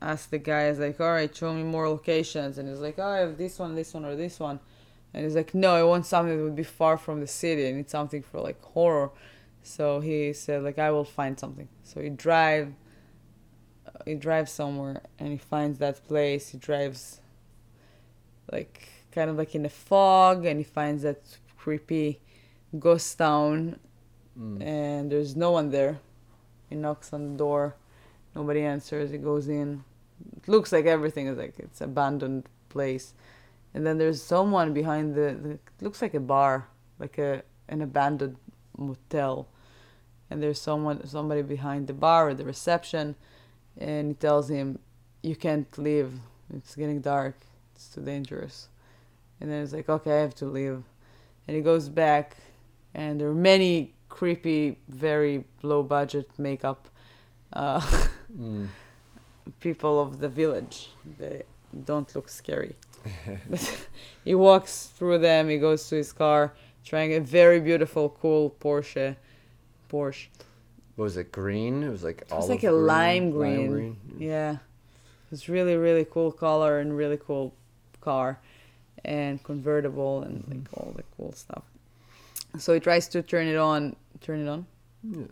asked 0.03 0.33
the 0.33 0.39
guy, 0.39 0.67
"Is 0.67 0.81
like, 0.81 0.99
all 0.99 1.13
right, 1.13 1.33
show 1.33 1.55
me 1.55 1.63
more 1.63 1.89
locations," 1.89 2.59
and 2.59 2.69
he's 2.69 2.81
like, 2.81 2.99
"Oh, 2.99 3.07
I 3.07 3.19
have 3.19 3.39
this 3.39 3.61
one, 3.61 3.77
this 3.77 3.95
one, 3.95 4.05
or 4.05 4.17
this 4.17 4.41
one," 4.41 4.59
and 5.13 5.23
he's 5.23 5.37
like, 5.37 5.55
"No, 5.55 5.77
I 5.77 5.85
want 5.85 6.05
something 6.05 6.37
that 6.37 6.43
would 6.43 6.57
be 6.57 6.65
far 6.65 6.97
from 6.97 7.21
the 7.21 7.29
city. 7.29 7.69
I 7.69 7.71
need 7.71 7.89
something 7.89 8.25
for 8.25 8.41
like 8.41 8.61
horror." 8.61 9.13
So 9.63 10.01
he 10.01 10.33
said, 10.33 10.65
"Like, 10.65 10.81
I 10.81 10.91
will 10.91 11.05
find 11.05 11.39
something." 11.39 11.69
So 11.85 12.01
he 12.01 12.09
drive. 12.09 12.75
He 14.05 14.17
drives 14.17 14.51
somewhere 14.51 15.03
and 15.21 15.29
he 15.29 15.39
finds 15.39 15.79
that 15.79 16.05
place. 16.09 16.49
He 16.49 16.59
drives, 16.59 17.21
like, 18.51 18.89
kind 19.15 19.31
of 19.31 19.37
like 19.37 19.55
in 19.55 19.63
the 19.63 19.69
fog, 19.69 20.45
and 20.45 20.59
he 20.59 20.65
finds 20.65 21.03
that 21.03 21.21
creepy 21.57 22.21
ghost 22.79 23.17
town 23.19 23.79
Mm. 24.39 24.61
and 24.61 25.13
there's 25.13 25.37
no 25.37 25.53
one 25.53 25.71
there. 25.71 26.01
He 26.69 26.75
knocks 26.75 27.13
on 27.13 27.23
the 27.31 27.39
door, 27.39 27.77
nobody 28.35 28.63
answers. 28.63 29.13
He 29.13 29.19
goes 29.19 29.47
in. 29.49 29.85
It 30.37 30.49
looks 30.49 30.73
like 30.73 30.87
everything 30.87 31.29
is 31.29 31.39
like 31.39 31.55
it's 31.59 31.81
abandoned 31.81 32.49
place, 32.69 33.15
and 33.73 33.87
then 33.87 33.99
there's 33.99 34.21
someone 34.21 34.75
behind 34.75 35.15
the. 35.15 35.39
the 35.45 35.51
it 35.51 35.81
looks 35.81 36.03
like 36.03 36.15
a 36.15 36.21
bar, 36.35 36.67
like 36.99 37.17
a 37.19 37.43
an 37.69 37.81
abandoned 37.81 38.37
motel, 38.77 39.47
and 40.29 40.43
there's 40.43 40.61
someone 40.61 41.07
somebody 41.07 41.43
behind 41.43 41.87
the 41.87 41.95
bar 41.95 42.31
at 42.31 42.39
the 42.39 42.45
reception, 42.45 43.15
and 43.79 44.09
he 44.09 44.15
tells 44.15 44.49
him, 44.51 44.81
"You 45.23 45.37
can't 45.37 45.71
leave. 45.79 46.11
It's 46.53 46.75
getting 46.75 47.01
dark. 47.01 47.37
It's 47.75 47.89
too 47.95 48.01
dangerous." 48.03 48.69
And 49.41 49.51
then 49.51 49.61
he's 49.61 49.73
like, 49.75 49.89
"Okay, 49.89 50.13
I 50.19 50.21
have 50.21 50.35
to 50.37 50.47
leave," 50.47 50.83
and 51.47 51.57
he 51.57 51.63
goes 51.63 51.89
back, 51.89 52.37
and 52.95 53.21
there 53.21 53.29
are 53.29 53.35
many 53.35 53.93
creepy, 54.09 54.79
very 54.89 55.45
low 55.63 55.83
budget 55.83 56.29
makeup 56.39 56.89
uh, 57.53 57.81
Mm. 58.39 58.69
people 59.61 60.01
of 60.01 60.19
the 60.21 60.29
village. 60.29 60.91
They 61.19 61.43
don't 61.85 62.13
look 62.15 62.29
scary. 62.29 62.75
but 63.51 63.79
he 64.25 64.35
walks 64.35 64.87
through 64.87 65.19
them. 65.19 65.49
He 65.49 65.59
goes 65.59 65.89
to 65.89 65.97
his 65.97 66.13
car, 66.13 66.53
trying 66.85 67.15
a 67.15 67.21
very 67.21 67.61
beautiful, 67.61 68.09
cool 68.21 68.51
Porsche. 68.61 69.17
Porsche. 69.91 70.29
What 70.97 71.05
was 71.05 71.17
it? 71.17 71.33
Green? 71.33 71.83
It 71.83 71.91
was 71.91 72.03
like 72.05 72.23
It 72.23 72.31
was 72.31 72.49
like 72.49 72.63
a 72.63 72.69
green, 72.69 72.87
lime 72.87 73.31
green. 73.31 73.97
Yeah. 74.19 74.59
It's 75.33 75.49
really, 75.49 75.77
really 75.77 76.05
cool 76.05 76.31
color 76.33 76.79
and 76.79 76.97
really 76.97 77.17
cool 77.19 77.53
car 78.01 78.39
and 79.05 79.43
convertible 79.43 80.23
and 80.23 80.45
like 80.49 80.67
all 80.75 80.93
the 80.97 81.03
cool 81.17 81.33
stuff. 81.33 81.63
So 82.59 82.73
he 82.75 82.81
tries 82.81 83.09
to 83.09 83.23
turn 83.23 83.47
it 83.49 83.57
on, 83.57 83.97
turn 84.21 84.41
it 84.47 84.49
on, 84.49 84.67
Yeah. 85.03 85.27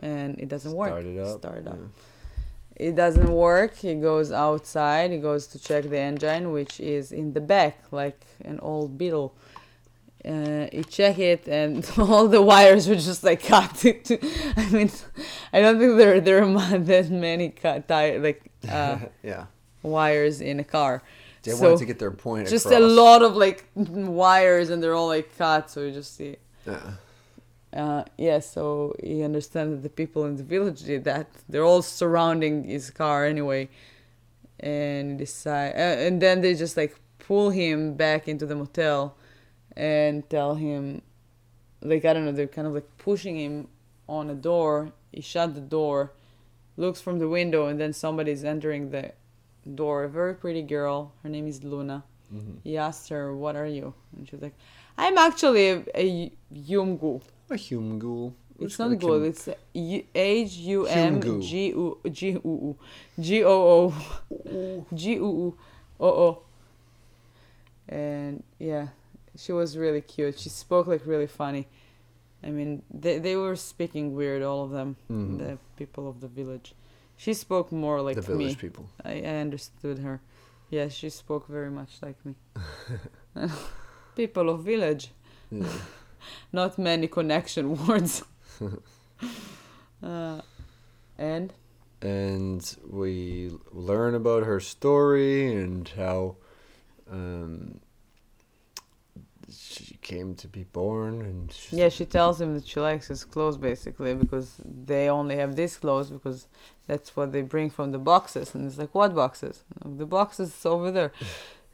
and 0.00 0.38
it 0.38 0.48
doesn't 0.48 0.72
work. 0.72 0.90
Start 0.90 1.06
it 1.06 1.18
up. 1.18 1.38
Start 1.40 1.58
it 1.58 1.66
up. 1.68 1.78
yeah. 1.78 2.86
It 2.88 2.94
doesn't 2.94 3.32
work. 3.32 3.74
He 3.76 3.94
goes 3.96 4.30
outside. 4.30 5.10
He 5.10 5.18
goes 5.18 5.48
to 5.48 5.58
check 5.58 5.84
the 5.88 5.98
engine, 5.98 6.52
which 6.52 6.78
is 6.78 7.10
in 7.10 7.32
the 7.32 7.40
back, 7.40 7.78
like 7.90 8.20
an 8.44 8.60
old 8.60 8.96
Beetle. 8.96 9.34
Uh, 10.24 10.66
he 10.72 10.84
check 10.84 11.18
it, 11.18 11.48
and 11.48 11.88
all 11.98 12.28
the 12.28 12.42
wires 12.42 12.88
were 12.88 12.94
just 12.96 13.24
like 13.24 13.42
cut. 13.42 13.74
To, 13.76 14.18
I 14.56 14.68
mean, 14.70 14.90
I 15.52 15.60
don't 15.60 15.78
think 15.78 15.96
there 15.96 16.20
there 16.20 16.42
are 16.44 16.78
that 16.78 17.10
many 17.10 17.48
cut 17.50 17.88
tire, 17.88 18.18
like 18.20 18.42
uh, 18.68 18.98
yeah. 19.24 19.46
wires 19.82 20.40
in 20.40 20.60
a 20.60 20.64
car. 20.64 21.02
They 21.48 21.54
So, 21.54 21.64
wanted 21.64 21.78
to 21.80 21.86
get 21.86 21.98
their 21.98 22.10
point 22.10 22.48
Just 22.48 22.66
across. 22.66 22.80
a 22.80 22.84
lot 22.84 23.22
of 23.22 23.36
like 23.36 23.64
wires, 23.76 24.70
and 24.70 24.82
they're 24.82 24.94
all 24.94 25.08
like 25.08 25.36
cut. 25.36 25.70
So 25.70 25.80
you 25.82 25.92
just 25.92 26.16
see. 26.16 26.36
Yeah. 26.66 26.92
Uh, 27.82 28.02
yeah, 28.16 28.38
so 28.40 28.94
he 29.02 29.22
understands 29.22 29.70
that 29.74 29.82
the 29.82 29.90
people 30.02 30.24
in 30.24 30.36
the 30.36 30.42
village 30.42 30.80
did 30.84 31.04
that. 31.04 31.26
They're 31.50 31.64
all 31.64 31.82
surrounding 31.82 32.64
his 32.64 32.90
car 32.90 33.26
anyway, 33.26 33.68
and 34.60 35.18
decide. 35.18 35.72
Uh, 35.74 36.06
and 36.06 36.20
then 36.22 36.40
they 36.40 36.54
just 36.54 36.76
like 36.76 36.96
pull 37.18 37.50
him 37.50 37.94
back 37.94 38.26
into 38.26 38.46
the 38.46 38.54
motel, 38.54 39.16
and 39.76 40.28
tell 40.30 40.54
him, 40.54 41.02
like 41.82 42.04
I 42.06 42.12
don't 42.14 42.24
know, 42.24 42.32
they're 42.32 42.46
kind 42.46 42.66
of 42.66 42.72
like 42.74 42.88
pushing 42.96 43.36
him 43.38 43.68
on 44.08 44.30
a 44.30 44.34
door. 44.34 44.92
He 45.12 45.20
shut 45.20 45.54
the 45.54 45.60
door, 45.60 46.12
looks 46.76 47.00
from 47.02 47.18
the 47.18 47.28
window, 47.28 47.66
and 47.66 47.78
then 47.78 47.92
somebody's 47.92 48.44
entering 48.44 48.90
the 48.90 49.12
door. 49.74 50.04
A 50.04 50.08
very 50.08 50.34
pretty 50.34 50.62
girl. 50.62 51.12
Her 51.22 51.28
name 51.28 51.46
is 51.46 51.62
Luna. 51.64 52.04
Mhm. 52.32 52.58
He 52.64 52.76
asked 52.76 53.08
her, 53.10 53.34
"What 53.36 53.56
are 53.56 53.66
you?" 53.66 53.94
And 54.16 54.28
she 54.28 54.36
was 54.36 54.42
like, 54.42 54.54
"I'm 54.98 55.16
actually 55.18 55.68
a, 55.70 55.84
a 55.94 56.32
Yumgu." 56.54 57.20
A 57.50 57.56
human 57.56 57.98
ghoul. 57.98 58.34
It's 58.60 58.78
not 58.78 58.98
good. 58.98 59.22
It's 59.22 59.48
H 60.14 60.52
U 60.56 60.86
M 60.86 61.20
Humgoo. 61.20 61.40
G 61.42 61.68
U 61.68 61.98
G 62.10 62.30
U 62.32 62.40
U 62.44 62.76
G 63.22 63.44
O 63.44 63.52
O 63.52 64.84
G 64.94 65.12
U 65.14 65.28
U 65.46 65.54
O 66.00 66.08
O. 66.26 66.42
And 67.88 68.42
yeah, 68.58 68.88
she 69.36 69.52
was 69.52 69.76
really 69.78 70.00
cute. 70.02 70.38
She 70.38 70.48
spoke 70.50 70.86
like 70.86 71.06
really 71.06 71.26
funny. 71.26 71.68
I 72.42 72.50
mean, 72.50 72.82
they 72.92 73.18
they 73.18 73.36
were 73.36 73.56
speaking 73.56 74.14
weird, 74.14 74.42
all 74.42 74.64
of 74.64 74.70
them, 74.70 74.96
Mhm. 75.10 75.38
the 75.38 75.58
people 75.76 76.08
of 76.08 76.20
the 76.20 76.28
village. 76.28 76.74
She 77.18 77.34
spoke 77.34 77.72
more 77.72 78.00
like 78.00 78.14
the 78.14 78.22
village 78.22 78.54
me. 78.62 78.68
people. 78.68 78.88
I, 79.04 79.20
I 79.22 79.40
understood 79.40 79.98
her. 79.98 80.20
Yeah, 80.70 80.88
she 80.88 81.10
spoke 81.10 81.48
very 81.48 81.70
much 81.70 81.98
like 82.00 82.16
me. 82.24 82.34
people 84.16 84.48
of 84.48 84.64
village 84.64 85.08
Yeah. 85.50 85.66
not 86.52 86.78
many 86.78 87.08
connection 87.08 87.74
words. 87.86 88.22
uh, 90.02 90.40
and 91.18 91.52
and 92.00 92.76
we 92.88 93.50
learn 93.72 94.14
about 94.14 94.44
her 94.44 94.60
story 94.60 95.54
and 95.56 95.88
how 95.96 96.36
um, 97.10 97.80
she 99.50 99.96
came 100.02 100.34
to 100.36 100.48
be 100.48 100.64
born 100.64 101.22
and 101.22 101.56
yeah, 101.70 101.88
she 101.88 102.04
tells 102.04 102.40
him 102.40 102.54
that 102.54 102.66
she 102.66 102.80
likes 102.80 103.08
his 103.08 103.24
clothes 103.24 103.56
basically 103.56 104.14
because 104.14 104.60
they 104.64 105.08
only 105.08 105.36
have 105.36 105.56
these 105.56 105.76
clothes 105.76 106.10
because 106.10 106.46
that's 106.86 107.14
what 107.16 107.32
they 107.32 107.42
bring 107.42 107.70
from 107.70 107.92
the 107.92 107.98
boxes. 107.98 108.54
And 108.54 108.66
it's 108.66 108.78
like, 108.78 108.94
what 108.94 109.14
boxes? 109.14 109.64
The 109.84 110.06
boxes 110.06 110.64
over 110.66 110.90
there. 110.90 111.12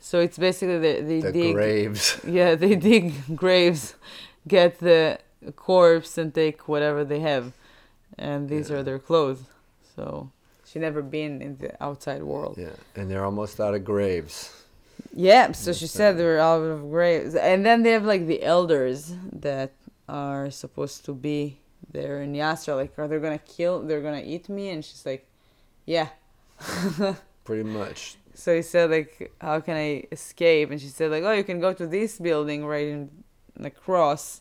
So 0.01 0.21
it's 0.21 0.37
basically 0.37 0.79
they, 0.79 1.01
they 1.01 1.21
the 1.21 1.33
dig. 1.33 1.55
graves. 1.55 2.21
Yeah, 2.27 2.57
they 2.57 2.75
dig 2.77 3.15
graves, 3.37 3.95
get 4.47 4.79
the 4.81 5.19
corpse, 5.57 6.19
and 6.19 6.35
take 6.35 6.69
whatever 6.69 7.05
they 7.07 7.21
have, 7.21 7.53
and 8.19 8.51
these 8.51 8.69
Yeah. 8.69 8.77
are 8.77 8.83
their 8.83 8.99
clothes. 8.99 9.45
So 9.97 10.31
she 10.67 10.79
never 10.79 11.01
been 11.01 11.41
in 11.41 11.57
the 11.57 11.83
outside 11.83 12.23
world. 12.23 12.57
Yeah, 12.59 12.77
and 12.95 13.11
they're 13.11 13.25
almost 13.25 13.59
out 13.61 13.73
of 13.75 13.83
graves. 13.85 14.64
Yeah, 15.17 15.53
so 15.53 15.73
she 15.73 15.87
said 15.87 16.19
they 16.19 16.25
were 16.25 16.41
out 16.41 16.63
of 16.63 16.91
graves, 16.91 17.37
and 17.37 17.65
then 17.65 17.85
they 17.85 17.93
have 17.93 18.05
like 18.05 18.27
the 18.27 18.43
elders 18.43 19.15
that 19.33 19.73
are 20.09 20.51
supposed 20.51 21.05
to 21.05 21.15
be 21.15 21.61
there 21.93 22.21
in 22.21 22.33
Yastra. 22.33 22.75
Like, 22.75 22.99
are 22.99 23.07
they 23.07 23.21
gonna 23.21 23.39
kill? 23.39 23.83
They're 23.83 24.03
gonna 24.03 24.25
eat 24.25 24.49
me? 24.49 24.71
And 24.71 24.85
she's 24.85 25.07
like, 25.07 25.29
yeah. 25.87 26.09
Pretty 27.45 27.63
much. 27.63 28.17
So 28.35 28.57
he 28.57 28.63
said 28.63 28.91
like, 28.91 29.33
how 29.41 29.61
can 29.61 29.77
I 29.77 30.05
escape? 30.11 30.73
And 30.73 30.81
she 30.81 30.89
said 30.89 31.13
like, 31.13 31.23
oh, 31.23 31.33
you 31.33 31.45
can 31.45 31.61
go 31.61 31.73
to 31.73 31.87
this 31.87 32.19
building 32.19 32.67
right 32.67 32.89
in 32.89 33.11
across. 33.63 34.41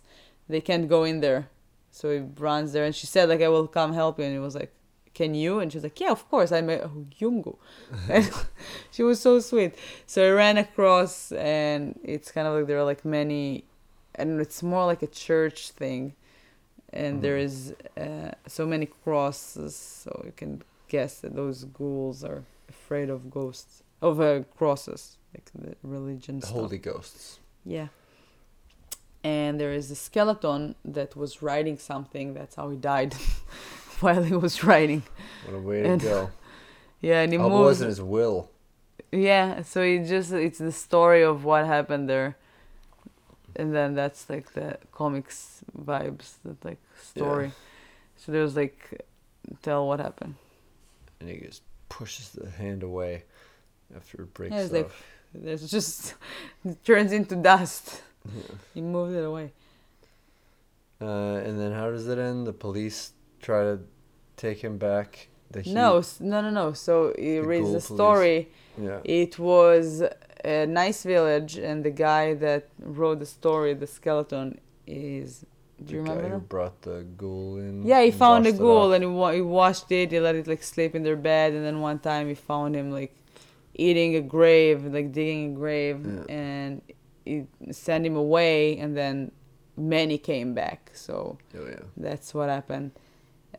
They 0.50 0.60
can't 0.60 0.90
go 0.90 1.04
in 1.04 1.20
there. 1.20 1.50
So 1.92 2.10
he 2.10 2.20
runs 2.40 2.74
there, 2.74 2.86
and 2.86 2.96
she 2.96 3.06
said 3.06 3.30
like, 3.30 3.42
I 3.42 3.48
will 3.48 3.68
come 3.68 3.94
help 3.94 4.18
you. 4.18 4.26
And 4.26 4.34
he 4.34 4.40
was 4.40 4.56
like, 4.56 4.74
can 5.14 5.36
you? 5.36 5.60
And 5.60 5.72
she's 5.72 5.84
like, 5.84 6.00
yeah, 6.00 6.12
of 6.12 6.28
course. 6.30 6.52
I'm 6.52 6.70
a 6.70 6.90
Yungu. 7.20 7.56
and 8.10 8.30
she 8.92 9.04
was 9.04 9.20
so 9.20 9.40
sweet. 9.40 9.76
So 10.08 10.28
I 10.28 10.32
ran 10.32 10.58
across, 10.58 11.32
and 11.32 12.00
it's 12.04 12.32
kind 12.32 12.48
of 12.48 12.56
like 12.56 12.68
there 12.68 12.78
are 12.80 12.84
like 12.84 13.04
many, 13.06 13.64
and 14.16 14.40
it's 14.42 14.62
more 14.64 14.86
like 14.86 15.02
a 15.04 15.08
church 15.08 15.72
thing, 15.72 16.14
and 16.92 17.22
there 17.22 17.38
Mhm. 17.38 17.74
uh, 17.98 18.32
so 18.48 18.66
many 18.66 18.88
crosses, 19.04 19.76
so 19.76 20.22
you 20.26 20.34
can 20.36 20.62
guess 20.88 21.22
that 21.22 21.36
those 21.36 21.64
ghouls 21.66 22.24
are 22.24 22.44
afraid 22.70 23.10
of 23.10 23.30
ghosts, 23.32 23.84
of 24.02 24.20
uh, 24.20 24.44
crosses, 24.58 25.18
like 25.34 25.46
the 25.56 25.76
religion 25.84 26.40
The 26.40 26.48
stuff. 26.48 26.60
holy 26.60 26.78
ghosts. 26.78 27.40
Yeah. 27.66 27.88
And 29.24 29.60
there 29.60 29.72
is 29.74 29.90
a 29.90 29.96
skeleton 29.96 30.76
that 30.84 31.16
was 31.16 31.42
writing 31.42 31.78
something. 31.78 32.34
That's 32.34 32.56
how 32.56 32.70
he 32.70 32.78
died 32.78 33.16
while 34.04 34.24
he 34.24 34.36
was 34.36 34.64
writing. 34.64 35.04
What 35.46 35.56
a 35.58 35.62
way 35.62 35.86
And 35.86 36.02
to 36.02 36.08
go. 36.08 36.32
Yeah, 37.02 37.22
and 37.24 37.34
he 37.34 37.38
Oh, 37.38 37.48
it 37.48 37.50
wasn't 37.50 37.90
his 37.90 38.02
will. 38.02 38.50
Yeah, 39.12 39.62
so 39.64 39.82
it 39.82 40.06
just 40.06 40.32
it's 40.32 40.60
the 40.60 40.72
story 40.72 41.22
of 41.22 41.44
what 41.44 41.66
happened 41.66 42.08
there, 42.10 42.38
and 43.58 43.76
then 43.76 43.94
that's 43.94 44.30
like 44.30 44.54
the 44.54 44.78
comics 44.94 45.64
vibes, 45.78 46.36
that 46.46 46.64
like 46.64 46.80
story. 47.02 47.46
Yeah. 47.48 47.52
So 48.16 48.32
there's 48.32 48.56
like 48.56 49.02
tell 49.62 49.86
what 49.88 50.00
happened. 50.00 50.36
And 51.20 51.30
he 51.30 51.38
just 51.40 51.62
pushes 51.90 52.30
the 52.32 52.50
hand 52.50 52.84
away 52.84 53.24
after 53.96 54.24
it 54.24 54.34
breaks 54.34 54.54
Yeah, 54.54 54.62
it's 54.62 54.74
off. 54.74 54.78
like 54.78 54.92
there's 55.44 55.70
just 55.70 56.16
it 56.66 56.84
turns 56.86 57.12
into 57.12 57.36
dust. 57.36 58.02
Yeah. 58.26 58.56
He 58.74 58.82
moved 58.82 59.14
it 59.16 59.26
away. 59.26 59.52
Uh, 61.02 61.44
and 61.46 61.60
then 61.60 61.74
how 61.74 61.92
does 61.92 62.08
it 62.08 62.18
end? 62.18 62.48
The 62.48 62.54
police 62.54 63.12
try 63.48 63.62
to 63.72 63.76
take 64.44 64.60
him 64.68 64.76
back. 64.78 65.10
No, 65.68 66.02
no, 66.20 66.38
no, 66.46 66.50
no. 66.62 66.68
So 66.74 67.14
he 67.18 67.36
The 67.36 67.44
reads 67.52 67.72
the 67.78 67.80
police. 67.80 68.00
story. 68.00 68.38
Yeah. 68.88 69.00
It 69.22 69.34
was 69.38 69.86
a 70.44 70.66
nice 70.66 71.04
village, 71.16 71.54
and 71.70 71.78
the 71.90 71.92
guy 72.10 72.26
that 72.46 72.64
wrote 72.98 73.20
the 73.20 73.28
story, 73.40 73.72
the 73.76 73.86
skeleton, 74.00 74.48
is. 74.88 75.46
Do 75.86 75.94
you 75.96 76.04
the 76.04 76.10
remember? 76.10 76.24
guy 76.24 76.34
who 76.36 76.40
brought 76.56 76.78
the 76.90 76.98
ghoul 77.24 77.58
in. 77.58 77.74
Yeah, 77.92 78.02
he 78.08 78.12
found 78.26 78.48
a 78.48 78.52
ghoul 78.66 78.94
and 78.94 79.04
he, 79.04 79.10
wa- 79.22 79.32
he 79.40 79.42
washed 79.60 79.92
it. 79.92 80.12
He 80.12 80.20
let 80.20 80.36
it 80.36 80.48
like 80.48 80.64
sleep 80.64 80.96
in 80.96 81.04
their 81.04 81.16
bed, 81.32 81.54
and 81.54 81.64
then 81.68 81.82
one 81.82 82.00
time 82.00 82.26
he 82.34 82.36
found 82.36 82.76
him 82.76 82.90
like 83.00 83.14
eating 83.76 84.16
a 84.16 84.22
grave, 84.22 84.86
like 84.98 85.12
digging 85.12 85.44
a 85.54 85.56
grave, 85.64 86.00
Yeah. 86.06 86.36
and 86.44 86.82
he 87.26 87.36
sent 87.72 88.06
him 88.06 88.16
away, 88.16 88.78
and 88.82 88.96
then 89.02 89.32
many 89.78 90.18
came 90.18 90.54
back. 90.54 90.92
So 90.94 91.38
Oh 91.60 91.66
yeah. 91.68 91.84
that's 91.98 92.34
what 92.34 92.50
happened. 92.50 92.92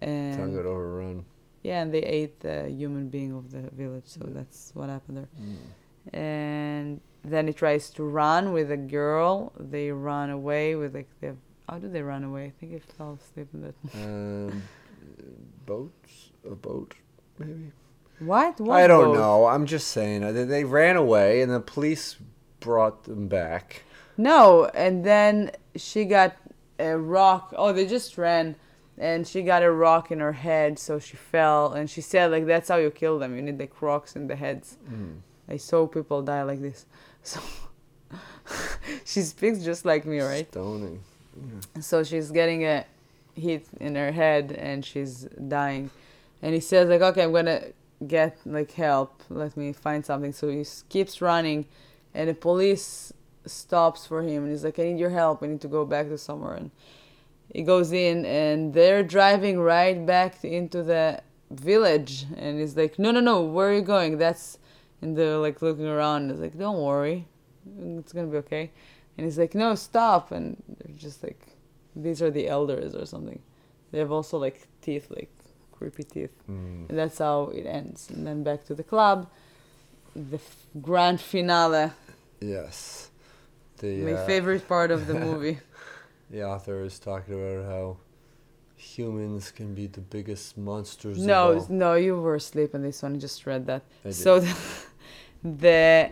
Town 0.00 0.08
And 0.10 0.54
got 0.56 0.66
overrun. 0.66 1.24
yeah, 1.62 1.82
and 1.82 1.92
they 1.92 2.02
ate 2.02 2.40
the 2.40 2.68
human 2.68 3.08
being 3.08 3.32
of 3.32 3.50
the 3.50 3.62
village. 3.72 4.04
So 4.06 4.20
that's 4.24 4.70
what 4.74 4.88
happened 4.88 5.18
there. 5.18 5.28
Mm. 5.40 5.56
And 6.12 7.00
then 7.24 7.46
he 7.46 7.52
tries 7.52 7.90
to 7.90 8.04
run 8.04 8.52
with 8.52 8.70
a 8.70 8.76
girl. 8.76 9.52
They 9.58 9.90
run 9.90 10.30
away 10.30 10.74
with 10.76 10.94
like 10.94 11.08
they. 11.20 11.32
How 11.68 11.78
do 11.78 11.88
they 11.88 12.02
run 12.02 12.24
away? 12.24 12.44
I 12.46 12.52
think 12.60 12.72
he 12.72 12.78
fell 12.78 13.18
asleep 13.20 13.48
in 13.54 13.62
that. 13.62 13.74
Um, 13.94 14.62
boats? 15.66 16.30
A 16.50 16.54
boat? 16.54 16.94
Maybe. 17.38 17.72
What? 18.18 18.60
what 18.60 18.80
I 18.82 18.86
don't 18.86 19.12
boat? 19.12 19.16
know. 19.16 19.46
I'm 19.46 19.66
just 19.66 19.88
saying. 19.88 20.22
uh, 20.24 20.32
they 20.32 20.64
ran 20.64 20.96
away, 20.96 21.40
and 21.42 21.50
the 21.52 21.60
police 21.60 22.16
brought 22.60 23.04
them 23.04 23.28
back. 23.28 23.82
No, 24.16 24.66
and 24.74 25.04
then 25.04 25.50
she 25.74 26.04
got 26.04 26.36
a 26.78 26.96
rock. 26.96 27.52
Oh, 27.56 27.72
they 27.72 27.86
just 27.86 28.16
ran, 28.18 28.56
and 28.98 29.26
she 29.26 29.42
got 29.42 29.62
a 29.62 29.70
rock 29.70 30.10
in 30.10 30.20
her 30.20 30.32
head, 30.32 30.78
so 30.78 30.98
she 30.98 31.16
fell. 31.16 31.72
And 31.72 31.90
she 31.90 32.00
said, 32.00 32.30
like, 32.30 32.46
that's 32.46 32.68
how 32.68 32.76
you 32.76 32.90
kill 32.90 33.18
them. 33.18 33.34
You 33.36 33.42
need 33.42 33.58
like 33.58 33.80
rocks 33.82 34.16
in 34.16 34.26
the 34.26 34.36
heads. 34.36 34.76
Mm. 34.90 35.18
I 35.48 35.56
saw 35.56 35.86
people 35.86 36.22
die 36.22 36.42
like 36.42 36.60
this. 36.60 36.86
So 37.26 37.40
she 39.06 39.22
speaks 39.22 39.60
just 39.60 39.86
like 39.86 40.04
me, 40.04 40.20
right? 40.20 40.46
Stoning. 40.50 41.00
So 41.80 42.04
she's 42.04 42.30
getting 42.30 42.66
a 42.66 42.84
hit 43.34 43.66
in 43.80 43.94
her 43.94 44.12
head, 44.12 44.52
and 44.52 44.84
she's 44.84 45.26
dying. 45.48 45.90
And 46.42 46.52
he 46.52 46.60
says, 46.60 46.86
like, 46.90 47.00
okay, 47.00 47.22
I'm 47.22 47.32
gonna 47.32 47.62
get 48.06 48.36
like 48.44 48.72
help. 48.72 49.22
Let 49.30 49.56
me 49.56 49.72
find 49.72 50.04
something. 50.04 50.34
So 50.34 50.50
he 50.50 50.66
keeps 50.90 51.22
running, 51.22 51.64
and 52.12 52.28
the 52.28 52.34
police 52.34 53.14
stops 53.46 54.06
for 54.06 54.22
him 54.22 54.44
and 54.44 54.52
he's 54.52 54.64
like, 54.64 54.78
I 54.78 54.84
need 54.84 54.98
your 54.98 55.10
help. 55.10 55.42
I 55.42 55.46
need 55.46 55.60
to 55.62 55.68
go 55.68 55.84
back 55.84 56.08
to 56.08 56.18
somewhere. 56.18 56.54
And 56.54 56.70
he 57.52 57.62
goes 57.62 57.92
in 57.92 58.24
and 58.24 58.74
they're 58.74 59.02
driving 59.02 59.60
right 59.60 60.04
back 60.04 60.44
into 60.44 60.82
the 60.82 61.22
village. 61.50 62.26
And 62.36 62.58
he's 62.60 62.76
like, 62.76 62.98
No, 62.98 63.10
no, 63.10 63.20
no, 63.20 63.42
where 63.42 63.70
are 63.70 63.74
you 63.74 63.82
going? 63.82 64.18
That's. 64.18 64.58
And 65.02 65.16
they're 65.16 65.36
like 65.36 65.60
looking 65.60 65.86
around. 65.86 66.30
He's 66.30 66.40
like, 66.40 66.58
Don't 66.58 66.80
worry. 66.80 67.26
It's 67.78 68.12
to 68.12 68.24
be 68.24 68.36
okay. 68.38 68.70
And 69.16 69.24
he's 69.24 69.38
like, 69.38 69.54
No, 69.54 69.74
stop. 69.74 70.32
And 70.32 70.62
they're 70.78 70.96
just 70.96 71.22
like, 71.22 71.46
These 71.94 72.22
are 72.22 72.30
the 72.30 72.48
elders 72.48 72.94
or 72.94 73.06
something. 73.06 73.40
They 73.92 73.98
have 73.98 74.10
also 74.10 74.38
like 74.38 74.66
teeth, 74.80 75.10
like 75.10 75.30
creepy 75.72 76.02
teeth. 76.02 76.32
Mm. 76.50 76.88
And 76.88 76.98
that's 76.98 77.18
how 77.18 77.52
it 77.54 77.66
ends. 77.66 78.10
And 78.10 78.26
then 78.26 78.42
back 78.42 78.64
to 78.64 78.74
the 78.74 78.82
club. 78.82 79.30
The 80.16 80.36
f- 80.36 80.66
grand 80.80 81.20
finale. 81.20 81.90
Yes. 82.40 83.10
The, 83.78 83.96
My 83.98 84.12
uh, 84.12 84.26
favorite 84.26 84.66
part 84.66 84.90
of 84.90 85.06
the 85.06 85.14
movie. 85.28 85.58
The 86.34 86.42
author 86.42 86.82
is 86.82 86.98
talking 86.98 87.34
about 87.34 87.64
how 87.70 87.96
humans 88.74 89.52
can 89.52 89.72
be 89.72 89.86
the 89.86 90.00
biggest 90.00 90.58
monsters. 90.58 91.24
no, 91.24 91.52
of 91.52 91.58
all. 91.58 91.66
no, 91.70 91.94
you 91.94 92.20
were 92.20 92.34
asleep 92.34 92.74
in 92.74 92.82
this 92.82 93.04
one. 93.04 93.14
I 93.14 93.18
just 93.18 93.46
read 93.46 93.66
that. 93.66 93.82
So 94.10 94.40
the, 94.40 94.56
the 95.44 96.10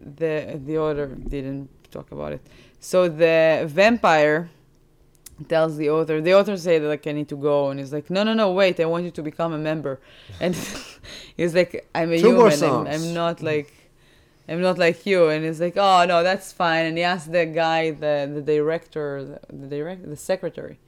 the 0.00 0.60
the 0.64 0.78
author 0.78 1.08
didn't 1.08 1.70
talk 1.90 2.12
about 2.12 2.34
it. 2.34 2.42
So 2.78 3.08
the 3.08 3.64
vampire 3.66 4.48
tells 5.48 5.76
the 5.76 5.90
author. 5.90 6.20
The 6.20 6.34
author 6.34 6.56
said 6.56 6.82
like 6.82 7.04
I 7.08 7.10
need 7.10 7.30
to 7.30 7.36
go, 7.36 7.70
and 7.70 7.80
he's 7.80 7.92
like, 7.92 8.10
no, 8.10 8.22
no, 8.22 8.32
no, 8.32 8.52
wait, 8.52 8.78
I 8.78 8.84
want 8.84 9.04
you 9.04 9.10
to 9.10 9.22
become 9.24 9.52
a 9.54 9.58
member. 9.58 9.98
And 10.38 10.54
he's 11.36 11.52
like, 11.52 11.88
I'm 11.96 12.12
a 12.12 12.20
Two 12.20 12.34
more 12.36 12.50
human. 12.50 12.86
I'm. 12.86 12.94
I'm 12.94 13.12
not 13.12 13.42
like. 13.42 13.81
I'm 14.48 14.60
not 14.60 14.78
like 14.78 15.06
you, 15.06 15.28
and 15.28 15.44
he's 15.44 15.60
like, 15.60 15.76
"Oh 15.76 16.04
no, 16.04 16.22
that's 16.22 16.52
fine." 16.52 16.86
And 16.86 16.96
he 16.98 17.04
asked 17.04 17.30
the 17.30 17.46
guy, 17.46 17.90
the 17.92 18.30
the 18.34 18.42
director, 18.42 19.24
the, 19.24 19.56
the 19.56 19.66
direct, 19.68 20.08
the 20.08 20.16
secretary, 20.16 20.78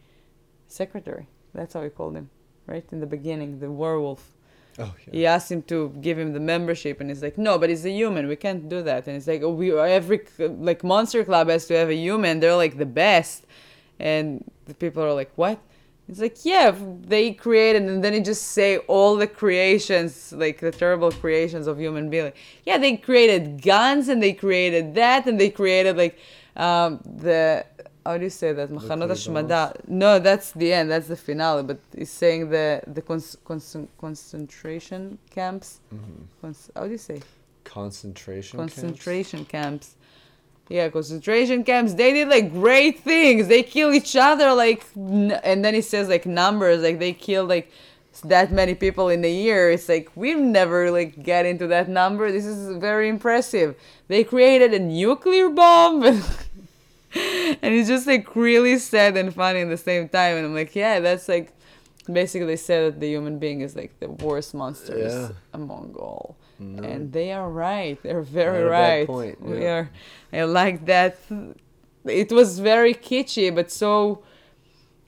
secretary. 0.66 1.28
That's 1.54 1.74
how 1.74 1.82
he 1.82 1.90
called 1.90 2.16
him, 2.16 2.30
right 2.66 2.84
in 2.90 3.00
the 3.00 3.06
beginning, 3.06 3.60
the 3.60 3.70
werewolf. 3.70 4.32
Oh 4.78 4.92
yeah. 5.06 5.12
He 5.12 5.26
asked 5.26 5.52
him 5.52 5.62
to 5.62 5.90
give 6.00 6.18
him 6.18 6.32
the 6.32 6.40
membership, 6.40 7.00
and 7.00 7.08
he's 7.08 7.22
like, 7.22 7.38
"No, 7.38 7.58
but 7.58 7.70
he's 7.70 7.86
a 7.86 7.90
human. 7.90 8.26
We 8.26 8.36
can't 8.36 8.68
do 8.68 8.82
that." 8.82 9.06
And 9.06 9.16
it's 9.16 9.28
like, 9.28 9.42
"Oh, 9.42 9.50
we 9.50 9.72
every 9.72 10.20
like 10.38 10.82
Monster 10.82 11.24
Club 11.24 11.48
has 11.48 11.66
to 11.66 11.76
have 11.76 11.90
a 11.90 11.94
human. 11.94 12.40
They're 12.40 12.56
like 12.56 12.76
the 12.76 12.86
best." 12.86 13.46
And 14.00 14.44
the 14.66 14.74
people 14.74 15.02
are 15.02 15.14
like, 15.14 15.30
"What?" 15.36 15.60
It's 16.08 16.20
like, 16.20 16.44
"Yeah, 16.44 16.74
they 17.14 17.32
created," 17.32 17.82
and 17.82 18.04
then 18.04 18.12
he 18.12 18.20
just 18.20 18.48
say 18.48 18.78
all 18.94 19.16
the 19.16 19.26
creations, 19.26 20.32
like 20.36 20.60
the 20.60 20.70
terrible 20.70 21.10
creations 21.10 21.66
of 21.66 21.78
human 21.78 22.10
being. 22.10 22.24
Like, 22.24 22.36
yeah, 22.66 22.76
they 22.78 22.96
created 22.96 23.62
guns, 23.62 24.08
and 24.08 24.22
they 24.22 24.34
created 24.34 24.94
that, 24.96 25.26
and 25.26 25.40
they 25.40 25.48
created 25.50 25.96
like 25.96 26.18
um, 26.56 27.00
the 27.04 27.64
how 28.04 28.18
do 28.18 28.24
you 28.24 28.30
say 28.30 28.52
that? 28.52 28.70
Machanot 28.70 29.08
Hashmada. 29.08 29.74
No, 29.88 30.18
that's 30.18 30.52
the 30.52 30.72
end. 30.74 30.90
That's 30.90 31.08
the 31.08 31.16
finale. 31.16 31.62
But 31.62 31.78
he's 31.96 32.10
saying 32.10 32.50
the 32.50 32.82
the 32.86 33.00
cons- 33.00 33.38
cons- 33.46 33.88
concentration 33.98 35.18
camps. 35.30 35.80
Mhm. 35.92 36.26
Cons- 36.40 36.70
how 36.76 36.84
do 36.84 36.90
you 36.90 36.98
say? 36.98 37.22
Concentration. 37.64 38.58
camps? 38.58 38.74
Concentration 38.74 39.44
camps. 39.46 39.96
Yeah, 40.68 40.88
concentration 40.88 41.62
camps. 41.64 41.94
They 41.94 42.12
did 42.12 42.28
like 42.28 42.50
great 42.52 43.00
things. 43.00 43.48
They 43.48 43.62
kill 43.62 43.92
each 43.92 44.16
other 44.16 44.52
like, 44.54 44.84
n- 44.96 45.38
and 45.44 45.64
then 45.64 45.74
he 45.74 45.82
says 45.82 46.08
like 46.08 46.24
numbers 46.26 46.82
like 46.82 46.98
they 46.98 47.12
kill 47.12 47.44
like 47.44 47.70
that 48.24 48.50
many 48.50 48.74
people 48.74 49.08
in 49.10 49.24
a 49.24 49.30
year. 49.30 49.70
It's 49.70 49.88
like 49.88 50.10
we've 50.14 50.38
never 50.38 50.90
like 50.90 51.22
get 51.22 51.44
into 51.46 51.66
that 51.66 51.88
number. 51.88 52.32
This 52.32 52.46
is 52.46 52.76
very 52.78 53.08
impressive. 53.08 53.74
They 54.08 54.24
created 54.24 54.72
a 54.72 54.78
nuclear 54.78 55.50
bomb. 55.50 56.02
and 56.04 56.22
it's 57.74 57.88
just 57.88 58.06
like 58.06 58.34
really 58.34 58.78
sad 58.78 59.16
and 59.16 59.34
funny 59.34 59.60
at 59.60 59.68
the 59.68 59.76
same 59.76 60.08
time. 60.08 60.36
And 60.38 60.46
I'm 60.46 60.54
like, 60.54 60.74
yeah, 60.74 60.98
that's 61.00 61.28
like 61.28 61.52
basically 62.10 62.56
said 62.56 62.94
that 62.94 63.00
the 63.00 63.08
human 63.08 63.38
being 63.38 63.60
is 63.60 63.76
like 63.76 63.98
the 64.00 64.08
worst 64.10 64.54
monsters 64.54 65.12
Yeah. 65.12 65.28
among 65.52 65.94
all. 65.98 66.36
No. 66.58 66.82
And 66.82 67.12
they 67.12 67.32
are 67.32 67.48
right. 67.50 68.00
They're 68.02 68.22
very 68.22 68.64
Not 68.64 68.70
right. 68.70 69.06
point, 69.06 69.40
We 69.42 69.62
yeah. 69.62 69.74
are. 69.74 69.90
I 70.32 70.44
like 70.44 70.86
that. 70.86 71.18
It 72.04 72.30
was 72.32 72.58
very 72.58 72.94
kitschy, 72.94 73.54
but 73.54 73.70
so. 73.70 74.22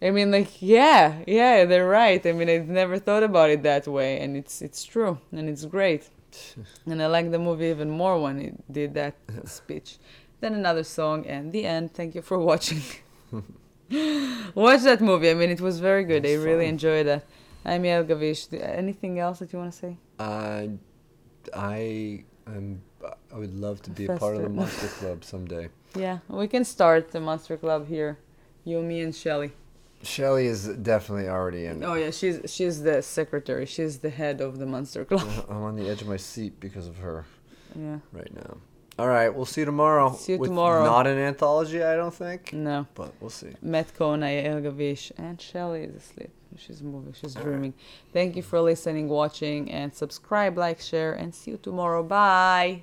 I 0.02 0.10
mean, 0.10 0.30
like, 0.30 0.60
yeah, 0.60 1.22
yeah, 1.26 1.64
they're 1.64 1.88
right. 1.88 2.24
I 2.26 2.32
mean, 2.32 2.50
I've 2.50 2.68
never 2.68 2.98
thought 2.98 3.22
about 3.22 3.48
it 3.50 3.62
that 3.62 3.86
way, 3.88 4.20
and 4.20 4.36
it's 4.36 4.60
it's 4.60 4.84
true, 4.84 5.18
and 5.32 5.48
it's 5.48 5.64
great. 5.64 6.10
and 6.86 7.02
I 7.02 7.06
like 7.06 7.30
the 7.30 7.38
movie 7.38 7.66
even 7.66 7.90
more 7.90 8.20
when 8.20 8.38
it 8.40 8.54
did 8.72 8.94
that 8.94 9.14
speech. 9.46 9.98
Then 10.40 10.52
another 10.54 10.84
song, 10.84 11.26
and 11.26 11.50
the 11.52 11.64
end. 11.64 11.94
Thank 11.94 12.14
you 12.14 12.22
for 12.22 12.38
watching. 12.38 12.82
Watch 14.54 14.82
that 14.82 15.00
movie. 15.00 15.30
I 15.30 15.34
mean, 15.34 15.50
it 15.50 15.60
was 15.60 15.80
very 15.80 16.04
good. 16.04 16.26
I 16.26 16.30
It's 16.30 16.44
really 16.44 16.64
fun. 16.66 16.74
enjoyed 16.74 17.06
that. 17.06 17.24
I'm 17.64 17.82
Yael 17.82 18.04
Gavish. 18.06 18.48
Anything 18.52 19.18
else 19.18 19.38
that 19.40 19.52
you 19.52 19.58
want 19.58 19.72
to 19.72 19.78
say? 19.78 19.96
Uh, 20.18 20.66
I 21.54 22.24
am. 22.46 22.82
I 23.32 23.38
would 23.38 23.54
love 23.54 23.82
to 23.82 23.90
be 23.90 24.06
a 24.06 24.16
part 24.16 24.36
of 24.36 24.42
the 24.42 24.48
Monster 24.48 24.88
Club 24.88 25.24
someday. 25.24 25.68
Yeah, 25.96 26.18
we 26.28 26.46
can 26.46 26.64
start 26.66 27.12
the 27.12 27.20
Monster 27.20 27.56
Club 27.56 27.88
here. 27.88 28.18
You, 28.64 28.82
me, 28.82 29.00
and 29.00 29.14
Shelly. 29.14 29.52
Shelly 30.02 30.46
is 30.46 30.68
definitely 30.68 31.26
already 31.26 31.64
in. 31.64 31.82
Oh 31.82 31.94
yeah, 31.94 32.10
she's 32.10 32.40
she's 32.52 32.82
the 32.82 33.00
secretary. 33.00 33.64
She's 33.64 33.98
the 34.00 34.10
head 34.10 34.42
of 34.42 34.58
the 34.58 34.66
Monster 34.66 35.06
Club. 35.06 35.46
I'm 35.48 35.62
on 35.62 35.76
the 35.76 35.88
edge 35.88 36.02
of 36.02 36.08
my 36.08 36.18
seat 36.18 36.60
because 36.60 36.86
of 36.86 36.98
her 36.98 37.24
yeah. 37.74 37.98
right 38.12 38.34
now. 38.34 38.58
All 38.98 39.08
right, 39.08 39.28
we'll 39.28 39.44
see 39.44 39.60
you 39.60 39.66
tomorrow. 39.66 40.14
See 40.14 40.32
you 40.32 40.38
tomorrow. 40.38 40.84
Not 40.84 41.06
an 41.06 41.18
anthology, 41.18 41.82
I 41.82 41.96
don't 41.96 42.14
think, 42.14 42.54
No. 42.54 42.86
but 42.94 43.12
we'll 43.20 43.28
see. 43.28 43.52
Matt 43.60 43.94
Kona, 43.94 44.26
Yael 44.26 44.62
Gavish, 44.62 45.12
and 45.18 45.38
Shelly 45.38 45.82
is 45.82 45.94
asleep. 45.96 46.30
She's 46.56 46.82
moving. 46.82 47.12
She's 47.12 47.34
dreaming. 47.34 47.74
Thank 48.12 48.36
you 48.36 48.42
for 48.42 48.60
listening, 48.60 49.08
watching, 49.08 49.70
and 49.70 49.94
subscribe, 49.94 50.56
like, 50.56 50.80
share, 50.80 51.12
and 51.12 51.34
see 51.34 51.52
you 51.52 51.56
tomorrow. 51.58 52.02
Bye. 52.02 52.82